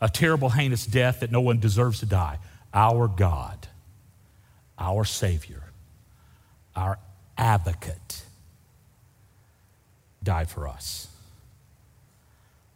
A 0.00 0.10
terrible, 0.10 0.50
heinous 0.50 0.84
death 0.86 1.20
that 1.20 1.32
no 1.32 1.40
one 1.40 1.58
deserves 1.58 2.00
to 2.00 2.06
die. 2.06 2.38
Our 2.74 3.08
God, 3.08 3.66
our 4.78 5.04
Savior, 5.06 5.62
our 6.76 6.98
advocate 7.38 8.22
died 10.22 10.50
for 10.50 10.68
us. 10.68 11.08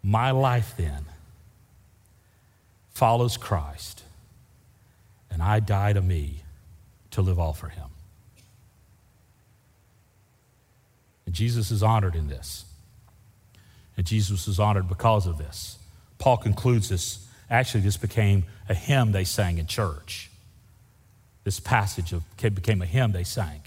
My 0.02 0.30
life 0.30 0.72
then 0.78 1.04
follows 2.88 3.36
Christ, 3.36 4.02
and 5.30 5.42
I 5.42 5.60
die 5.60 5.92
to 5.92 6.00
me 6.00 6.42
to 7.10 7.20
live 7.20 7.38
all 7.38 7.52
for 7.52 7.68
Him. 7.68 7.90
And 11.30 11.34
Jesus 11.36 11.70
is 11.70 11.80
honored 11.80 12.16
in 12.16 12.26
this. 12.26 12.64
And 13.96 14.04
Jesus 14.04 14.48
is 14.48 14.58
honored 14.58 14.88
because 14.88 15.28
of 15.28 15.38
this. 15.38 15.78
Paul 16.18 16.38
concludes 16.38 16.88
this. 16.88 17.24
Actually, 17.48 17.82
this 17.82 17.96
became 17.96 18.46
a 18.68 18.74
hymn 18.74 19.12
they 19.12 19.22
sang 19.22 19.58
in 19.58 19.68
church. 19.68 20.28
This 21.44 21.60
passage 21.60 22.12
of, 22.12 22.24
became 22.36 22.82
a 22.82 22.86
hymn 22.86 23.12
they 23.12 23.22
sang. 23.22 23.60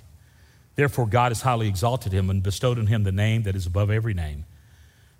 Therefore, 0.75 1.07
God 1.07 1.31
has 1.31 1.43
highly 1.43 1.69
exalted 1.69 2.11
him 2.11 2.29
and 2.29 2.43
bestowed 2.43 2.77
on 2.77 2.87
him 2.87 3.05
the 3.05 3.13
name 3.13 3.43
that 3.43 3.55
is 3.55 3.65
above 3.65 3.89
every 3.89 4.13
name. 4.13 4.43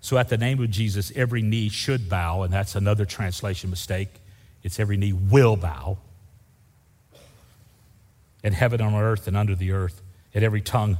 So, 0.02 0.18
at 0.18 0.28
the 0.28 0.36
name 0.36 0.62
of 0.62 0.70
Jesus, 0.70 1.10
every 1.16 1.40
knee 1.40 1.70
should 1.70 2.10
bow, 2.10 2.42
and 2.42 2.52
that's 2.52 2.74
another 2.74 3.06
translation 3.06 3.70
mistake. 3.70 4.10
It's 4.62 4.78
every 4.78 4.98
knee 4.98 5.14
will 5.14 5.56
bow. 5.56 5.96
In 8.42 8.52
heaven, 8.52 8.82
on 8.82 8.92
earth, 8.92 9.26
and 9.26 9.34
under 9.34 9.54
the 9.54 9.72
earth, 9.72 10.02
and 10.34 10.44
every 10.44 10.60
tongue 10.60 10.98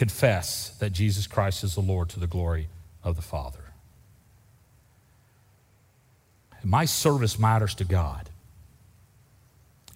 confess 0.00 0.70
that 0.78 0.94
Jesus 0.94 1.26
Christ 1.26 1.62
is 1.62 1.74
the 1.74 1.82
Lord 1.82 2.08
to 2.08 2.18
the 2.18 2.26
glory 2.26 2.68
of 3.04 3.16
the 3.16 3.22
Father. 3.22 3.60
And 6.62 6.70
my 6.70 6.86
service 6.86 7.38
matters 7.38 7.74
to 7.74 7.84
God, 7.84 8.30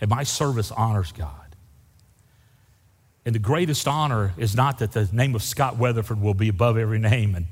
and 0.03 0.11
my 0.11 0.23
service 0.23 0.71
honors 0.71 1.11
God. 1.11 1.57
And 3.25 3.35
the 3.35 3.39
greatest 3.39 3.89
honor 3.89 4.35
is 4.37 4.55
not 4.55 4.81
that 4.81 4.93
the 4.93 5.09
name 5.11 5.35
of 5.35 5.43
Scott 5.43 5.79
Weatherford 5.79 6.21
will 6.21 6.35
be 6.35 6.51
above 6.51 6.77
every 6.77 6.99
name 6.99 7.35
and, 7.35 7.47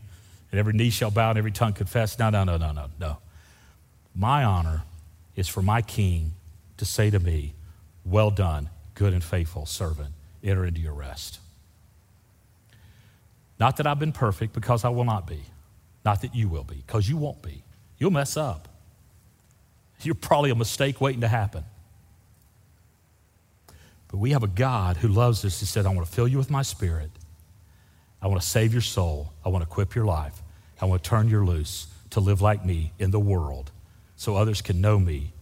and 0.51 0.59
every 0.59 0.75
knee 0.75 0.91
shall 0.91 1.11
bow 1.11 1.31
and 1.31 1.39
every 1.39 1.53
tongue 1.53 1.73
confess. 1.73 2.19
No, 2.19 2.29
no, 2.29 2.45
no, 2.45 2.59
no, 2.59 2.73
no, 2.73 2.91
no. 3.01 3.17
My 4.15 4.45
honor 4.45 4.83
is 5.37 5.49
for 5.49 5.63
my 5.63 5.81
king 5.81 6.33
to 6.77 6.85
say 6.85 7.09
to 7.09 7.19
me, 7.19 7.55
Well 8.05 8.31
done, 8.31 8.69
good 8.93 9.15
and 9.15 9.25
faithful 9.25 9.65
servant. 9.65 10.11
Enter 10.45 10.67
into 10.67 10.83
your 10.83 10.93
rest. 10.93 11.39
Not 13.63 13.77
that 13.77 13.87
I've 13.87 14.01
been 14.01 14.11
perfect, 14.11 14.55
because 14.55 14.85
I 14.85 14.89
will 14.89 15.05
not 15.05 15.25
be. 15.25 15.41
Not 16.05 16.23
that 16.23 16.35
you 16.35 16.49
will 16.49 16.65
be, 16.65 16.83
because 16.85 17.09
you 17.09 17.17
won't 17.17 17.43
be. 17.43 17.63
You'll 17.97 18.11
mess 18.11 18.37
up. 18.37 18.67
You're 20.01 20.17
probably 20.17 20.51
a 20.51 20.57
mistake 20.57 21.01
waiting 21.01 21.21
to 21.21 21.29
happen. 21.29 21.63
But 24.09 24.17
we 24.17 24.33
have 24.33 24.43
a 24.43 24.49
God 24.49 24.97
who 24.97 25.07
loves 25.07 25.45
us. 25.45 25.61
He 25.61 25.67
said, 25.67 25.87
I 25.87 25.91
want 25.91 26.05
to 26.05 26.13
fill 26.13 26.27
you 26.27 26.39
with 26.39 26.51
my 26.51 26.63
spirit. 26.63 27.13
I 28.21 28.27
want 28.27 28.43
to 28.43 28.49
save 28.49 28.73
your 28.73 28.83
soul. 28.83 29.33
I 29.45 29.49
want 29.49 29.63
to 29.63 29.71
equip 29.71 29.95
your 29.95 30.07
life. 30.07 30.43
I 30.81 30.87
want 30.87 31.05
to 31.05 31.09
turn 31.09 31.29
you 31.29 31.45
loose 31.45 31.87
to 32.11 32.19
live 32.19 32.43
like 32.43 32.67
me 32.67 32.93
in 32.99 33.13
the 33.13 33.21
world 33.21 33.71
so 34.17 34.35
others 34.35 34.61
can 34.61 34.81
know 34.81 34.99
me 34.99 35.35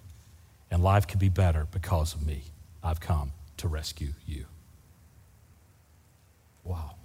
and 0.70 0.82
life 0.82 1.06
can 1.06 1.18
be 1.18 1.30
better 1.30 1.66
because 1.72 2.12
of 2.12 2.26
me. 2.26 2.42
I've 2.84 3.00
come 3.00 3.32
to 3.56 3.66
rescue 3.66 4.12
you. 4.26 4.44
Wow. 6.64 6.96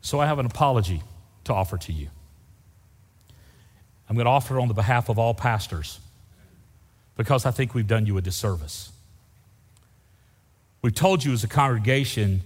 So 0.00 0.20
I 0.20 0.26
have 0.26 0.38
an 0.38 0.46
apology 0.46 1.02
to 1.44 1.54
offer 1.54 1.78
to 1.78 1.92
you. 1.92 2.08
I'm 4.08 4.16
going 4.16 4.24
to 4.24 4.30
offer 4.30 4.58
it 4.58 4.60
on 4.60 4.68
the 4.68 4.74
behalf 4.74 5.08
of 5.08 5.18
all 5.18 5.34
pastors 5.34 6.00
because 7.16 7.46
I 7.46 7.50
think 7.50 7.74
we've 7.74 7.86
done 7.86 8.06
you 8.06 8.16
a 8.16 8.20
disservice. 8.20 8.90
We've 10.82 10.94
told 10.94 11.24
you 11.24 11.32
as 11.32 11.44
a 11.44 11.48
congregation 11.48 12.42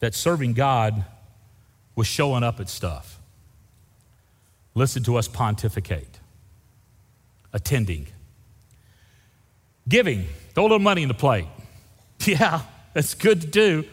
that 0.00 0.14
serving 0.14 0.52
God 0.52 1.04
was 1.94 2.06
showing 2.06 2.42
up 2.42 2.60
at 2.60 2.68
stuff. 2.68 3.18
Listen 4.74 5.02
to 5.04 5.16
us 5.16 5.26
pontificate, 5.26 6.20
attending, 7.52 8.06
giving, 9.88 10.26
throw 10.54 10.64
a 10.64 10.64
little 10.64 10.78
money 10.78 11.02
in 11.02 11.08
the 11.08 11.14
plate. 11.14 11.46
Yeah, 12.24 12.62
that's 12.94 13.14
good 13.14 13.42
to 13.42 13.46
do. 13.46 13.84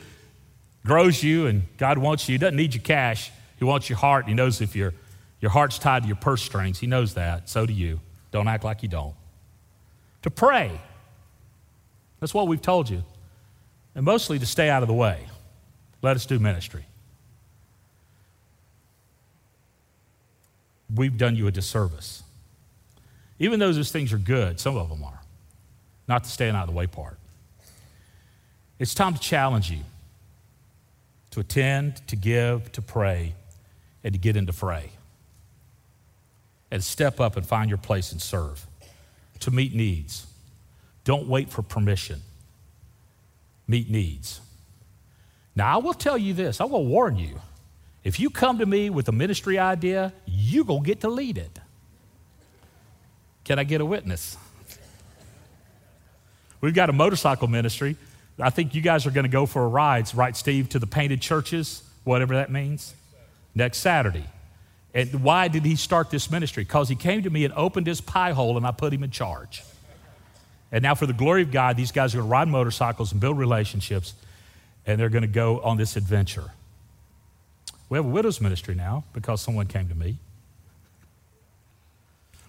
Grows 0.85 1.23
you, 1.23 1.47
and 1.47 1.63
God 1.77 1.97
wants 1.97 2.27
you. 2.27 2.33
He 2.33 2.37
doesn't 2.37 2.55
need 2.55 2.73
your 2.73 2.83
cash, 2.83 3.31
He 3.57 3.65
wants 3.65 3.89
your 3.89 3.97
heart. 3.97 4.27
He 4.27 4.33
knows 4.33 4.61
if 4.61 4.75
your, 4.75 4.93
your 5.39 5.51
heart's 5.51 5.79
tied 5.79 6.03
to 6.03 6.07
your 6.07 6.17
purse 6.17 6.41
strings, 6.41 6.79
He 6.79 6.87
knows 6.87 7.13
that. 7.13 7.49
So 7.49 7.65
do 7.65 7.73
you. 7.73 7.99
Don't 8.31 8.47
act 8.47 8.63
like 8.63 8.83
you 8.83 8.89
don't. 8.89 9.13
To 10.23 10.31
pray. 10.31 10.81
That's 12.19 12.33
what 12.33 12.47
we've 12.47 12.61
told 12.61 12.89
you 12.89 13.03
and 13.95 14.05
mostly 14.05 14.39
to 14.39 14.45
stay 14.45 14.69
out 14.69 14.81
of 14.81 14.87
the 14.87 14.93
way. 14.93 15.27
Let 16.01 16.15
us 16.15 16.25
do 16.25 16.39
ministry. 16.39 16.85
We've 20.93 21.17
done 21.17 21.35
you 21.35 21.47
a 21.47 21.51
disservice. 21.51 22.23
Even 23.39 23.59
though 23.59 23.71
those 23.71 23.91
things 23.91 24.13
are 24.13 24.17
good, 24.17 24.59
some 24.59 24.77
of 24.77 24.89
them 24.89 25.03
are, 25.03 25.21
not 26.07 26.23
the 26.23 26.29
staying 26.29 26.55
out 26.55 26.63
of 26.63 26.69
the 26.69 26.75
way 26.75 26.87
part. 26.87 27.17
It's 28.79 28.93
time 28.93 29.13
to 29.13 29.19
challenge 29.19 29.71
you 29.71 29.79
to 31.33 31.39
attend, 31.39 32.07
to 32.07 32.15
give, 32.15 32.71
to 32.71 32.81
pray, 32.81 33.35
and 34.03 34.13
to 34.13 34.19
get 34.19 34.35
into 34.35 34.53
fray. 34.53 34.91
And 36.71 36.83
step 36.83 37.19
up 37.19 37.37
and 37.37 37.45
find 37.45 37.69
your 37.69 37.77
place 37.77 38.11
and 38.11 38.21
serve, 38.21 38.65
to 39.41 39.51
meet 39.51 39.75
needs. 39.75 40.25
Don't 41.03 41.27
wait 41.27 41.49
for 41.49 41.61
permission 41.61 42.21
meet 43.67 43.89
needs. 43.89 44.41
Now, 45.55 45.75
I 45.75 45.81
will 45.81 45.93
tell 45.93 46.17
you 46.17 46.33
this, 46.33 46.59
I 46.59 46.65
will 46.65 46.85
warn 46.85 47.17
you. 47.17 47.39
If 48.03 48.19
you 48.19 48.29
come 48.29 48.57
to 48.57 48.65
me 48.65 48.89
with 48.89 49.07
a 49.07 49.11
ministry 49.11 49.57
idea, 49.57 50.13
you're 50.25 50.65
going 50.65 50.83
to 50.83 50.87
get 50.87 51.01
to 51.01 51.09
lead 51.09 51.37
it. 51.37 51.59
Can 53.43 53.59
I 53.59 53.63
get 53.63 53.81
a 53.81 53.85
witness? 53.85 54.37
We've 56.59 56.73
got 56.73 56.89
a 56.89 56.93
motorcycle 56.93 57.47
ministry. 57.47 57.97
I 58.39 58.49
think 58.49 58.73
you 58.73 58.81
guys 58.81 59.05
are 59.05 59.11
going 59.11 59.25
to 59.25 59.29
go 59.29 59.45
for 59.45 59.63
a 59.63 59.67
ride, 59.67 60.13
right, 60.15 60.35
Steve, 60.35 60.69
to 60.69 60.79
the 60.79 60.87
painted 60.87 61.21
churches, 61.21 61.83
whatever 62.03 62.35
that 62.35 62.51
means, 62.51 62.95
next 63.53 63.79
Saturday. 63.79 64.25
And 64.93 65.23
why 65.23 65.47
did 65.47 65.65
he 65.65 65.75
start 65.75 66.09
this 66.09 66.29
ministry? 66.29 66.63
Because 66.63 66.89
he 66.89 66.95
came 66.95 67.23
to 67.23 67.29
me 67.29 67.45
and 67.45 67.53
opened 67.55 67.87
his 67.87 68.01
pie 68.01 68.31
hole 68.31 68.57
and 68.57 68.65
I 68.65 68.71
put 68.71 68.93
him 68.93 69.03
in 69.03 69.11
charge. 69.11 69.63
And 70.71 70.81
now, 70.81 70.95
for 70.95 71.05
the 71.05 71.13
glory 71.13 71.43
of 71.43 71.51
God, 71.51 71.77
these 71.77 71.91
guys 71.91 72.15
are 72.15 72.17
going 72.17 72.27
to 72.27 72.31
ride 72.31 72.47
motorcycles 72.47 73.11
and 73.11 73.21
build 73.21 73.37
relationships, 73.37 74.15
and 74.87 74.99
they're 74.99 75.09
going 75.09 75.21
to 75.21 75.27
go 75.27 75.61
on 75.61 75.77
this 75.77 75.95
adventure. 75.95 76.49
We 77.89 77.97
have 77.99 78.05
a 78.05 78.09
widow's 78.09 78.41
ministry 78.41 78.73
now 78.73 79.03
because 79.13 79.39
someone 79.39 79.67
came 79.67 79.87
to 79.89 79.95
me. 79.95 80.17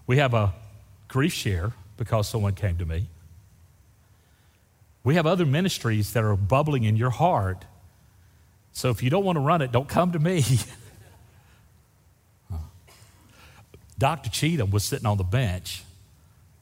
We 0.07 0.17
have 0.17 0.33
a 0.33 0.55
grief 1.09 1.35
share 1.35 1.75
because 1.99 2.27
someone 2.27 2.55
came 2.55 2.79
to 2.79 2.87
me. 2.87 3.09
We 5.05 5.15
have 5.17 5.27
other 5.27 5.45
ministries 5.45 6.15
that 6.15 6.25
are 6.25 6.35
bubbling 6.35 6.85
in 6.85 6.97
your 6.97 7.11
heart. 7.11 7.67
So 8.73 8.89
if 8.89 9.03
you 9.03 9.11
don't 9.11 9.25
want 9.25 9.37
to 9.37 9.41
run 9.41 9.61
it, 9.63 9.71
don't 9.71 9.89
come 9.89 10.13
to 10.13 10.19
me. 10.19 10.43
Dr. 13.99 14.31
Cheatham 14.31 14.71
was 14.71 14.83
sitting 14.83 15.07
on 15.07 15.19
the 15.19 15.25
bench 15.25 15.83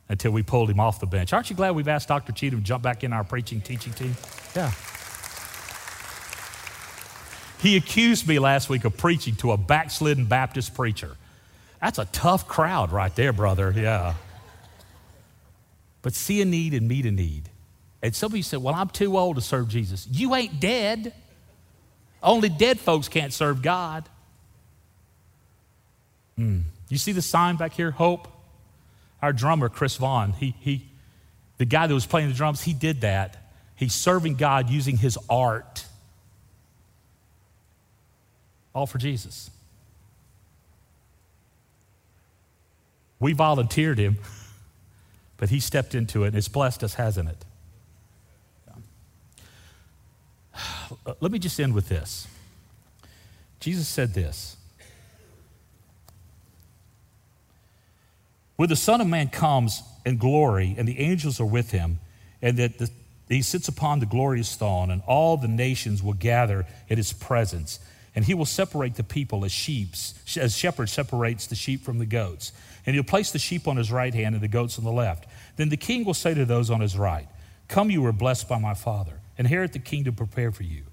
until 0.08 0.32
we 0.32 0.42
pulled 0.42 0.68
him 0.68 0.80
off 0.80 1.00
the 1.00 1.06
bench. 1.06 1.32
Aren't 1.32 1.48
you 1.48 1.56
glad 1.56 1.70
we've 1.70 1.88
asked 1.88 2.08
Dr. 2.08 2.32
Cheatham 2.32 2.58
to 2.58 2.64
jump 2.64 2.82
back 2.82 3.04
in 3.04 3.12
our 3.12 3.24
preaching, 3.24 3.60
teaching 3.60 3.92
team? 3.94 4.14
Yeah. 4.54 4.72
He 7.60 7.76
accused 7.76 8.26
me 8.26 8.40
last 8.40 8.68
week 8.68 8.84
of 8.84 8.96
preaching 8.96 9.36
to 9.36 9.52
a 9.52 9.56
backslidden 9.56 10.24
Baptist 10.26 10.74
preacher. 10.74 11.16
That's 11.80 11.98
a 11.98 12.06
tough 12.06 12.48
crowd 12.48 12.90
right 12.90 13.14
there, 13.14 13.32
brother. 13.32 13.72
Yeah. 13.74 14.14
But 16.02 16.14
see 16.14 16.42
a 16.42 16.44
need 16.44 16.74
and 16.74 16.88
meet 16.88 17.06
a 17.06 17.12
need. 17.12 17.48
And 18.02 18.14
somebody 18.14 18.42
said, 18.42 18.62
Well, 18.62 18.74
I'm 18.74 18.88
too 18.88 19.16
old 19.16 19.36
to 19.36 19.42
serve 19.42 19.68
Jesus. 19.68 20.08
You 20.10 20.34
ain't 20.34 20.60
dead. 20.60 21.14
Only 22.22 22.48
dead 22.48 22.80
folks 22.80 23.08
can't 23.08 23.32
serve 23.32 23.62
God. 23.62 24.08
Mm. 26.38 26.62
You 26.88 26.98
see 26.98 27.12
the 27.12 27.22
sign 27.22 27.56
back 27.56 27.72
here, 27.72 27.90
hope? 27.90 28.28
our 29.22 29.32
drummer, 29.32 29.68
Chris 29.68 29.96
Vaughn, 29.96 30.32
he, 30.32 30.54
he, 30.60 30.84
the 31.56 31.64
guy 31.64 31.86
that 31.86 31.94
was 31.94 32.06
playing 32.06 32.28
the 32.28 32.34
drums, 32.34 32.60
he 32.60 32.74
did 32.74 33.02
that. 33.02 33.36
He's 33.76 33.94
serving 33.94 34.34
God 34.34 34.68
using 34.68 34.96
his 34.96 35.16
art. 35.30 35.86
All 38.74 38.86
for 38.86 38.98
Jesus. 38.98 39.50
We 43.20 43.32
volunteered 43.32 43.98
him, 43.98 44.18
but 45.36 45.50
he 45.50 45.60
stepped 45.60 45.94
into 45.94 46.24
it 46.24 46.28
and 46.28 46.36
it's 46.36 46.48
blessed 46.48 46.82
us, 46.82 46.94
hasn't 46.94 47.28
it? 47.28 47.44
Uh, 51.06 51.14
let 51.20 51.32
me 51.32 51.38
just 51.38 51.58
end 51.58 51.74
with 51.74 51.88
this. 51.88 52.26
Jesus 53.60 53.88
said 53.88 54.14
this 54.14 54.56
When 58.56 58.68
the 58.68 58.76
Son 58.76 59.00
of 59.00 59.06
Man 59.06 59.28
comes 59.28 59.82
in 60.04 60.18
glory 60.18 60.74
and 60.76 60.86
the 60.86 60.98
angels 61.00 61.40
are 61.40 61.46
with 61.46 61.70
him, 61.70 61.98
and 62.40 62.58
that 62.58 62.78
the, 62.78 62.90
he 63.28 63.42
sits 63.42 63.68
upon 63.68 64.00
the 64.00 64.06
glorious 64.06 64.54
throne, 64.56 64.90
and 64.90 65.02
all 65.06 65.36
the 65.36 65.48
nations 65.48 66.02
will 66.02 66.12
gather 66.12 66.66
at 66.90 66.98
his 66.98 67.12
presence. 67.12 67.80
And 68.14 68.26
he 68.26 68.34
will 68.34 68.44
separate 68.44 68.96
the 68.96 69.04
people 69.04 69.44
as 69.44 69.52
sheep, 69.52 69.94
as 70.36 70.56
shepherd 70.56 70.90
separates 70.90 71.46
the 71.46 71.54
sheep 71.54 71.82
from 71.82 71.98
the 71.98 72.04
goats. 72.04 72.52
And 72.84 72.94
he'll 72.94 73.04
place 73.04 73.30
the 73.30 73.38
sheep 73.38 73.66
on 73.66 73.78
his 73.78 73.90
right 73.90 74.12
hand 74.12 74.34
and 74.34 74.42
the 74.42 74.48
goats 74.48 74.76
on 74.78 74.84
the 74.84 74.92
left. 74.92 75.24
Then 75.56 75.70
the 75.70 75.78
king 75.78 76.04
will 76.04 76.12
say 76.12 76.34
to 76.34 76.44
those 76.44 76.68
on 76.68 76.80
his 76.80 76.98
right, 76.98 77.26
Come, 77.68 77.90
you 77.90 78.04
are 78.04 78.12
blessed 78.12 78.50
by 78.50 78.58
my 78.58 78.74
Father. 78.74 79.21
Inherit 79.42 79.72
the 79.72 79.80
kingdom 79.80 80.14
prepared 80.14 80.54
for 80.54 80.62
you 80.62 80.84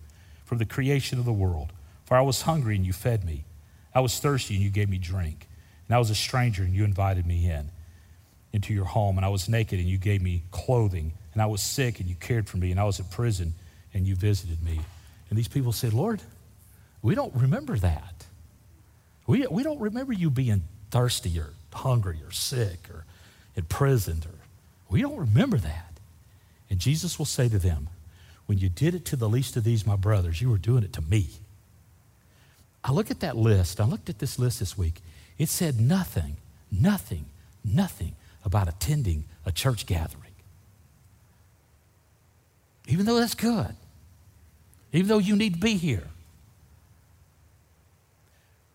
from 0.43 0.57
the 0.57 0.65
creation 0.65 1.19
of 1.19 1.25
the 1.25 1.31
world. 1.31 1.71
For 2.05 2.17
I 2.17 2.21
was 2.21 2.41
hungry 2.41 2.75
and 2.75 2.83
you 2.83 2.93
fed 2.93 3.23
me. 3.23 3.43
I 3.93 3.99
was 3.99 4.19
thirsty 4.19 4.55
and 4.55 4.63
you 4.63 4.71
gave 4.71 4.89
me 4.89 4.97
drink. 4.97 5.47
And 5.87 5.95
I 5.95 5.99
was 5.99 6.09
a 6.09 6.15
stranger 6.15 6.63
and 6.63 6.73
you 6.73 6.83
invited 6.83 7.27
me 7.27 7.47
in 7.47 7.69
into 8.51 8.73
your 8.73 8.85
home. 8.85 9.17
And 9.19 9.25
I 9.25 9.29
was 9.29 9.47
naked 9.47 9.77
and 9.77 9.87
you 9.87 9.99
gave 9.99 10.23
me 10.23 10.41
clothing. 10.49 11.13
And 11.33 11.43
I 11.43 11.45
was 11.45 11.61
sick 11.61 11.99
and 11.99 12.09
you 12.09 12.15
cared 12.15 12.49
for 12.49 12.57
me. 12.57 12.71
And 12.71 12.79
I 12.79 12.85
was 12.85 12.97
in 12.97 13.05
prison 13.05 13.53
and 13.93 14.07
you 14.07 14.15
visited 14.15 14.63
me. 14.63 14.79
And 15.29 15.37
these 15.37 15.47
people 15.47 15.71
said, 15.71 15.93
Lord, 15.93 16.19
we 17.03 17.13
don't 17.13 17.35
remember 17.35 17.77
that. 17.77 18.25
We, 19.27 19.45
we 19.45 19.61
don't 19.61 19.79
remember 19.79 20.11
you 20.11 20.31
being 20.31 20.63
thirsty 20.89 21.39
or 21.39 21.51
hungry 21.71 22.17
or 22.25 22.31
sick 22.31 22.89
or 22.91 23.05
imprisoned. 23.55 24.25
Or, 24.25 24.39
we 24.89 25.03
don't 25.03 25.17
remember 25.17 25.57
that. 25.57 25.99
And 26.71 26.79
Jesus 26.79 27.19
will 27.19 27.27
say 27.27 27.47
to 27.47 27.59
them, 27.59 27.89
when 28.49 28.57
you 28.57 28.67
did 28.67 28.95
it 28.95 29.05
to 29.05 29.15
the 29.15 29.29
least 29.29 29.55
of 29.57 29.63
these, 29.63 29.85
my 29.85 29.95
brothers, 29.95 30.41
you 30.41 30.49
were 30.49 30.57
doing 30.57 30.81
it 30.81 30.91
to 30.91 31.03
me. 31.03 31.27
I 32.83 32.91
look 32.91 33.11
at 33.11 33.19
that 33.19 33.37
list. 33.37 33.79
I 33.79 33.83
looked 33.83 34.09
at 34.09 34.17
this 34.17 34.39
list 34.39 34.59
this 34.59 34.75
week. 34.75 35.03
It 35.37 35.49
said 35.49 35.79
nothing, 35.79 36.35
nothing, 36.71 37.25
nothing 37.63 38.15
about 38.43 38.67
attending 38.67 39.25
a 39.45 39.51
church 39.51 39.85
gathering. 39.85 40.31
Even 42.87 43.05
though 43.05 43.19
that's 43.19 43.35
good, 43.35 43.75
even 44.93 45.09
though 45.09 45.19
you 45.19 45.35
need 45.35 45.53
to 45.53 45.59
be 45.59 45.75
here. 45.75 46.07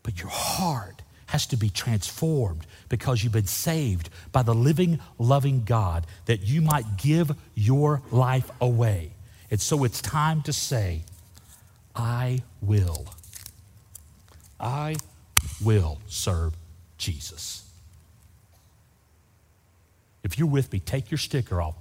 But 0.04 0.20
your 0.20 0.30
heart 0.30 1.02
has 1.26 1.46
to 1.46 1.56
be 1.56 1.68
transformed 1.68 2.64
because 2.88 3.24
you've 3.24 3.32
been 3.32 3.46
saved 3.46 4.08
by 4.30 4.44
the 4.44 4.54
living, 4.54 5.00
loving 5.18 5.64
God 5.64 6.06
that 6.26 6.42
you 6.42 6.60
might 6.60 6.96
give 6.96 7.32
your 7.56 8.02
life 8.12 8.48
away. 8.60 9.13
And 9.54 9.60
so 9.60 9.84
it's 9.84 10.02
time 10.02 10.42
to 10.42 10.52
say, 10.52 11.02
I 11.94 12.42
will. 12.60 13.06
I 14.58 14.96
will 15.62 16.00
serve 16.08 16.54
Jesus. 16.98 17.64
If 20.24 20.40
you're 20.40 20.48
with 20.48 20.72
me, 20.72 20.80
take 20.80 21.08
your 21.12 21.18
sticker 21.18 21.62
off, 21.62 21.76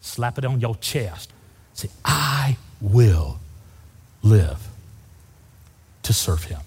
slap 0.00 0.38
it 0.38 0.44
on 0.44 0.60
your 0.60 0.76
chest. 0.76 1.32
Say, 1.72 1.88
I 2.04 2.58
will 2.80 3.40
live 4.22 4.68
to 6.04 6.12
serve 6.12 6.44
him. 6.44 6.60